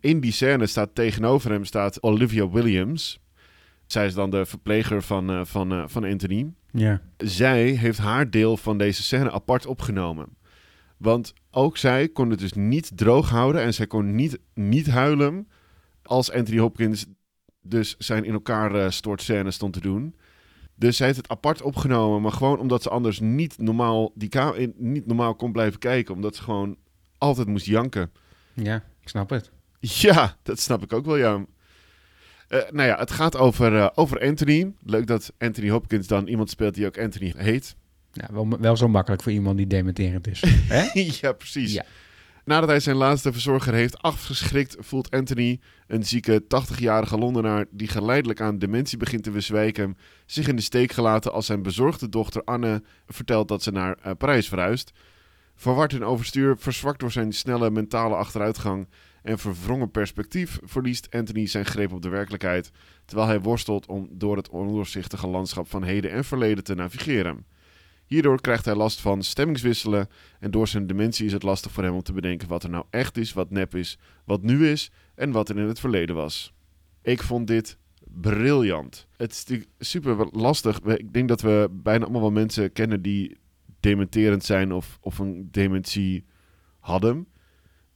In 0.00 0.20
die 0.20 0.32
scène 0.32 0.66
staat 0.66 0.94
tegenover 0.94 1.50
hem 1.50 1.64
staat 1.64 2.02
Olivia 2.02 2.48
Williams. 2.48 3.20
Zij 3.86 4.06
is 4.06 4.14
dan 4.14 4.30
de 4.30 4.46
verpleger 4.46 5.02
van, 5.02 5.46
van, 5.46 5.90
van 5.90 6.04
Anthony 6.04 6.52
Ja. 6.70 7.00
zij 7.16 7.64
heeft 7.64 7.98
haar 7.98 8.30
deel 8.30 8.56
van 8.56 8.78
deze 8.78 9.02
scène 9.02 9.32
apart 9.32 9.66
opgenomen. 9.66 10.36
Want 10.96 11.34
ook 11.50 11.76
zij 11.76 12.08
kon 12.08 12.30
het 12.30 12.38
dus 12.38 12.52
niet 12.52 12.90
droog 12.94 13.30
houden 13.30 13.62
en 13.62 13.74
zij 13.74 13.86
kon 13.86 14.14
niet, 14.14 14.38
niet 14.54 14.86
huilen 14.86 15.46
als 16.06 16.32
Anthony 16.32 16.58
Hopkins 16.58 17.06
dus 17.62 17.94
zijn 17.98 18.24
in 18.24 18.32
elkaar 18.32 18.74
eh, 18.74 18.90
stort 18.90 19.22
scène 19.22 19.50
stond 19.50 19.72
te 19.72 19.80
doen. 19.80 20.14
Dus 20.74 20.96
zij 20.96 21.06
heeft 21.06 21.18
het 21.18 21.28
apart 21.28 21.62
opgenomen, 21.62 22.22
maar 22.22 22.32
gewoon 22.32 22.58
omdat 22.58 22.82
ze 22.82 22.88
anders 22.88 23.20
niet 23.20 23.58
normaal, 23.58 24.12
die 24.14 24.30
niet 24.76 25.06
normaal 25.06 25.34
kon 25.34 25.52
blijven 25.52 25.78
kijken. 25.78 26.14
Omdat 26.14 26.36
ze 26.36 26.42
gewoon 26.42 26.76
altijd 27.18 27.46
moest 27.46 27.66
janken. 27.66 28.10
Ja, 28.54 28.76
ik 29.00 29.08
snap 29.08 29.30
het. 29.30 29.50
Ja, 30.04 30.36
dat 30.42 30.60
snap 30.60 30.82
ik 30.82 30.92
ook 30.92 31.04
wel, 31.04 31.16
ja. 31.16 31.44
Eh, 32.48 32.60
nou 32.70 32.88
ja, 32.88 32.98
het 32.98 33.10
gaat 33.10 33.36
over, 33.36 33.76
eh, 33.76 33.88
over 33.94 34.20
Anthony. 34.20 34.72
Leuk 34.82 35.06
dat 35.06 35.32
Anthony 35.38 35.70
Hopkins 35.70 36.06
dan 36.06 36.26
iemand 36.26 36.50
speelt 36.50 36.74
die 36.74 36.86
ook 36.86 36.98
Anthony 36.98 37.34
heet. 37.36 37.76
Ja, 38.12 38.28
wel, 38.32 38.48
wel 38.60 38.76
zo 38.76 38.88
makkelijk 38.88 39.22
voor 39.22 39.32
iemand 39.32 39.56
die 39.56 39.66
dementerend 39.66 40.26
is. 40.26 40.40
Hè? 40.74 40.88
ja, 41.20 41.32
precies. 41.32 41.72
Ja. 41.72 41.84
Nadat 42.44 42.68
hij 42.68 42.80
zijn 42.80 42.96
laatste 42.96 43.32
verzorger 43.32 43.74
heeft 43.74 44.02
afgeschrikt, 44.02 44.76
voelt 44.78 45.10
Anthony, 45.10 45.60
een 45.86 46.04
zieke 46.04 46.42
80-jarige 46.42 47.18
Londenaar 47.18 47.66
die 47.70 47.88
geleidelijk 47.88 48.40
aan 48.40 48.58
dementie 48.58 48.98
begint 48.98 49.22
te 49.22 49.30
bezwijken, 49.30 49.96
zich 50.26 50.48
in 50.48 50.56
de 50.56 50.62
steek 50.62 50.92
gelaten 50.92 51.32
als 51.32 51.46
zijn 51.46 51.62
bezorgde 51.62 52.08
dochter 52.08 52.42
Anne 52.44 52.82
vertelt 53.06 53.48
dat 53.48 53.62
ze 53.62 53.70
naar 53.70 53.96
eh, 54.02 54.12
Parijs 54.18 54.48
verhuist. 54.48 54.92
Verward 55.54 55.92
in 55.92 56.04
overstuur, 56.04 56.56
verzwakt 56.58 57.00
door 57.00 57.12
zijn 57.12 57.32
snelle 57.32 57.70
mentale 57.70 58.14
achteruitgang 58.14 58.88
en 59.22 59.38
verwrongen 59.38 59.90
perspectief, 59.90 60.58
verliest 60.62 61.08
Anthony 61.10 61.46
zijn 61.46 61.66
greep 61.66 61.92
op 61.92 62.02
de 62.02 62.08
werkelijkheid, 62.08 62.70
terwijl 63.04 63.28
hij 63.28 63.40
worstelt 63.40 63.86
om 63.86 64.08
door 64.10 64.36
het 64.36 64.48
ondoorzichtige 64.48 65.26
landschap 65.26 65.68
van 65.68 65.82
heden 65.82 66.10
en 66.10 66.24
verleden 66.24 66.64
te 66.64 66.74
navigeren. 66.74 67.46
Hierdoor 68.06 68.40
krijgt 68.40 68.64
hij 68.64 68.74
last 68.74 69.00
van 69.00 69.22
stemmingswisselen 69.22 70.08
en 70.40 70.50
door 70.50 70.68
zijn 70.68 70.86
dementie 70.86 71.26
is 71.26 71.32
het 71.32 71.42
lastig 71.42 71.72
voor 71.72 71.82
hem 71.82 71.94
om 71.94 72.02
te 72.02 72.12
bedenken 72.12 72.48
wat 72.48 72.62
er 72.62 72.70
nou 72.70 72.84
echt 72.90 73.16
is, 73.16 73.32
wat 73.32 73.50
nep 73.50 73.74
is, 73.74 73.98
wat 74.24 74.42
nu 74.42 74.68
is 74.68 74.90
en 75.14 75.30
wat 75.30 75.48
er 75.48 75.58
in 75.58 75.68
het 75.68 75.80
verleden 75.80 76.14
was. 76.14 76.54
Ik 77.02 77.22
vond 77.22 77.46
dit 77.46 77.78
briljant. 78.00 79.06
Het 79.16 79.32
is 79.32 79.38
natuurlijk 79.38 79.70
super 79.78 80.28
lastig. 80.30 80.80
Ik 80.80 81.12
denk 81.12 81.28
dat 81.28 81.40
we 81.40 81.68
bijna 81.72 82.04
allemaal 82.04 82.20
wel 82.20 82.30
mensen 82.30 82.72
kennen 82.72 83.02
die 83.02 83.36
dementerend 83.80 84.44
zijn 84.44 84.72
of, 84.72 84.98
of 85.00 85.18
een 85.18 85.48
dementie 85.50 86.24
hadden. 86.78 87.26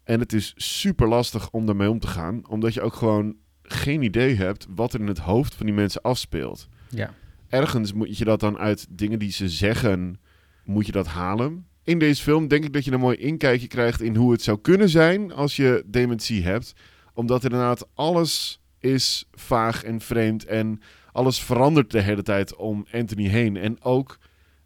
En 0.05 0.21
het 0.21 0.33
is 0.33 0.53
super 0.57 1.09
lastig 1.09 1.51
om 1.51 1.67
daarmee 1.67 1.91
om 1.91 1.99
te 1.99 2.07
gaan, 2.07 2.49
omdat 2.49 2.75
je 2.75 2.81
ook 2.81 2.95
gewoon 2.95 3.37
geen 3.63 4.03
idee 4.03 4.35
hebt 4.35 4.67
wat 4.75 4.93
er 4.93 5.01
in 5.01 5.07
het 5.07 5.19
hoofd 5.19 5.55
van 5.55 5.67
die 5.67 5.75
mensen 5.75 6.03
afspeelt 6.03 6.69
Ja. 6.89 7.15
Ergens 7.49 7.93
moet 7.93 8.19
je 8.19 8.25
dat 8.25 8.41
dan 8.41 8.59
uit 8.59 8.87
dingen 8.91 9.19
die 9.19 9.33
ze 9.33 9.49
zeggen, 9.49 10.21
moet 10.65 10.87
je 10.87 10.93
dat 10.93 11.07
halen. 11.07 11.67
In 11.83 11.99
deze 11.99 12.23
film 12.23 12.49
denk 12.49 12.65
ik 12.65 12.73
dat 12.73 12.85
je 12.85 12.93
een 12.93 13.01
mooi 13.01 13.17
inkijkje 13.17 13.67
krijgt 13.67 14.01
in 14.01 14.17
hoe 14.17 14.33
het 14.33 14.43
zou 14.43 14.59
kunnen 14.61 14.89
zijn 14.89 15.33
als 15.33 15.57
je 15.57 15.83
dementie 15.87 16.43
hebt. 16.43 16.73
Omdat 17.15 17.45
inderdaad 17.45 17.89
alles 17.95 18.61
is 18.79 19.29
vaag 19.33 19.85
en 19.85 20.01
vreemd 20.01 20.45
en 20.45 20.81
alles 21.13 21.41
verandert 21.41 21.91
de 21.91 22.01
hele 22.01 22.23
tijd 22.23 22.57
om 22.57 22.87
Anthony 22.93 23.29
heen. 23.29 23.57
En 23.57 23.83
ook 23.83 24.19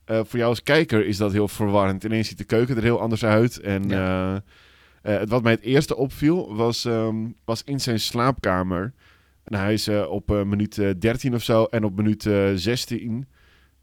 eh, 0.05 0.21
voor 0.25 0.39
jou 0.39 0.51
als 0.51 0.63
kijker 0.63 1.07
is 1.07 1.17
dat 1.17 1.33
heel 1.33 1.49
verwarrend. 1.49 2.05
Ineens 2.05 2.29
ziet 2.29 2.39
de 2.39 2.45
keuken 2.45 2.77
er 2.77 2.83
heel 2.83 3.01
anders 3.01 3.25
uit. 3.25 3.61
En 3.61 3.91
eh, 3.91 4.35
eh, 5.03 5.23
wat 5.29 5.43
mij 5.43 5.53
het 5.53 5.63
eerste 5.63 5.97
opviel 5.97 6.55
was, 6.55 6.85
ehm, 6.85 7.17
was 7.45 7.63
in 7.65 7.81
zijn 7.81 8.01
slaapkamer. 8.01 8.93
En 9.53 9.59
hij 9.59 9.73
is 9.73 9.89
eh, 9.89 10.11
op 10.11 10.31
eh, 10.31 10.43
minuut 10.43 10.79
eh, 10.79 10.91
13 10.99 11.35
of 11.35 11.43
zo 11.43 11.65
en 11.65 11.85
op 11.85 11.97
minuut 11.97 12.27
eh, 12.27 12.51
16, 12.55 13.27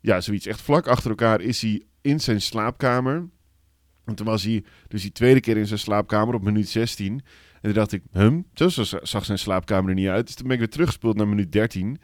ja, 0.02 0.22
zoiets 0.22 0.46
echt 0.46 0.62
vlak 0.62 0.88
achter 0.88 1.10
elkaar, 1.10 1.42
is 1.42 1.62
hij 1.62 1.84
in 2.02 2.20
zijn 2.20 2.42
slaapkamer. 2.42 3.28
En 4.06 4.16
toen 4.16 4.26
was 4.26 4.44
hij 4.44 4.64
dus 4.88 5.02
die 5.02 5.12
tweede 5.12 5.40
keer 5.40 5.58
in 5.58 5.68
zijn 5.68 5.80
slaapkamer 5.80 6.36
op 6.36 6.44
minuut 6.44 6.70
16. 6.70 7.14
En 7.14 7.22
toen 7.62 7.74
dacht 7.74 7.92
ik, 7.92 8.02
hum, 8.12 8.46
zo 8.54 8.70
zag 9.02 9.26
zijn 9.26 9.40
slaapkamer 9.40 9.90
er 9.90 9.96
niet 9.96 10.08
uit. 10.08 10.26
Dus 10.26 10.36
toen 10.36 10.44
ben 10.44 10.54
ik 10.54 10.60
weer 10.60 10.72
teruggespoeld 10.72 11.16
naar 11.16 11.28
minuut 11.28 11.52
13. 11.52 11.98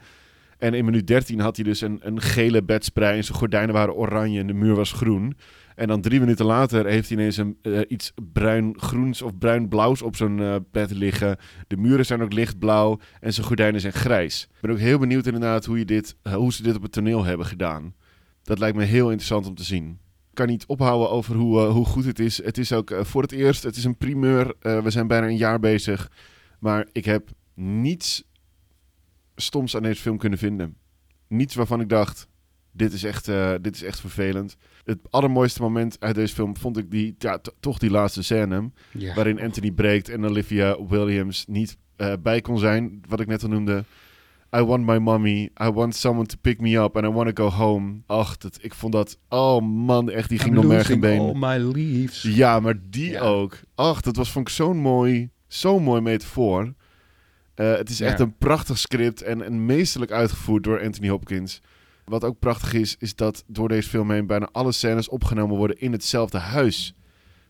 En 0.58 0.74
in 0.74 0.84
minuut 0.84 1.06
13 1.06 1.40
had 1.40 1.56
hij 1.56 1.64
dus 1.64 1.80
een, 1.80 1.98
een 2.02 2.20
gele 2.20 2.62
bedsprei 2.62 3.16
en 3.16 3.24
zijn 3.24 3.38
gordijnen 3.38 3.74
waren 3.74 3.94
oranje 3.94 4.40
en 4.40 4.46
de 4.46 4.52
muur 4.52 4.74
was 4.74 4.92
groen. 4.92 5.36
En 5.76 5.88
dan 5.88 6.00
drie 6.00 6.20
minuten 6.20 6.46
later 6.46 6.86
heeft 6.86 7.08
hij 7.08 7.18
ineens 7.18 7.36
een, 7.36 7.58
eh, 7.62 7.80
iets 7.88 8.12
bruin-groens 8.32 9.22
of 9.22 9.38
bruin-blauws 9.38 10.02
op 10.02 10.16
zijn 10.16 10.40
eh, 10.40 10.56
bed 10.70 10.90
liggen. 10.90 11.36
De 11.66 11.76
muren 11.76 12.06
zijn 12.06 12.22
ook 12.22 12.32
lichtblauw 12.32 12.98
en 13.20 13.32
zijn 13.32 13.46
gordijnen 13.46 13.80
zijn 13.80 13.92
grijs. 13.92 14.42
Ik 14.42 14.60
ben 14.60 14.70
ook 14.70 14.78
heel 14.78 14.98
benieuwd 14.98 15.26
inderdaad 15.26 15.64
hoe, 15.64 15.78
je 15.78 15.84
dit, 15.84 16.16
eh, 16.22 16.34
hoe 16.34 16.52
ze 16.52 16.62
dit 16.62 16.76
op 16.76 16.82
het 16.82 16.92
toneel 16.92 17.24
hebben 17.24 17.46
gedaan. 17.46 17.94
Dat 18.42 18.58
lijkt 18.58 18.76
me 18.76 18.84
heel 18.84 19.06
interessant 19.06 19.46
om 19.46 19.54
te 19.54 19.64
zien. 19.64 19.88
Ik 20.30 20.34
kan 20.34 20.46
niet 20.46 20.66
ophouden 20.66 21.10
over 21.10 21.34
hoe, 21.34 21.60
hoe 21.60 21.86
goed 21.86 22.04
het 22.04 22.18
is. 22.18 22.44
Het 22.44 22.58
is 22.58 22.72
ook 22.72 22.94
voor 23.00 23.22
het 23.22 23.32
eerst, 23.32 23.62
het 23.62 23.76
is 23.76 23.84
een 23.84 23.96
primeur. 23.96 24.54
We 24.60 24.90
zijn 24.90 25.06
bijna 25.06 25.26
een 25.26 25.36
jaar 25.36 25.60
bezig. 25.60 26.10
Maar 26.58 26.86
ik 26.92 27.04
heb 27.04 27.30
niets 27.54 28.24
stoms 29.36 29.76
aan 29.76 29.82
deze 29.82 30.00
film 30.00 30.18
kunnen 30.18 30.38
vinden. 30.38 30.76
Niets 31.28 31.54
waarvan 31.54 31.80
ik 31.80 31.88
dacht, 31.88 32.28
dit 32.72 32.92
is 32.92 33.04
echt, 33.04 33.24
dit 33.60 33.74
is 33.74 33.82
echt 33.82 34.00
vervelend. 34.00 34.56
Het 34.86 34.98
allermooiste 35.10 35.62
moment 35.62 35.96
uit 36.00 36.14
deze 36.14 36.34
film 36.34 36.56
vond 36.56 36.76
ik 36.76 36.90
die, 36.90 37.14
ja, 37.18 37.38
toch 37.60 37.78
die 37.78 37.90
laatste 37.90 38.22
scène. 38.22 38.70
Ja. 38.92 39.14
Waarin 39.14 39.40
Anthony 39.40 39.70
breekt 39.70 40.08
en 40.08 40.24
Olivia 40.24 40.76
Williams 40.88 41.44
niet 41.48 41.76
eh, 41.96 42.12
bij 42.22 42.40
kon 42.40 42.58
zijn. 42.58 43.00
Wat 43.08 43.20
ik 43.20 43.26
net 43.26 43.42
al 43.42 43.48
noemde. 43.48 43.84
I 44.56 44.60
want 44.60 44.86
my 44.86 44.96
mommy. 44.98 45.50
I 45.62 45.70
want 45.70 45.94
someone 45.96 46.26
to 46.26 46.36
pick 46.40 46.60
me 46.60 46.76
up. 46.78 46.96
And 46.96 47.04
I 47.06 47.08
want 47.10 47.36
to 47.36 47.44
go 47.44 47.56
home. 47.56 47.94
Ach, 48.06 48.36
dat, 48.36 48.58
ik 48.60 48.74
vond 48.74 48.92
dat... 48.92 49.18
Oh 49.28 49.62
man, 49.62 50.10
echt, 50.10 50.28
die 50.28 50.38
ging 50.38 50.50
I'm 50.50 50.60
nog 50.60 50.66
merg 50.66 50.90
en 50.90 51.00
losing 51.00 51.00
been. 51.00 51.20
all 51.50 51.58
my 51.58 51.64
leaves. 51.72 52.22
Ja, 52.22 52.60
maar 52.60 52.74
die 52.90 53.10
Ja. 53.10 53.20
ook. 53.20 53.58
Ach, 53.74 54.00
dat 54.00 54.16
was, 54.16 54.30
vond 54.32 54.48
ik 54.48 54.54
zo'n 54.54 54.76
mooi, 54.78 55.30
zo'n 55.46 55.82
mooi 55.82 56.00
metafoor. 56.00 56.74
Eh, 57.54 57.72
het 57.76 57.88
is 57.90 57.98
Ja. 57.98 58.06
echt 58.06 58.20
een 58.20 58.36
prachtig 58.36 58.78
script 58.78 59.22
en, 59.22 59.42
en 59.42 59.66
meesterlijk 59.66 60.12
uitgevoerd 60.12 60.64
door 60.64 60.82
Anthony 60.82 61.08
Hopkins. 61.08 61.60
Wat 62.06 62.24
ook 62.24 62.38
prachtig 62.38 62.72
is, 62.72 62.96
is 62.98 63.14
dat 63.14 63.44
door 63.46 63.68
deze 63.68 63.88
film 63.88 64.10
heen 64.10 64.26
bijna 64.26 64.48
alle 64.52 64.72
scènes 64.72 65.08
opgenomen 65.08 65.56
worden 65.56 65.80
in 65.80 65.92
hetzelfde 65.92 66.38
huis. 66.38 66.94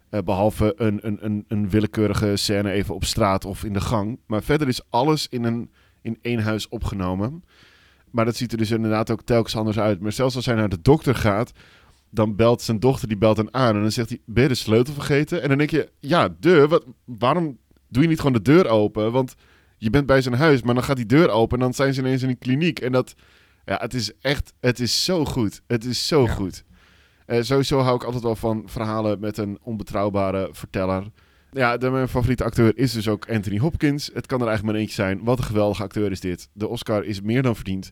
Eh, 0.09 0.21
behalve 0.21 0.75
een, 0.77 1.07
een, 1.07 1.19
een, 1.21 1.45
een 1.49 1.71
willekeurige 1.71 2.37
scène 2.37 2.71
even 2.71 2.95
op 2.95 3.05
straat 3.05 3.45
of 3.45 3.65
in 3.65 3.73
de 3.73 3.81
gang. 3.81 4.19
Maar 4.27 4.43
verder 4.43 4.69
is 4.69 4.81
alles 4.91 5.29
in, 5.29 5.45
een, 5.45 5.71
in 6.03 6.19
één 6.23 6.39
huis 6.39 6.69
opgenomen. 6.69 7.45
Maar 8.11 8.25
dat 8.25 8.37
ziet 8.37 8.53
er 8.53 8.59
dus 8.59 8.71
inderdaad 8.71 9.11
ook 9.11 9.23
telkens 9.23 9.57
anders 9.57 9.79
uit. 9.79 10.01
Maar 10.01 10.13
zelfs 10.13 10.37
als 10.37 10.47
hij 10.47 10.55
naar 10.55 10.69
de 10.69 10.83
dokter 10.83 11.15
gaat, 11.15 11.53
dan 12.11 12.37
belt 12.37 12.63
zijn 12.63 12.81
dochter, 12.81 13.09
die 13.09 13.17
belt 13.17 13.37
hem 13.37 13.49
aan. 13.51 13.75
En 13.75 13.81
dan 13.81 13.93
zegt 13.93 14.09
hij, 14.09 14.21
ben 14.25 14.43
je 14.43 14.49
de 14.49 14.55
sleutel 14.55 14.95
vergeten? 14.95 15.43
En 15.43 15.49
dan 15.49 15.59
denk 15.59 15.71
je, 15.71 15.91
ja, 16.01 16.29
de, 16.41 16.69
wat, 16.69 16.85
waarom 17.05 17.59
doe 17.89 18.03
je 18.03 18.09
niet 18.09 18.19
gewoon 18.19 18.33
de 18.33 18.43
deur 18.43 18.69
open? 18.69 19.13
Want 19.13 19.35
je 19.79 19.91
bent 19.91 20.07
bij 20.07 20.23
zijn 20.23 20.35
huis, 20.35 20.63
maar 20.63 20.75
dan 20.75 20.85
gaat 20.85 20.97
die 20.97 21.07
deur 21.07 21.29
open 21.29 21.59
en 21.59 21.65
dan 21.65 21.75
zijn 21.75 21.95
ze 21.95 22.01
ineens 22.01 22.23
in 22.23 22.29
een 22.29 22.39
kliniek. 22.39 22.79
En 22.79 22.93
dat, 22.93 23.15
ja, 23.67 23.77
het 23.81 23.95
is 23.95 24.13
echt, 24.21 24.53
het 24.61 24.81
is 24.81 25.05
zo 25.05 25.25
goed. 25.25 25.61
Het 25.67 25.85
is 25.85 26.07
zo 26.07 26.23
Ja. 26.23 26.33
goed. 26.33 26.65
Eh, 27.27 27.43
sowieso 27.43 27.79
hou 27.81 27.97
ik 27.97 28.03
altijd 28.05 28.23
wel 28.23 28.37
van 28.37 28.63
verhalen 28.67 29.21
met 29.21 29.37
een 29.39 29.59
onbetrouwbare 29.63 30.49
verteller. 30.53 31.11
Ja, 31.51 31.77
de, 31.77 31.91
mijn 31.91 32.09
favoriete 32.09 32.45
acteur 32.45 32.77
is 32.79 32.93
dus 32.93 33.09
ook 33.09 33.31
Anthony 33.31 33.59
Hopkins. 33.59 34.11
Het 34.15 34.27
kan 34.27 34.41
er 34.41 34.47
eigenlijk 34.47 34.73
maar 34.77 34.83
eentje 34.87 35.03
zijn. 35.03 35.25
Wat 35.25 35.39
een 35.39 35.45
geweldige 35.45 35.83
acteur 35.83 36.11
is 36.11 36.21
dit. 36.21 36.49
De 36.53 36.69
Oscar 36.69 37.05
is 37.05 37.21
meer 37.21 37.43
dan 37.43 37.55
verdiend. 37.55 37.91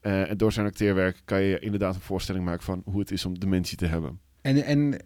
Eh, 0.00 0.30
en 0.30 0.36
door 0.36 0.52
zijn 0.52 0.66
acteerwerk 0.66 1.22
kan 1.24 1.42
je 1.42 1.58
inderdaad 1.58 1.94
een 1.94 2.00
voorstelling 2.00 2.44
maken 2.44 2.62
van 2.64 2.82
hoe 2.84 3.00
het 3.00 3.10
is 3.10 3.24
om 3.24 3.38
dementie 3.38 3.76
te 3.76 3.86
hebben. 3.86 4.20
En, 4.40 4.64
en 4.64 4.98
eh, 4.98 5.04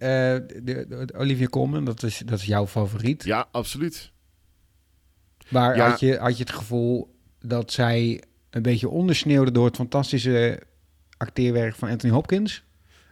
de, 0.62 0.84
de- 0.88 1.14
Olivia 1.16 1.46
Colman, 1.46 1.84
dat 1.84 2.02
is, 2.02 2.22
dat 2.26 2.38
is 2.38 2.44
jouw 2.44 2.66
favoriet. 2.66 3.24
Ja, 3.24 3.48
absoluut. 3.50 4.12
Maar 5.48 5.76
Ja. 5.76 5.88
had, 5.90 6.00
je, 6.00 6.16
had 6.18 6.36
je 6.36 6.42
het 6.44 6.52
gevoel 6.52 7.14
dat 7.38 7.72
zij 7.72 8.22
een 8.56 8.62
beetje 8.62 8.88
ondersneeuwde 8.88 9.50
door 9.50 9.64
het 9.64 9.76
fantastische 9.76 10.62
acteerwerk 11.16 11.74
van 11.74 11.88
Anthony 11.88 12.12
Hopkins? 12.12 12.64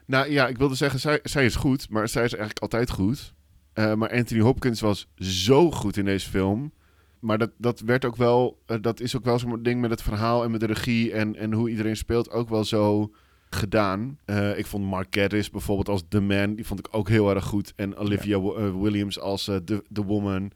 Nou 0.06 0.30
ja, 0.30 0.48
ik 0.48 0.58
wilde 0.58 0.74
zeggen, 0.74 1.00
zij, 1.00 1.20
zij 1.22 1.44
is 1.44 1.54
goed, 1.54 1.90
maar 1.90 2.08
zij 2.08 2.24
is 2.24 2.30
eigenlijk 2.32 2.60
altijd 2.62 2.90
goed. 2.90 3.34
Eh, 3.72 3.94
maar 3.94 4.10
Anthony 4.12 4.40
Hopkins 4.40 4.80
was 4.80 5.08
zo 5.18 5.70
goed 5.70 5.96
in 5.96 6.04
deze 6.04 6.30
film. 6.30 6.72
Maar 7.18 7.38
dat, 7.38 7.50
dat 7.58 7.80
werd 7.80 8.04
ook 8.04 8.16
wel, 8.16 8.58
eh, 8.66 8.76
dat 8.80 9.00
is 9.00 9.16
ook 9.16 9.24
wel 9.24 9.38
zo'n 9.38 9.62
ding 9.62 9.80
met 9.80 9.90
het 9.90 10.02
verhaal 10.02 10.44
en 10.44 10.50
met 10.50 10.60
de 10.60 10.66
regie 10.66 11.12
en, 11.12 11.36
en 11.36 11.52
hoe 11.52 11.70
iedereen 11.70 11.96
speelt 11.96 12.30
ook 12.30 12.48
wel 12.48 12.64
zo 12.64 13.12
gedaan. 13.50 14.18
Eh, 14.24 14.58
ik 14.58 14.66
vond 14.66 14.84
Mark 14.84 15.06
Gatiss 15.10 15.50
bijvoorbeeld 15.50 15.88
als 15.88 16.02
The 16.08 16.20
Man, 16.20 16.54
die 16.54 16.66
vond 16.66 16.80
ik 16.80 16.88
ook 16.90 17.08
heel 17.08 17.30
erg 17.34 17.44
goed. 17.44 17.72
En 17.76 17.96
Olivia 17.96 18.40
Wi- 18.40 18.70
Williams 18.80 19.20
als 19.20 19.48
eh, 19.48 19.56
the, 19.56 19.82
the 19.92 20.04
Woman, 20.04 20.50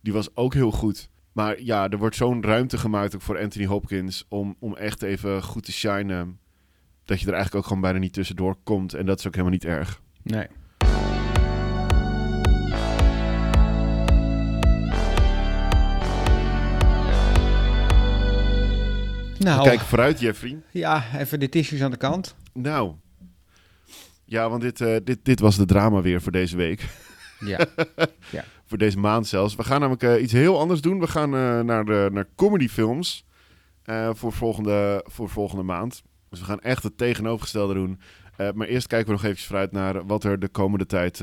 die 0.00 0.12
was 0.12 0.36
ook 0.36 0.54
heel 0.54 0.70
goed. 0.70 1.08
Maar 1.38 1.62
ja, 1.62 1.88
er 1.88 1.98
wordt 1.98 2.16
zo'n 2.16 2.42
ruimte 2.42 2.78
gemaakt 2.78 3.14
ook 3.14 3.22
voor 3.22 3.38
Anthony 3.38 3.66
Hopkins 3.66 4.24
om, 4.28 4.56
om 4.58 4.76
echt 4.76 5.02
even 5.02 5.42
goed 5.42 5.64
te 5.64 5.72
shinen. 5.72 6.38
Dat 7.04 7.20
je 7.20 7.26
er 7.26 7.32
eigenlijk 7.32 7.54
ook 7.54 7.66
gewoon 7.66 7.82
bijna 7.82 7.98
niet 7.98 8.12
tussendoor 8.12 8.56
komt. 8.62 8.94
En 8.94 9.06
dat 9.06 9.18
is 9.18 9.26
ook 9.26 9.32
helemaal 9.32 9.52
niet 9.52 9.64
erg. 9.64 10.02
Nee. 10.22 10.46
Nou, 19.38 19.62
Kijk 19.62 19.80
vooruit, 19.80 20.20
Jeffrey. 20.20 20.62
ja, 20.70 21.04
even 21.16 21.40
de 21.40 21.48
tissues 21.48 21.82
aan 21.82 21.90
de 21.90 21.96
kant. 21.96 22.36
Nou. 22.52 22.94
Ja, 24.24 24.48
want 24.50 24.62
dit, 24.62 24.80
eh, 24.80 24.96
dit, 25.04 25.18
dit 25.22 25.40
was 25.40 25.56
de 25.56 25.66
drama 25.66 26.00
weer 26.00 26.20
voor 26.22 26.32
deze 26.32 26.56
week. 26.56 26.86
Ja. 28.30 28.44
voor 28.64 28.78
deze 28.78 28.98
maand 28.98 29.26
zelfs. 29.26 29.54
We 29.54 29.64
gaan 29.64 29.80
namelijk 29.80 30.02
eh, 30.02 30.22
iets 30.22 30.32
heel 30.32 30.58
anders 30.58 30.80
doen. 30.80 31.00
We 31.00 31.06
gaan 31.06 31.34
eh, 31.34 31.60
naar, 31.60 31.84
de, 31.84 32.08
naar 32.12 32.28
comedyfilms 32.34 33.24
eh, 33.82 34.10
voor, 34.12 34.32
volgende, 34.32 35.04
voor 35.06 35.28
volgende 35.28 35.62
maand. 35.62 36.02
Dus 36.30 36.38
we 36.38 36.44
gaan 36.44 36.60
echt 36.60 36.82
het 36.82 36.98
tegenovergestelde 36.98 37.74
doen. 37.74 38.00
Maar 38.54 38.66
eerst 38.66 38.86
kijken 38.86 39.06
we 39.06 39.12
nog 39.12 39.24
even 39.24 39.44
vooruit 39.44 39.72
naar 39.72 40.06
wat 40.06 40.24
er 40.24 40.38
de 40.38 40.48
komende 40.48 40.86
tijd 40.86 41.20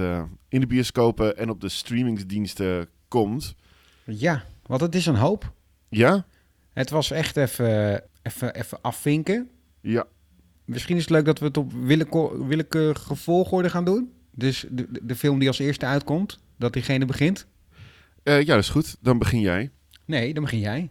in 0.50 0.60
de 0.60 0.68
bioscopen 0.68 1.38
en 1.38 1.50
op 1.50 1.62
de 1.62 1.70
streamingsdiensten 1.70 2.88
komt. 3.08 3.56
ja, 4.06 4.44
want 4.66 4.82
het 4.82 4.96
is 4.96 5.06
een 5.06 5.16
hoop. 5.16 5.52
Ja? 5.90 6.26
Het 6.74 6.90
was 6.90 7.12
echt 7.12 7.38
even, 7.38 8.04
even, 8.22 8.56
even 8.56 8.82
afvinken. 8.82 9.50
Ja. 9.82 10.06
Misschien 10.66 10.96
is 10.96 11.02
het 11.02 11.12
leuk 11.12 11.26
dat 11.26 11.40
we 11.40 11.46
het 11.46 11.58
op 11.58 11.74
willekeur, 11.74 12.48
willekeurige 12.48 13.16
volgorde 13.16 13.70
gaan 13.70 13.86
doen. 13.86 14.14
Dus 14.36 14.66
de, 14.70 14.88
de, 15.02 15.16
film 15.16 15.40
die 15.40 15.48
als 15.48 15.60
eerste 15.60 15.86
uitkomt, 15.86 16.40
dat 16.58 16.74
diegene 16.74 17.06
begint. 17.06 17.48
Eh, 18.24 18.40
ja, 18.42 18.54
dat 18.54 18.64
is 18.64 18.70
goed. 18.70 18.96
Dan 19.02 19.18
begin 19.20 19.40
jij. 19.40 19.72
Nee, 20.06 20.34
dan 20.34 20.44
begin 20.44 20.60
jij. 20.60 20.90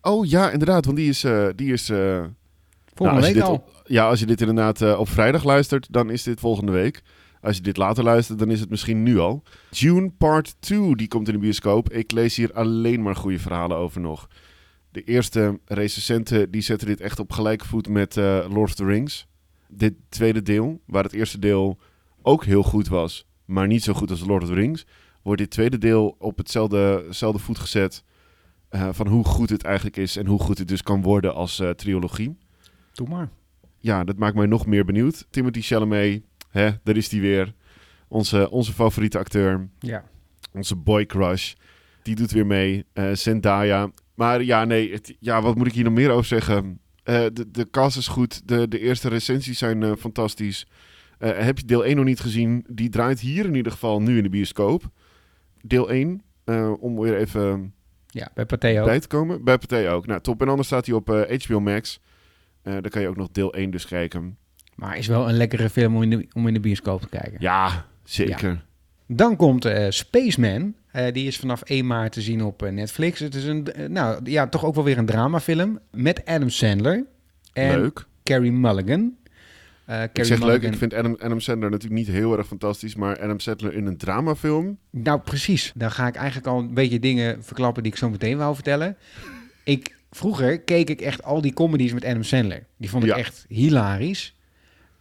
Oh 0.00 0.26
ja, 0.26 0.50
inderdaad. 0.50 0.84
Want 0.84 0.96
die 0.96 1.08
is... 1.08 1.24
eh, 1.24 1.48
die 1.56 1.72
is 1.72 1.88
eh, 1.88 2.24
Volgende 2.94 3.20
Nou, 3.22 3.34
week 3.34 3.42
al. 3.42 3.52
op- 3.52 3.82
ja, 3.86 4.08
als 4.08 4.20
je 4.20 4.26
dit 4.26 4.40
inderdaad 4.40 4.96
op 4.96 5.08
vrijdag 5.08 5.44
luistert, 5.44 5.86
dan 5.92 6.10
is 6.10 6.22
dit 6.22 6.40
volgende 6.40 6.72
week. 6.72 7.02
Als 7.40 7.56
je 7.56 7.62
dit 7.62 7.76
later 7.76 8.04
luistert, 8.04 8.38
dan 8.38 8.50
is 8.50 8.60
het 8.60 8.70
misschien 8.70 9.02
nu 9.02 9.18
al. 9.18 9.42
June 9.70 10.10
Part 10.10 10.54
2, 10.60 10.96
die 10.96 11.08
komt 11.08 11.26
in 11.28 11.34
de 11.34 11.40
bioscoop. 11.40 11.92
Ik 11.92 12.12
lees 12.12 12.36
hier 12.36 12.52
alleen 12.52 13.02
maar 13.02 13.16
goede 13.16 13.38
verhalen 13.38 13.76
over 13.76 14.00
nog. 14.00 14.28
De 14.90 15.04
eerste 15.04 15.60
recensenten 15.64 16.50
die 16.50 16.60
zetten 16.60 16.86
dit 16.86 17.00
echt 17.00 17.18
op 17.18 17.32
gelijke 17.32 17.66
voet 17.66 17.88
met 17.88 18.16
Lord 18.16 18.56
of 18.68 18.74
the 18.74 18.84
Rings. 18.84 19.26
Dit 19.68 19.94
tweede 20.08 20.42
deel, 20.42 20.80
waar 20.86 21.02
het 21.04 21.12
eerste 21.12 21.38
deel 21.38 21.78
ook 22.22 22.44
heel 22.44 22.62
goed 22.62 22.88
was, 22.88 23.26
maar 23.44 23.66
niet 23.66 23.82
zo 23.82 23.92
goed 23.92 24.10
als 24.10 24.20
Lord 24.26 24.42
of 24.42 24.48
the 24.48 24.54
Rings, 24.54 24.86
wordt 25.22 25.40
dit 25.40 25.50
tweede 25.50 25.78
deel 25.78 26.14
op 26.18 26.36
hetzelfde, 26.38 27.04
voet 27.38 27.58
gezet 27.58 28.04
eh, 28.68 28.88
van 28.92 29.06
hoe 29.06 29.24
goed 29.24 29.50
het 29.50 29.62
eigenlijk 29.64 29.96
is 29.96 30.16
en 30.16 30.26
hoe 30.26 30.40
goed 30.40 30.58
het 30.58 30.68
dus 30.68 30.82
kan 30.82 31.02
worden 31.02 31.34
als 31.34 31.60
eh, 31.60 31.70
trilogie 31.70 32.36
Doe 32.92 33.08
maar. 33.08 33.28
ja, 33.78 34.04
dat 34.04 34.16
maakt 34.16 34.34
mij 34.36 34.46
nog 34.46 34.66
meer 34.66 34.84
benieuwd. 34.84 35.26
Timothy 35.30 35.60
Chalamet, 35.60 36.22
hè, 36.50 36.70
daar 36.82 36.96
is 36.96 37.10
hij 37.10 37.20
weer. 37.20 37.54
Onze, 38.08 38.50
onze 38.50 38.72
favoriete 38.72 39.18
acteur, 39.18 39.68
Ja. 39.78 40.04
onze 40.52 40.76
boy 40.76 41.06
crush. 41.06 41.52
Die 42.02 42.14
doet 42.14 42.30
weer 42.30 42.46
mee. 42.46 42.84
Eh, 42.92 43.12
Zendaya. 43.12 43.90
Maar 44.14 44.42
ja, 44.42 44.64
nee, 44.64 44.92
het- 44.92 45.16
ja, 45.20 45.42
wat 45.42 45.56
moet 45.56 45.66
ik 45.66 45.72
hier 45.72 45.84
nog 45.84 45.92
meer 45.92 46.10
over 46.10 46.24
zeggen? 46.24 46.78
De, 47.04 47.44
de 47.50 47.70
cast 47.70 47.96
is 47.96 48.08
goed. 48.08 48.48
De, 48.48 48.68
de 48.68 48.78
eerste 48.78 49.08
recensies 49.08 49.58
zijn 49.58 49.96
fantastisch. 49.96 50.66
Eh, 51.22 51.38
heb 51.38 51.58
je 51.58 51.64
deel 51.64 51.84
1 51.86 51.96
nog 51.96 52.04
niet 52.04 52.20
gezien? 52.20 52.64
Die 52.68 52.88
draait 52.88 53.20
hier 53.20 53.44
in 53.44 53.54
ieder 53.54 53.72
geval 53.72 54.02
nu 54.02 54.16
in 54.16 54.22
de 54.22 54.28
bioscoop. 54.28 54.90
Deel 55.60 55.90
1, 55.90 56.22
eh, 56.44 56.72
om 56.80 57.00
weer 57.00 57.16
even 57.16 57.74
Ja, 58.06 58.30
bij 58.34 58.46
Pathé 58.46 58.80
ook. 58.80 58.86
bij 58.86 59.00
te 59.00 59.06
komen. 59.06 59.44
Bij 59.44 59.58
Pathé 59.58 59.90
ook. 59.90 60.06
Nou, 60.06 60.20
top. 60.20 60.40
En 60.42 60.48
anders 60.48 60.68
staat 60.68 60.86
hij 60.86 60.94
op 60.94 61.08
HBO 61.08 61.60
Max. 61.60 62.00
Eh 62.62 62.72
daar 62.72 62.88
kan 62.90 63.02
je 63.02 63.08
ook 63.08 63.16
nog 63.16 63.28
deel 63.32 63.54
1 63.54 63.70
dus 63.70 63.86
kijken. 63.86 64.36
Maar 64.74 64.96
is 64.98 65.06
wel 65.06 65.28
een 65.28 65.34
lekkere 65.36 65.70
film 65.70 65.96
om 65.96 66.02
in 66.02 66.10
de, 66.10 66.26
om 66.32 66.46
in 66.46 66.54
de 66.54 66.60
bioscoop 66.60 67.00
te 67.00 67.08
kijken. 67.08 67.36
Ja, 67.38 67.86
zeker. 68.04 68.64
Dan 69.06 69.36
komt 69.36 69.64
eh, 69.64 69.86
Spaceman. 69.90 70.74
Die 71.12 71.26
is 71.26 71.38
vanaf 71.38 71.62
1 71.62 71.86
maart 71.86 72.12
te 72.12 72.20
zien 72.20 72.42
op 72.42 72.70
Netflix. 72.70 73.18
Het 73.18 73.34
is 73.34 73.44
een, 73.44 73.66
nou 73.88 74.20
ja, 74.30 74.48
toch 74.48 74.64
ook 74.64 74.74
wel 74.74 74.84
weer 74.84 74.98
een 74.98 75.06
dramafilm. 75.06 75.78
Met 75.90 76.24
Adam 76.24 76.48
Sandler 76.48 77.06
en 77.52 77.80
Leuk. 77.80 78.06
Carrie 78.22 78.52
Mulligan. 78.52 79.16
Eh 79.86 80.02
Ik 80.12 80.24
zeg 80.24 80.42
leuk, 80.42 80.62
ik 80.62 80.76
vind 80.76 80.94
Adam, 80.94 81.16
Adam 81.20 81.40
Sandler 81.40 81.70
natuurlijk 81.70 82.06
niet 82.06 82.14
heel 82.16 82.38
erg 82.38 82.46
fantastisch, 82.46 82.94
maar 82.94 83.20
Adam 83.20 83.40
Sandler 83.40 83.74
in 83.74 83.86
een 83.86 83.96
dramafilm. 83.96 84.78
Nou, 84.90 85.20
precies. 85.20 85.72
Dan 85.74 85.90
ga 85.90 86.06
ik 86.06 86.14
eigenlijk 86.14 86.46
al 86.46 86.58
een 86.58 86.74
beetje 86.74 86.98
dingen 86.98 87.44
verklappen 87.44 87.82
die 87.82 87.92
ik 87.92 87.98
zo 87.98 88.10
meteen 88.10 88.36
wou 88.38 88.54
vertellen. 88.54 88.96
Ik, 89.64 89.96
vroeger 90.10 90.60
keek 90.60 90.90
ik 90.90 91.00
echt 91.00 91.22
al 91.22 91.40
die 91.40 91.52
comedies 91.52 91.92
met 91.92 92.04
Adam 92.04 92.22
Sandler. 92.22 92.66
Die 92.76 92.90
vond 92.90 93.02
ik 93.04 93.08
Ja. 93.10 93.16
echt 93.16 93.44
hilarisch. 93.48 94.34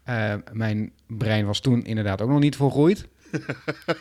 Eh, 0.04 0.34
mijn 0.54 0.92
brein 1.08 1.46
was 1.46 1.60
toen 1.60 1.84
inderdaad 1.86 2.22
ook 2.22 2.30
nog 2.30 2.40
niet 2.40 2.56
volgroeid. 2.56 3.08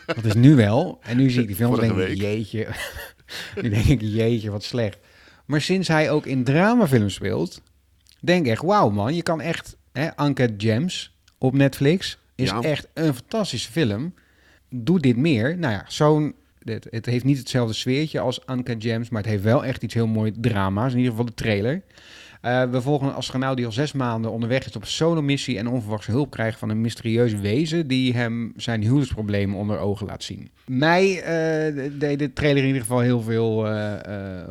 Dat 0.07 0.25
is 0.25 0.35
nu 0.35 0.55
wel. 0.55 0.99
En 1.03 1.17
nu 1.17 1.31
zie 1.31 1.41
ik 1.41 1.47
die 1.47 1.57
films 1.57 1.79
en 1.79 1.95
denk 1.97 2.09
ik, 2.09 2.17
jeetje. 2.21 2.67
nu 3.63 3.69
denk 3.69 3.85
ik, 3.87 4.01
jeetje, 4.01 4.51
wat 4.51 4.63
slecht. 4.63 4.99
Maar 5.47 5.61
sinds 5.61 5.89
hij 5.89 6.11
ook 6.11 6.27
in 6.27 6.45
dramafilms 6.45 7.15
speelt, 7.15 7.63
denk 8.21 8.45
ik 8.47 8.53
echt, 8.53 8.63
wauw 8.63 8.91
man, 8.91 9.15
je 9.15 9.23
kan 9.23 9.41
echt... 9.41 9.77
Hè, 9.93 10.09
Uncut 10.27 10.53
Gems 10.59 11.15
op 11.39 11.55
Netflix 11.55 12.19
is 12.35 12.49
Ja. 12.51 12.61
echt 12.61 12.89
een 12.95 13.15
fantastische 13.15 13.71
film. 13.71 14.15
Doe 14.71 15.01
dit 15.01 15.17
meer. 15.17 15.59
Nou 15.59 15.73
ja, 15.73 15.85
zo'n 15.89 16.35
het, 16.65 16.87
het 16.91 17.07
heeft 17.07 17.25
niet 17.25 17.39
hetzelfde 17.39 17.75
sfeertje 17.75 18.21
als 18.21 18.41
Uncut 18.51 18.83
Gems, 18.83 19.09
maar 19.09 19.23
het 19.23 19.31
heeft 19.31 19.43
wel 19.43 19.65
echt 19.65 19.83
iets 19.83 19.95
heel 19.95 20.07
mooi 20.07 20.33
drama's. 20.41 20.91
In 20.93 20.97
ieder 20.99 21.11
geval 21.11 21.27
de 21.27 21.35
trailer. 21.35 21.83
Uh, 22.45 22.71
we 22.71 22.81
volgen 22.81 23.07
een 23.09 23.15
astronaut 23.15 23.57
die 23.57 23.67
al 23.67 23.73
zes 23.73 23.93
maanden 23.93 24.31
onderweg 24.31 24.67
is 24.67 24.77
op 24.77 24.83
een 24.83 24.89
solo-missie 24.89 25.59
en 25.59 25.67
onverwachts 25.69 26.07
hulp 26.07 26.31
krijgt 26.31 26.59
van 26.59 26.69
een 26.69 26.81
mysterieus 26.81 27.33
wezen 27.35 27.87
die 27.87 28.15
hem 28.15 28.53
zijn 28.57 28.83
huwelijksproblemen 28.83 29.57
onder 29.57 29.79
ogen 29.79 30.07
laat 30.07 30.23
zien. 30.23 30.51
Mij 30.67 31.09
uh, 31.09 31.91
deed 31.99 32.19
de 32.19 32.33
trailer 32.33 32.61
in 32.63 32.67
ieder 32.67 32.83
geval 32.83 33.01
heel 33.01 33.21
veel 33.21 33.73
uh, 33.73 33.95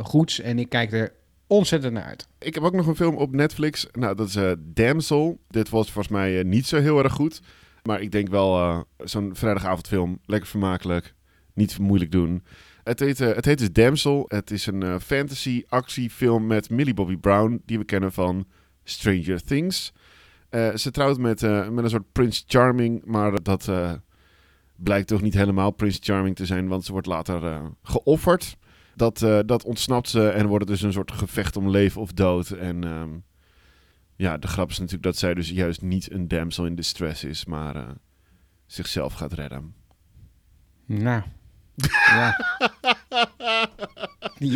goeds 0.02 0.40
en 0.40 0.60
ik 0.60 0.70
kijk 0.70 0.92
er 0.92 1.12
ontzettend 1.50 1.94
naar 1.94 2.04
uit. 2.04 2.28
Ik 2.40 2.54
heb 2.54 2.64
ook 2.64 2.74
nog 2.74 2.88
een 2.88 2.96
film 2.96 3.16
op 3.16 3.32
Netflix. 3.32 3.88
Nou, 3.92 4.16
dat 4.16 4.28
is 4.28 4.38
Damsel. 4.60 5.40
Dit 5.48 5.70
was 5.70 5.92
volgens 5.92 6.14
mij 6.14 6.44
niet 6.44 6.68
zo 6.68 6.80
heel 6.80 7.04
erg 7.04 7.14
goed. 7.14 7.42
Maar 7.84 8.02
ik 8.02 8.12
denk 8.12 8.30
wel 8.30 8.86
zo'n 8.98 9.36
vrijdagavondfilm. 9.36 10.20
Lekker 10.26 10.50
vermakelijk. 10.50 11.14
Niet 11.54 11.80
moeilijk 11.80 12.12
doen. 12.12 12.44
Het 12.84 13.00
heet, 13.00 13.18
het 13.18 13.46
heet 13.46 13.58
dus 13.58 13.72
Damsel. 13.72 14.26
Het 14.28 14.52
is 14.52 14.66
een 14.66 15.00
fantasy 15.00 15.64
actiefilm 15.68 16.48
met 16.48 16.70
Millie 16.70 16.94
Bobby 16.94 17.18
Brown, 17.18 17.62
die 17.66 17.78
we 17.78 17.86
kennen 17.86 18.12
van 18.12 18.48
Stranger 18.84 19.44
Things. 19.44 19.94
Ze 20.76 20.92
trouwt 20.92 21.18
met, 21.18 21.42
met 21.72 21.84
een 21.84 21.90
soort 21.90 22.12
Prince 22.12 22.44
Charming, 22.48 23.06
maar 23.06 23.44
dat 23.44 23.72
blijkt 24.76 25.08
toch 25.08 25.22
niet 25.22 25.34
helemaal 25.34 25.72
Prince 25.72 26.00
Charming 26.02 26.36
te 26.36 26.46
zijn, 26.46 26.68
want 26.68 26.86
ze 26.86 26.92
wordt 26.92 27.08
later 27.08 27.62
geofferd. 27.84 28.58
Dat, 29.00 29.20
dat 29.46 29.64
ontsnapt 29.64 30.10
ze 30.10 30.30
en 30.30 30.48
wordt 30.48 30.64
het 30.64 30.74
dus 30.74 30.82
een 30.82 30.94
soort 30.94 31.12
gevecht 31.12 31.58
om 31.58 31.70
leven 31.70 32.02
of 32.02 32.12
dood. 32.12 32.50
En 32.50 32.84
um, 32.84 33.24
ja, 34.16 34.38
de 34.38 34.48
grap 34.48 34.70
is 34.70 34.78
natuurlijk 34.78 35.04
dat 35.04 35.18
zij 35.18 35.34
dus 35.34 35.50
juist 35.50 35.82
niet 35.82 36.12
een 36.12 36.28
damsel 36.28 36.66
in 36.66 36.76
distress 36.76 37.24
is, 37.24 37.46
maar 37.46 37.86
zichzelf 38.66 39.14
gaat 39.14 39.34
redden. 39.34 39.74
Nou, 40.86 41.22
ja. 41.90 42.38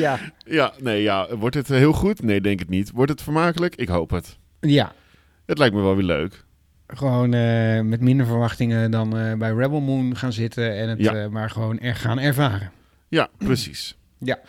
ja. 0.02 0.20
Ja, 0.46 0.74
nee, 0.80 1.02
ja. 1.02 1.36
Wordt 1.36 1.56
het 1.56 1.68
heel 1.68 1.94
goed? 1.94 2.22
Nee, 2.22 2.41
denk 2.41 2.60
het 2.60 2.70
niet. 2.70 2.91
Wordt 2.91 3.12
het 3.12 3.22
vermakelijk? 3.22 3.76
Ik 3.76 3.88
hoop 3.88 4.10
het. 4.10 4.38
Ja. 4.60 4.94
Het 5.46 5.58
lijkt 5.58 5.76
me 5.76 5.82
wel 5.82 5.96
weer 5.96 6.06
leuk. 6.06 6.46
Gewoon 6.88 7.34
uh, 7.34 7.82
met 7.82 8.02
minder 8.02 8.26
verwachtingen 8.26 8.91
dan 8.91 9.10
bij 9.38 9.54
Rebel 9.54 9.82
Moon 9.82 10.16
gaan 10.16 10.34
zitten 10.34 10.78
en 10.78 10.89
het 10.89 11.00
ja. 11.00 11.30
maar 11.30 11.50
gewoon 11.50 11.80
er 11.80 11.96
gaan 11.96 12.20
ervaren. 12.20 12.72
Ja, 13.08 13.30
precies. 13.38 13.98
Ja. 14.24 14.39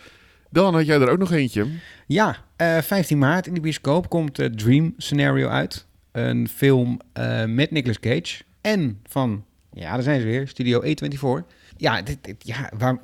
Dan 0.50 0.74
had 0.74 0.86
jij 0.86 1.00
er 1.00 1.10
ook 1.10 1.18
nog 1.18 1.32
eentje. 1.32 1.66
Ja, 2.06 2.36
15 2.56 3.18
maart 3.18 3.46
in 3.46 3.54
de 3.54 3.60
bioscoop 3.60 4.08
komt 4.08 4.34
Dream 4.34 4.94
Scenario 4.96 5.48
uit. 5.48 5.86
Een 6.12 6.48
film 6.48 7.00
met 7.46 7.70
Nicolas 7.70 8.00
Cage 8.00 8.42
en 8.60 9.00
van, 9.04 9.44
ja, 9.72 9.92
daar 9.92 10.02
zijn 10.02 10.20
ze 10.20 10.26
weer, 10.26 10.48
Studio 10.48 10.82
A24. 10.82 11.46
Ja, 11.76 12.02
dit, 12.02 12.18
ja 12.38 12.70
waar, 12.78 12.98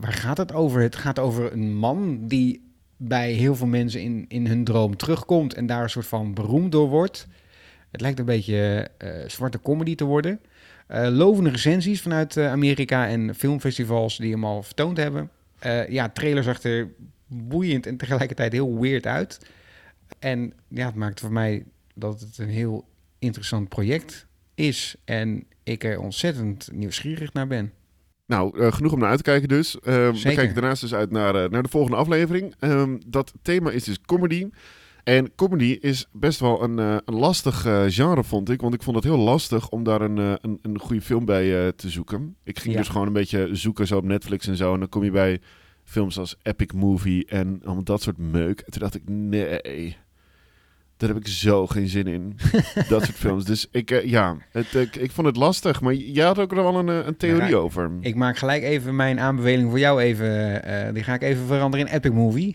waar 0.00 0.12
gaat 0.12 0.38
het 0.38 0.52
over? 0.52 0.80
Het 0.80 0.96
gaat 0.96 1.18
over 1.18 1.52
een 1.52 1.74
man 1.74 2.26
die 2.26 2.72
bij 2.96 3.32
heel 3.32 3.54
veel 3.54 3.66
mensen 3.66 4.00
in, 4.00 4.24
in 4.28 4.46
hun 4.46 4.64
droom 4.64 4.96
terugkomt 4.96 5.54
en 5.54 5.66
daar 5.66 5.82
een 5.82 5.90
soort 5.90 6.06
van 6.06 6.34
beroemd 6.34 6.72
door 6.72 6.88
wordt. 6.88 7.26
Het 7.90 8.00
lijkt 8.00 8.18
een 8.18 8.24
beetje 8.24 8.88
uh, 8.98 9.10
zwarte 9.26 9.60
comedy 9.60 9.94
te 9.94 10.04
worden. 10.04 10.40
Uh, 10.88 11.08
lovende 11.08 11.50
recensies 11.50 12.02
vanuit 12.02 12.36
uh, 12.36 12.50
Amerika 12.50 13.08
en 13.08 13.34
filmfestivals 13.34 14.16
die 14.16 14.32
hem 14.32 14.44
al 14.44 14.62
vertoond 14.62 14.96
hebben. 14.96 15.30
Ja, 15.88 16.08
trailer 16.08 16.42
zag 16.42 16.62
er 16.62 16.88
boeiend 17.26 17.86
en 17.86 17.96
tegelijkertijd 17.96 18.52
heel 18.52 18.80
weird 18.80 19.06
uit. 19.06 19.38
En 20.18 20.52
ja, 20.68 20.86
het 20.86 20.94
maakt 20.94 21.20
voor 21.20 21.32
mij 21.32 21.64
dat 21.94 22.20
het 22.20 22.38
een 22.38 22.48
heel 22.48 22.88
interessant 23.18 23.68
project 23.68 24.26
is. 24.54 24.96
En 25.04 25.46
ik 25.62 25.84
er 25.84 26.00
ontzettend 26.00 26.68
nieuwsgierig 26.72 27.32
naar 27.32 27.46
ben. 27.46 27.72
Nou, 28.26 28.58
uh, 28.58 28.72
genoeg 28.72 28.92
om 28.92 28.98
naar 28.98 29.08
uit 29.08 29.18
te 29.18 29.24
kijken 29.24 29.48
dus. 29.48 29.74
Uh, 29.74 29.82
we 29.82 30.20
kijken 30.22 30.54
daarnaast 30.54 30.80
dus 30.80 30.94
uit 30.94 31.10
naar, 31.10 31.34
uh, 31.34 31.50
naar 31.50 31.62
de 31.62 31.68
volgende 31.68 31.96
aflevering. 31.96 32.54
Um, 32.60 33.00
dat 33.06 33.32
thema 33.42 33.70
is 33.70 33.84
dus 33.84 34.00
comedy. 34.00 34.48
En 35.04 35.34
comedy 35.34 35.78
is 35.80 36.06
best 36.12 36.40
wel 36.40 36.62
een, 36.62 36.78
uh, 36.78 36.96
een 37.04 37.14
lastig 37.14 37.60
genre, 37.88 38.24
vond 38.24 38.50
ik. 38.50 38.60
Want 38.60 38.74
ik 38.74 38.82
vond 38.82 38.96
het 38.96 39.04
heel 39.04 39.18
lastig 39.18 39.68
om 39.68 39.84
daar 39.84 40.00
een, 40.00 40.16
een, 40.16 40.58
een 40.62 40.78
goede 40.78 41.02
film 41.02 41.24
bij 41.24 41.72
te 41.72 41.90
zoeken. 41.90 42.36
Ik 42.44 42.58
ging 42.58 42.74
ja. 42.74 42.80
dus 42.80 42.88
gewoon 42.88 43.06
een 43.06 43.12
beetje 43.12 43.48
zoeken 43.52 43.86
zo 43.86 43.96
op 43.96 44.04
Netflix 44.04 44.46
en 44.46 44.56
zo. 44.56 44.72
En 44.72 44.78
dan 44.78 44.88
kom 44.88 45.04
je 45.04 45.10
bij 45.10 45.40
films 45.84 46.18
als 46.18 46.36
Epic 46.42 46.72
Movie 46.74 47.26
en 47.26 47.60
allemaal 47.64 47.84
dat 47.84 48.02
soort 48.02 48.18
meuk. 48.18 48.60
En 48.60 48.72
toen 48.72 48.80
dacht 48.80 48.94
ik, 48.94 49.02
nee, 49.08 49.96
daar 51.06 51.14
heb 51.14 51.26
ik 51.26 51.32
zo 51.32 51.66
geen 51.66 51.88
zin 51.88 52.06
in. 52.06 52.36
dat 52.88 53.04
soort 53.04 53.16
films. 53.16 53.44
Dus 53.44 53.66
ik, 53.70 53.90
uh, 53.90 54.04
ja, 54.04 54.36
het, 54.50 54.74
ik, 54.74 54.96
ik 54.96 55.10
vond 55.10 55.26
het 55.26 55.36
lastig. 55.36 55.80
Maar 55.80 55.94
jij 55.94 56.24
had 56.24 56.38
ook 56.38 56.50
er 56.50 56.56
wel 56.56 56.74
een, 56.74 56.88
eh, 56.88 57.06
een 57.06 57.16
theorie 57.16 57.56
over. 57.56 57.90
Ik 58.00 58.14
maak 58.14 58.38
gelijk 58.38 58.62
even 58.62 58.96
mijn 58.96 59.20
aanbeveling 59.20 59.70
voor 59.70 59.78
jou 59.78 60.00
even. 60.00 60.62
Uh, 60.68 60.94
die 60.94 61.02
ga 61.02 61.14
ik 61.14 61.22
even 61.22 61.46
veranderen 61.46 61.86
in 61.86 61.92
Epic 61.92 62.12
Movie. 62.12 62.54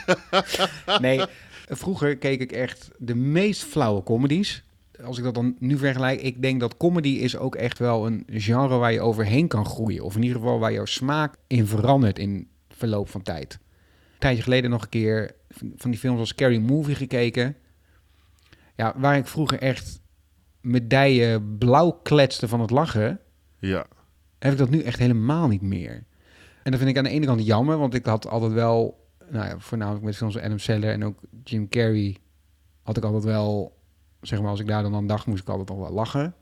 nee, 1.00 1.20
vroeger 1.68 2.16
keek 2.16 2.40
ik 2.40 2.52
echt 2.52 2.90
de 2.98 3.14
meest 3.14 3.62
flauwe 3.62 4.02
comedies. 4.02 4.64
Als 5.04 5.18
ik 5.18 5.24
dat 5.24 5.34
dan 5.34 5.56
nu 5.58 5.78
vergelijk, 5.78 6.20
ik 6.20 6.42
denk 6.42 6.60
dat 6.60 6.76
comedy 6.76 7.08
is 7.08 7.36
ook 7.36 7.54
echt 7.54 7.78
wel 7.78 8.06
een 8.06 8.26
genre 8.30 8.76
waar 8.76 8.92
je 8.92 9.00
overheen 9.00 9.48
kan 9.48 9.64
groeien. 9.64 10.04
Of 10.04 10.16
in 10.16 10.22
ieder 10.22 10.38
geval 10.38 10.58
waar 10.58 10.72
jouw 10.72 10.84
smaak 10.84 11.34
in 11.46 11.66
verandert 11.66 12.18
in 12.18 12.48
verloop 12.68 13.08
van 13.08 13.22
tijd. 13.22 13.52
Een 13.52 14.18
tijdje 14.18 14.42
geleden 14.42 14.70
nog 14.70 14.82
een 14.82 14.88
keer 14.88 15.30
van 15.76 15.90
die 15.90 16.00
films 16.00 16.18
als 16.18 16.28
Scary 16.28 16.58
Movie 16.58 16.94
gekeken. 16.94 17.56
Ja, 18.76 18.94
waar 18.96 19.16
ik 19.16 19.26
vroeger 19.26 19.58
echt 19.58 20.00
medaille 20.60 21.42
blauw 21.42 21.90
kletste 21.90 22.48
van 22.48 22.60
het 22.60 22.70
lachen. 22.70 23.20
Ja. 23.58 23.86
Heb 24.38 24.52
ik 24.52 24.58
dat 24.58 24.70
nu 24.70 24.80
echt 24.80 24.98
helemaal 24.98 25.48
niet 25.48 25.62
meer. 25.62 26.04
En 26.62 26.70
dat 26.70 26.80
vind 26.80 26.90
ik 26.90 26.96
aan 26.96 27.04
de 27.04 27.10
ene 27.10 27.26
kant 27.26 27.46
jammer, 27.46 27.78
want 27.78 27.94
ik 27.94 28.06
had 28.06 28.28
altijd 28.28 28.52
wel, 28.52 29.06
nou 29.30 29.46
ja, 29.46 29.58
voornamelijk 29.58 30.04
met 30.04 30.16
films 30.16 30.34
als 30.34 30.44
Adam 30.44 30.58
Sandler 30.58 30.92
en 30.92 31.04
ook 31.04 31.18
Jim 31.44 31.68
Carrey, 31.68 32.16
had 32.82 32.96
ik 32.96 33.04
altijd 33.04 33.24
wel, 33.24 33.78
zeg 34.20 34.40
maar, 34.40 34.50
als 34.50 34.60
ik 34.60 34.66
daar 34.66 34.82
dan 34.82 34.94
aan 34.94 35.06
dacht, 35.06 35.26
moest 35.26 35.42
ik 35.42 35.48
altijd 35.48 35.68
nog 35.68 35.78
wel 35.78 35.92
lachen. 35.92 36.34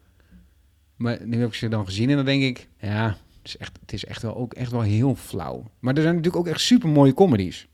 Maar 0.97 1.27
nu 1.27 1.39
heb 1.39 1.49
ik 1.49 1.55
ze 1.55 1.69
dan 1.69 1.85
gezien 1.85 2.11
en 2.11 2.17
dan 2.17 2.25
denk 2.25 2.43
ik, 2.43 2.69
ja, 2.79 3.07
het 3.09 3.49
is 3.49 3.57
echt, 3.57 3.79
het 3.81 3.93
is 3.93 4.05
echt 4.05 4.23
wel 4.23 4.37
ook 4.37 4.55
echt 4.55 4.71
wel 4.71 4.81
heel 4.81 5.15
flauw. 5.15 5.71
Maar 5.79 5.95
er 5.95 6.03
zijn 6.03 6.15
natuurlijk 6.15 6.47
ook 6.47 6.53
echt 6.53 6.61
super 6.61 6.89
mooie 6.89 7.15
comedies. 7.15 7.69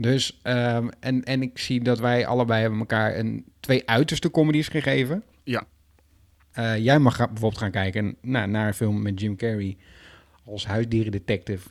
Dus, 0.00 0.40
um, 0.42 0.90
en, 1.00 1.24
en 1.24 1.42
ik 1.42 1.58
zie 1.58 1.82
dat 1.82 1.98
wij 1.98 2.26
allebei 2.26 2.60
hebben 2.60 2.78
elkaar 2.78 3.16
een, 3.16 3.44
twee 3.60 3.88
uiterste 3.88 4.30
comedies 4.30 4.68
gegeven. 4.68 5.22
Ja. 5.44 5.64
Uh, 6.58 6.78
jij 6.78 6.98
mag 6.98 7.16
bijvoorbeeld 7.16 7.58
gaan 7.58 7.70
kijken 7.70 8.16
naar, 8.20 8.48
naar 8.48 8.66
een 8.66 8.74
film 8.74 9.02
met 9.02 9.20
Jim 9.20 9.36
Carrey 9.36 9.76
als 10.44 10.66
huisdierendetective. 10.66 11.68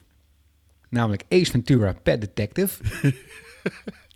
Namelijk 0.90 1.24
Ace 1.30 1.52
Ventura, 1.52 1.94
Pet 2.04 2.22
Detective. 2.22 2.84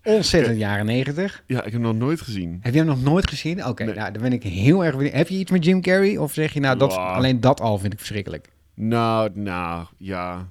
Ontzettend 0.04 0.58
jaren 0.58 0.86
negentig. 0.86 1.44
Ja, 1.48 1.58
ik 1.58 1.64
heb 1.64 1.74
hem 1.74 1.82
nog 1.82 1.96
nooit 1.96 2.22
gezien. 2.22 2.60
Heb 2.62 2.74
je 2.74 2.80
hem 2.80 2.88
nog 2.88 3.04
nooit 3.04 3.30
gezien? 3.30 3.60
Oké, 3.60 3.70
okay, 3.70 3.86
nee. 3.86 3.96
nou, 3.96 4.12
dan 4.12 4.22
ben 4.22 4.34
ik 4.34 4.44
heel 4.44 4.86
erg 4.86 4.96
benieuwd. 4.96 5.14
Heb 5.14 5.28
je 5.28 5.38
iets 5.38 5.52
met 5.52 5.66
Jim 5.66 5.82
Carrey? 5.82 6.18
Of 6.18 6.34
zeg 6.34 6.54
je 6.54 6.60
nou, 6.60 6.78
dat, 6.78 6.94
wow. 6.94 7.00
alleen 7.00 7.40
dat 7.40 7.62
al 7.62 7.78
vind 7.78 7.94
ik 7.94 8.00
verschrikkelijk? 8.00 8.50
Nou, 8.74 9.32
nou, 9.34 9.86
ja. 9.98 10.50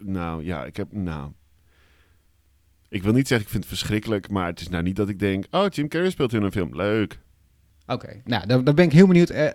Nou, 0.00 0.44
ja, 0.44 0.64
ik 0.64 0.76
heb, 0.76 0.92
nou... 0.92 1.30
Ik 2.88 3.02
wil 3.02 3.12
niet 3.12 3.28
zeggen 3.28 3.46
ik 3.46 3.52
vind 3.52 3.64
het 3.64 3.78
verschrikkelijk, 3.78 4.30
maar 4.30 4.46
het 4.46 4.60
is 4.60 4.68
nou 4.68 4.82
niet 4.82 4.96
dat 4.96 5.08
ik 5.08 5.18
denk... 5.18 5.44
Oh, 5.50 5.66
Jim 5.68 5.88
Carrey 5.88 6.10
speelt 6.10 6.32
in 6.32 6.42
een 6.42 6.52
film. 6.52 6.76
Leuk. 6.76 7.18
Oké, 7.86 8.04
okay. 8.04 8.22
nou, 8.24 8.46
dan, 8.46 8.64
dan, 8.64 8.74
ben 8.74 8.84
ik 8.84 8.92
heel 8.92 9.06
benieuwd. 9.06 9.30
Uh, 9.30 9.48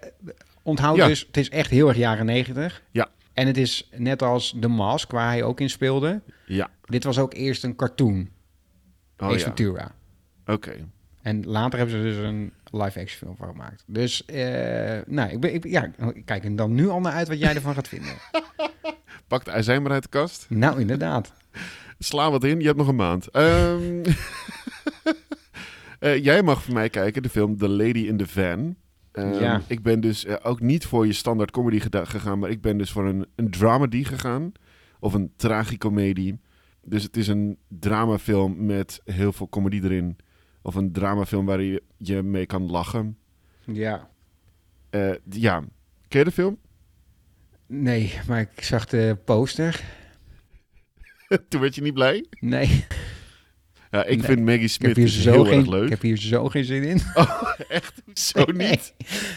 onthoud 0.62 0.96
ja. 0.96 1.08
dus, 1.08 1.26
het 1.28 1.38
is 1.38 1.50
echt 1.50 1.70
heel 1.70 1.88
erg 1.88 1.98
jaren 1.98 2.26
negentig. 2.26 2.84
Ja. 2.92 3.10
En 3.34 3.48
het 3.48 3.58
is 3.58 3.90
net 3.96 4.22
als 4.22 4.56
The 4.60 4.68
Mask, 4.68 5.12
waar 5.12 5.28
hij 5.28 5.44
ook 5.44 5.60
in 5.60 5.70
speelde. 5.70 6.22
Ja. 6.46 6.70
Dit 6.86 7.04
was 7.04 7.20
ook 7.20 7.34
eerst 7.34 7.64
een 7.64 7.76
cartoon. 7.76 8.30
Oh, 9.18 9.28
Ace 9.28 9.38
ja. 9.38 9.44
Ventura. 9.44 9.92
Oké. 10.42 10.52
Okay. 10.52 10.86
En 11.22 11.46
later 11.46 11.78
hebben 11.80 11.98
ze 11.98 12.04
dus 12.04 12.18
een 12.18 12.54
live-action 12.72 13.08
film 13.08 13.36
van 13.36 13.48
gemaakt. 13.48 13.84
Dus, 13.88 14.24
uh, 14.28 14.38
nou, 15.06 15.30
ik 15.30 15.40
ben, 15.40 15.54
ik, 15.54 15.68
ja, 15.68 15.92
ik 16.14 16.26
kijk 16.26 16.44
er 16.44 16.56
dan 16.56 16.74
nu 16.74 16.90
al 16.90 17.00
naar 17.00 17.14
uit 17.14 17.28
wat 17.28 17.40
jij 17.40 17.56
ervan 17.56 17.74
gaat 17.74 17.88
vinden. 17.88 18.14
Pakt 19.28 19.52
hij 19.52 19.64
zijn 19.64 19.82
maar 19.82 19.92
uit 19.92 20.04
de 20.04 20.10
kast? 20.10 20.46
Nou, 20.50 20.80
inderdaad. 20.80 21.34
Sla 22.04 22.32
wat 22.32 22.44
in, 22.44 22.60
je 22.60 22.66
hebt 22.66 22.78
nog 22.78 22.88
een 22.88 22.96
maand. 22.96 23.36
Um, 23.36 24.02
uh, 26.00 26.24
jij 26.24 26.44
mag 26.44 26.64
voor 26.64 26.74
mij 26.74 26.90
kijken 26.90 27.24
de 27.24 27.30
film 27.30 27.58
The 27.58 27.70
Lady 27.70 28.00
in 28.00 28.18
the 28.18 28.28
Van. 28.28 28.76
Um, 29.14 29.34
ja. 29.34 29.62
Ik 29.68 29.82
ben 29.84 30.00
dus 30.00 30.26
uh, 30.26 30.36
ook 30.44 30.60
niet 30.60 30.86
voor 30.86 31.06
je 31.06 31.14
standaard 31.14 31.52
comedy 31.52 31.80
gegaan, 31.80 32.40
maar 32.40 32.50
ik 32.50 32.62
ben 32.62 32.78
dus 32.78 32.92
voor 32.92 33.08
een, 33.08 33.26
een 33.36 33.52
dramedy 33.52 34.04
gegaan. 34.04 34.52
Of 35.00 35.14
een 35.14 35.32
tragicomedie. 35.36 36.40
Dus 36.84 37.04
het 37.04 37.18
is 37.18 37.28
een 37.28 37.58
dramafilm 37.68 38.66
met 38.66 39.02
heel 39.06 39.34
veel 39.34 39.50
comedy 39.50 39.80
erin. 39.84 40.18
Of 40.62 40.76
een 40.76 40.92
dramafilm 40.92 41.46
waar 41.46 41.62
je, 41.62 41.84
je 41.98 42.24
mee 42.24 42.46
kan 42.46 42.72
lachen. 42.72 43.18
Ja. 43.66 44.10
Uh, 44.92 45.16
ja. 45.30 45.64
Ken 46.08 46.20
je 46.20 46.26
de 46.26 46.32
film? 46.32 46.58
Nee, 47.68 48.20
maar 48.28 48.40
ik 48.40 48.64
zag 48.64 48.86
de 48.86 49.18
poster. 49.26 50.00
Toen 51.50 51.62
werd 51.62 51.76
je 51.76 51.82
niet 51.82 51.94
blij? 51.94 52.26
Nee. 52.40 52.86
Ja, 53.92 54.04
ik 54.04 54.18
Nee, 54.18 54.26
vind 54.26 54.46
Maggie 54.46 54.68
Smith 54.68 54.96
hier 54.96 55.06
dus 55.06 55.22
zo 55.22 55.32
heel 55.32 55.46
geen, 55.46 55.60
erg 55.60 55.68
leuk. 55.68 55.84
ik 55.84 55.90
heb 55.90 56.02
hier 56.02 56.18
zo 56.18 56.50
geen 56.50 56.64
zin 56.64 56.84
in. 56.84 57.02
Echt? 57.70 58.02
Zo 58.14 58.46
niet? 58.46 58.94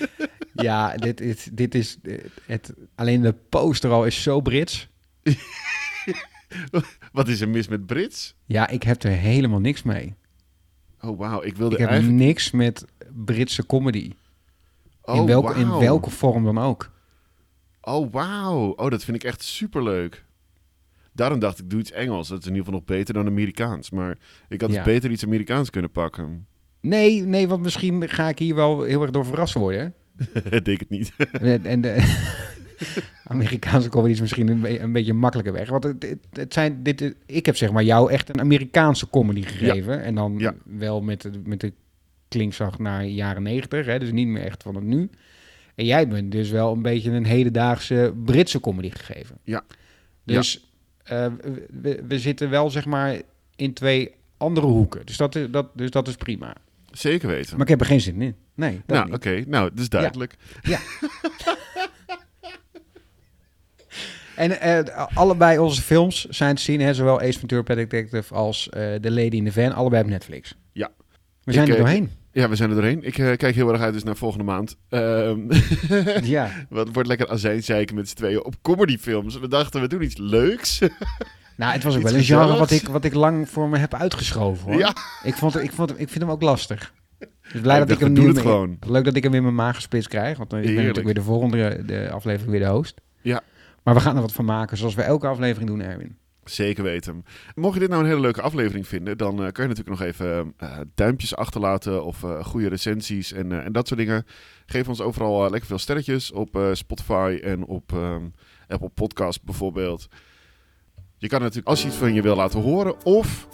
ja, 0.55 0.97
dit, 0.97 1.21
is 1.21 1.49
dit 1.53 1.75
is... 1.75 1.99
Het, 2.47 2.75
alleen 2.95 3.21
de 3.21 3.35
poster 3.49 3.91
al 3.91 4.07
is 4.07 4.23
zo 4.23 4.41
Brits. 4.41 4.89
Wat 7.13 7.29
is 7.29 7.41
er 7.41 7.49
mis 7.49 7.69
met 7.69 7.87
Brits? 7.87 8.35
Ja, 8.45 8.69
ik 8.69 8.83
heb 8.83 9.03
er 9.03 9.11
helemaal 9.11 9.61
niks 9.61 9.83
mee. 9.83 10.15
Oh, 11.01 11.19
wauw. 11.19 11.43
Ik 11.43 11.57
wilde 11.57 11.75
Ik 11.75 11.81
heb 11.81 11.91
eigenlijk... 11.91 12.19
niks 12.19 12.51
met 12.51 12.85
Britse 13.25 13.67
comedy. 13.67 14.13
Oh, 15.03 15.17
in, 15.17 15.27
welke, 15.27 15.55
in 15.55 15.79
welke 15.79 16.11
vorm 16.11 16.45
dan 16.45 16.59
ook. 16.59 16.91
Oh, 17.81 18.13
wauw. 18.13 18.71
Oh, 18.71 18.91
dat 18.91 19.05
vind 19.05 19.17
ik 19.17 19.25
echt 19.25 19.43
superleuk. 19.43 20.25
Daarom 21.15 21.39
dacht 21.39 21.59
ik, 21.59 21.71
doe 21.71 21.81
iets 21.81 21.93
Engels. 21.93 22.29
Dat 22.29 22.39
is 22.39 22.45
in 22.47 22.51
ieder 22.51 22.65
geval 22.67 22.81
nog 22.81 22.89
beter 22.89 23.15
dan 23.15 23.27
Amerikaans. 23.27 23.91
Maar 23.91 24.19
ik 24.49 24.61
had 24.61 24.71
Ja. 24.71 24.77
dus 24.77 24.93
beter 24.93 25.11
iets 25.11 25.25
Amerikaans 25.25 25.71
kunnen 25.71 25.91
pakken. 25.91 26.47
Nee, 26.81 27.23
nee, 27.23 27.49
want 27.49 27.63
misschien 27.63 28.09
ga 28.09 28.29
ik 28.29 28.39
hier 28.39 28.55
wel 28.55 28.83
heel 28.83 29.03
erg 29.03 29.11
door 29.11 29.25
verrast 29.27 29.55
worden. 29.55 29.95
Ik 30.51 30.65
denk 30.65 30.81
het 30.81 30.91
niet. 30.91 31.13
En 31.33 31.65
en 31.67 31.81
de 31.81 32.23
Amerikaanse 33.25 33.89
comedy 33.89 34.13
is 34.13 34.21
misschien 34.21 34.49
een, 34.49 34.61
be- 34.61 34.81
een 34.81 34.93
beetje 34.93 35.13
een 35.13 35.19
makkelijke 35.19 35.53
weg. 35.53 35.69
Want 35.69 35.85
het, 35.85 36.03
het, 36.03 36.19
het 36.33 36.53
zijn, 36.53 36.83
dit, 36.83 37.15
ik 37.27 37.47
heb 37.47 37.57
zeg 37.57 37.73
maar 37.73 37.83
jou 37.85 38.11
echt 38.13 38.29
een 38.29 38.41
Amerikaanse 38.41 39.11
comedy 39.11 39.43
gegeven. 39.43 40.03
En 40.03 40.15
dan 40.15 40.35
Ja. 40.39 40.55
wel 40.65 41.03
met 41.03 41.21
de, 41.23 41.31
met 41.45 41.61
de 41.61 41.73
klinkslag 42.29 42.79
naar 42.79 43.05
jaren 43.05 43.43
negentig. 43.43 43.99
Dus 43.99 44.13
niet 44.13 44.27
meer 44.29 44.43
echt 44.43 44.63
van 44.63 44.75
het 44.75 44.85
nu. 44.85 45.11
En 45.75 45.85
jij 45.85 46.09
bent 46.09 46.33
dus 46.33 46.51
wel 46.51 46.73
een 46.73 46.83
beetje 46.83 47.11
een 47.11 47.25
hedendaagse 47.27 48.15
Britse 48.25 48.61
comedy 48.61 48.91
gegeven. 48.91 49.39
Ja. 49.45 49.65
Dus 50.25 50.74
eh, 51.05 51.27
we, 51.83 52.03
we 52.09 52.19
zitten 52.19 52.51
wel 52.51 52.71
zeg 52.71 52.85
maar 52.85 53.21
in 53.57 53.73
twee 53.73 54.15
andere 54.37 54.67
hoeken. 54.67 55.07
Dus 55.07 55.17
dat, 55.17 55.35
is- 55.35 55.51
dat, 55.51 55.67
dus 55.75 55.91
dat 55.91 56.09
is 56.09 56.15
prima. 56.17 56.55
Zeker 56.91 57.29
weten. 57.29 57.53
Maar 57.53 57.63
ik 57.63 57.69
heb 57.69 57.81
er 57.81 57.87
geen 57.87 58.01
zin 58.01 58.23
in. 58.23 58.35
Nee, 58.55 58.81
dat 58.87 58.97
nou, 58.97 59.13
oké. 59.13 59.45
Nou, 59.47 59.71
dat 59.71 59.79
is 59.79 59.89
duidelijk. 59.89 60.35
En 64.37 64.61
eh, 64.61 65.07
allebei 65.15 65.59
onze 65.59 65.83
films 65.83 66.25
zijn 66.25 66.55
te 66.55 66.63
zien, 66.63 66.81
hè, 66.81 66.95
zowel 66.95 67.21
Ace 67.21 67.39
Ventura 67.39 67.63
Pet 67.63 67.77
Detective 67.77 68.35
als 68.35 68.69
eh 68.69 68.95
The 68.95 69.11
Lady 69.11 69.37
in 69.37 69.45
the 69.45 69.53
Van, 69.53 69.73
allebei 69.73 70.03
op 70.03 70.09
Netflix. 70.09 70.55
Ja. 70.73 70.91
We 71.43 71.53
zijn 71.53 71.67
Ik, 71.67 71.73
er 71.73 71.79
doorheen. 71.79 72.11
Ja, 72.35 72.49
we 72.49 72.57
zijn 72.57 72.69
er 72.69 72.75
doorheen. 72.75 73.03
Ik 73.03 73.19
eh, 73.19 73.37
kijk 73.37 73.55
heel 73.55 73.73
erg 73.73 73.81
uit 73.81 73.93
dus 73.93 74.03
naar 74.03 74.17
volgende 74.17 74.45
maand. 74.45 74.77
Ehm 74.89 75.41
ja. 76.37 76.51
Wat 76.69 76.89
wordt 76.93 77.09
lekker 77.09 77.29
azijnzeiken 77.29 77.95
met 77.95 78.09
z'n 78.09 78.17
tweeën 78.17 78.45
op 78.45 78.55
comedyfilms. 78.63 79.39
We 79.39 79.49
dachten, 79.49 79.81
we 79.81 79.89
doen 79.89 80.03
iets 80.03 80.17
leuks. 80.17 80.79
Nou, 81.57 81.73
het 81.73 81.83
was 81.83 81.95
ook 81.95 82.01
Iets 82.01 82.11
wel 82.11 82.21
een 82.21 82.27
genre 82.27 82.43
gezelligs. 82.43 82.71
wat 82.71 82.81
ik, 82.81 82.89
wat 82.89 83.05
ik 83.05 83.15
lang 83.15 83.49
voor 83.49 83.69
me 83.69 83.79
heb 83.79 83.95
uitgeschoven. 83.95 84.71
Hoor. 84.71 84.79
Ja. 84.79 84.95
Ik, 85.23 85.35
vond, 85.35 85.63
ik, 85.63 85.73
vond, 85.73 85.91
ik 85.91 86.09
vind 86.09 86.21
hem 86.21 86.31
ook 86.31 86.43
lastig. 86.43 86.93
Dus 87.53 87.61
blij 87.61 87.79
dat 87.79 87.91
ik 87.91 87.99
hem 87.99 88.13
nu... 88.13 88.35
gewoon. 88.35 88.77
Leuk 88.87 89.05
dat 89.05 89.17
ik 89.17 89.23
hem 89.23 89.35
in 89.35 89.43
mijn 89.43 89.55
maag 89.55 89.75
gespitst 89.75 90.09
krijg. 90.09 90.39
Want 90.39 90.51
dan 90.51 90.59
ik 90.59 90.65
ben 90.65 90.75
natuurlijk 90.75 91.05
weer 91.05 91.15
de 91.15 91.23
volgende 91.23 91.83
de 91.87 92.11
aflevering 92.11 92.51
weer 92.51 92.61
de 92.61 92.67
host. 92.67 93.01
Ja. 93.21 93.43
Maar 93.83 93.95
we 93.95 94.01
gaan 94.01 94.15
er 94.15 94.21
wat 94.21 94.33
van 94.33 94.45
maken, 94.45 94.77
zoals 94.77 94.95
we 94.95 95.03
elke 95.03 95.27
aflevering 95.27 95.71
doen, 95.71 95.81
Erwin. 95.81 96.17
Zeker 96.49 96.85
weten. 96.85 97.25
Mocht 97.55 97.75
je 97.75 97.81
dit 97.81 97.89
nou 97.89 98.03
een 98.03 98.09
hele 98.09 98.21
leuke 98.21 98.43
aflevering 98.43 98.87
vinden, 98.87 99.19
dan 99.19 99.37
kan 99.37 99.65
je 99.65 99.75
natuurlijk 99.75 99.89
nog 99.89 100.01
even 100.01 100.55
eh, 100.57 100.79
duimpjes 100.95 101.37
achterlaten 101.37 102.05
of 102.05 102.25
eh, 102.25 102.45
goede 102.45 102.69
recensies 102.69 103.33
en, 103.33 103.65
en 103.65 103.73
dat 103.73 103.87
soort 103.89 104.01
dingen. 104.01 104.27
Geef 104.67 104.89
ons 104.89 105.01
overal 105.01 105.51
lekker 105.51 105.69
veel 105.69 105.79
sterretjes 105.79 106.33
op 106.33 106.59
Spotify 106.73 107.39
en 107.43 107.65
op 107.65 107.93
ehm, 107.93 108.25
Apple 108.69 108.89
Podcast 108.89 109.45
bijvoorbeeld. 109.45 110.09
Je 111.17 111.29
kan 111.29 111.41
natuurlijk 111.41 111.69
als 111.69 111.83
je 111.83 111.89
iets 111.89 111.97
van 111.97 112.15
je 112.15 112.23
wil 112.23 112.37
laten 112.37 112.61
horen 112.61 113.05
of 113.05 113.49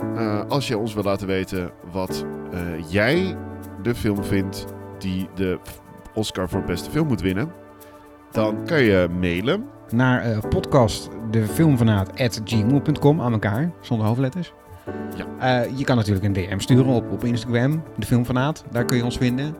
als 0.48 0.68
je 0.68 0.78
ons 0.78 0.94
wil 0.94 1.02
laten 1.02 1.26
weten 1.26 1.72
wat 1.92 2.24
jij 2.88 3.36
de 3.82 3.94
film 3.94 4.24
vindt 4.24 4.66
die 4.98 5.28
de 5.34 5.58
Oscar 6.14 6.48
voor 6.48 6.62
beste 6.64 6.90
film 6.90 7.06
moet 7.06 7.20
winnen, 7.20 7.52
dan 8.30 8.66
kan 8.66 8.82
je 8.82 9.08
mailen. 9.20 9.68
Naar 9.92 10.22
eh, 10.22 10.38
podcast 10.48 11.08
de 11.30 11.46
filmfanaat@gmail.com 11.46 13.20
aan 13.20 13.32
elkaar, 13.32 13.70
zonder 13.80 14.06
hoofdletters. 14.06 14.52
Ja. 15.16 15.62
Eh, 15.62 15.78
je 15.78 15.84
kan 15.84 15.96
natuurlijk 15.96 16.24
een 16.24 16.32
DM 16.32 16.58
sturen 16.58 16.92
op, 16.92 17.12
op 17.12 17.24
Instagram, 17.24 17.82
de 17.96 18.06
filmfanaat. 18.06 18.64
Daar 18.70 18.84
kun 18.84 18.96
je 18.96 19.04
ons 19.04 19.16
vinden. 19.16 19.56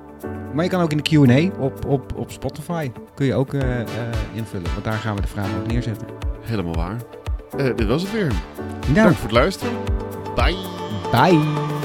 Maar 0.55 0.65
je 0.65 0.71
kan 0.71 0.83
ook 0.83 0.91
in 0.91 0.97
de 0.97 1.03
Q&A 1.03 1.63
op, 1.63 1.85
op, 1.87 2.17
op 2.17 2.31
Spotify 2.31 2.91
kun 3.15 3.27
je 3.27 3.35
ook 3.35 3.55
eh, 3.55 3.79
invullen. 4.35 4.71
Want 4.73 4.85
daar 4.85 4.99
gaan 4.99 5.15
we 5.15 5.21
de 5.21 5.29
vragen 5.29 5.59
op 5.61 5.67
neerzetten. 5.67 6.07
Helemaal 6.41 6.75
waar. 6.75 6.97
Dit 7.77 7.87
was 7.87 8.03
het 8.03 8.13
weer. 8.13 8.33
Nou, 8.81 8.95
Dank 8.95 9.15
voor 9.15 9.29
het 9.29 9.33
luisteren. 9.33 9.75
Bye. 10.35 10.57
bye! 11.11 11.80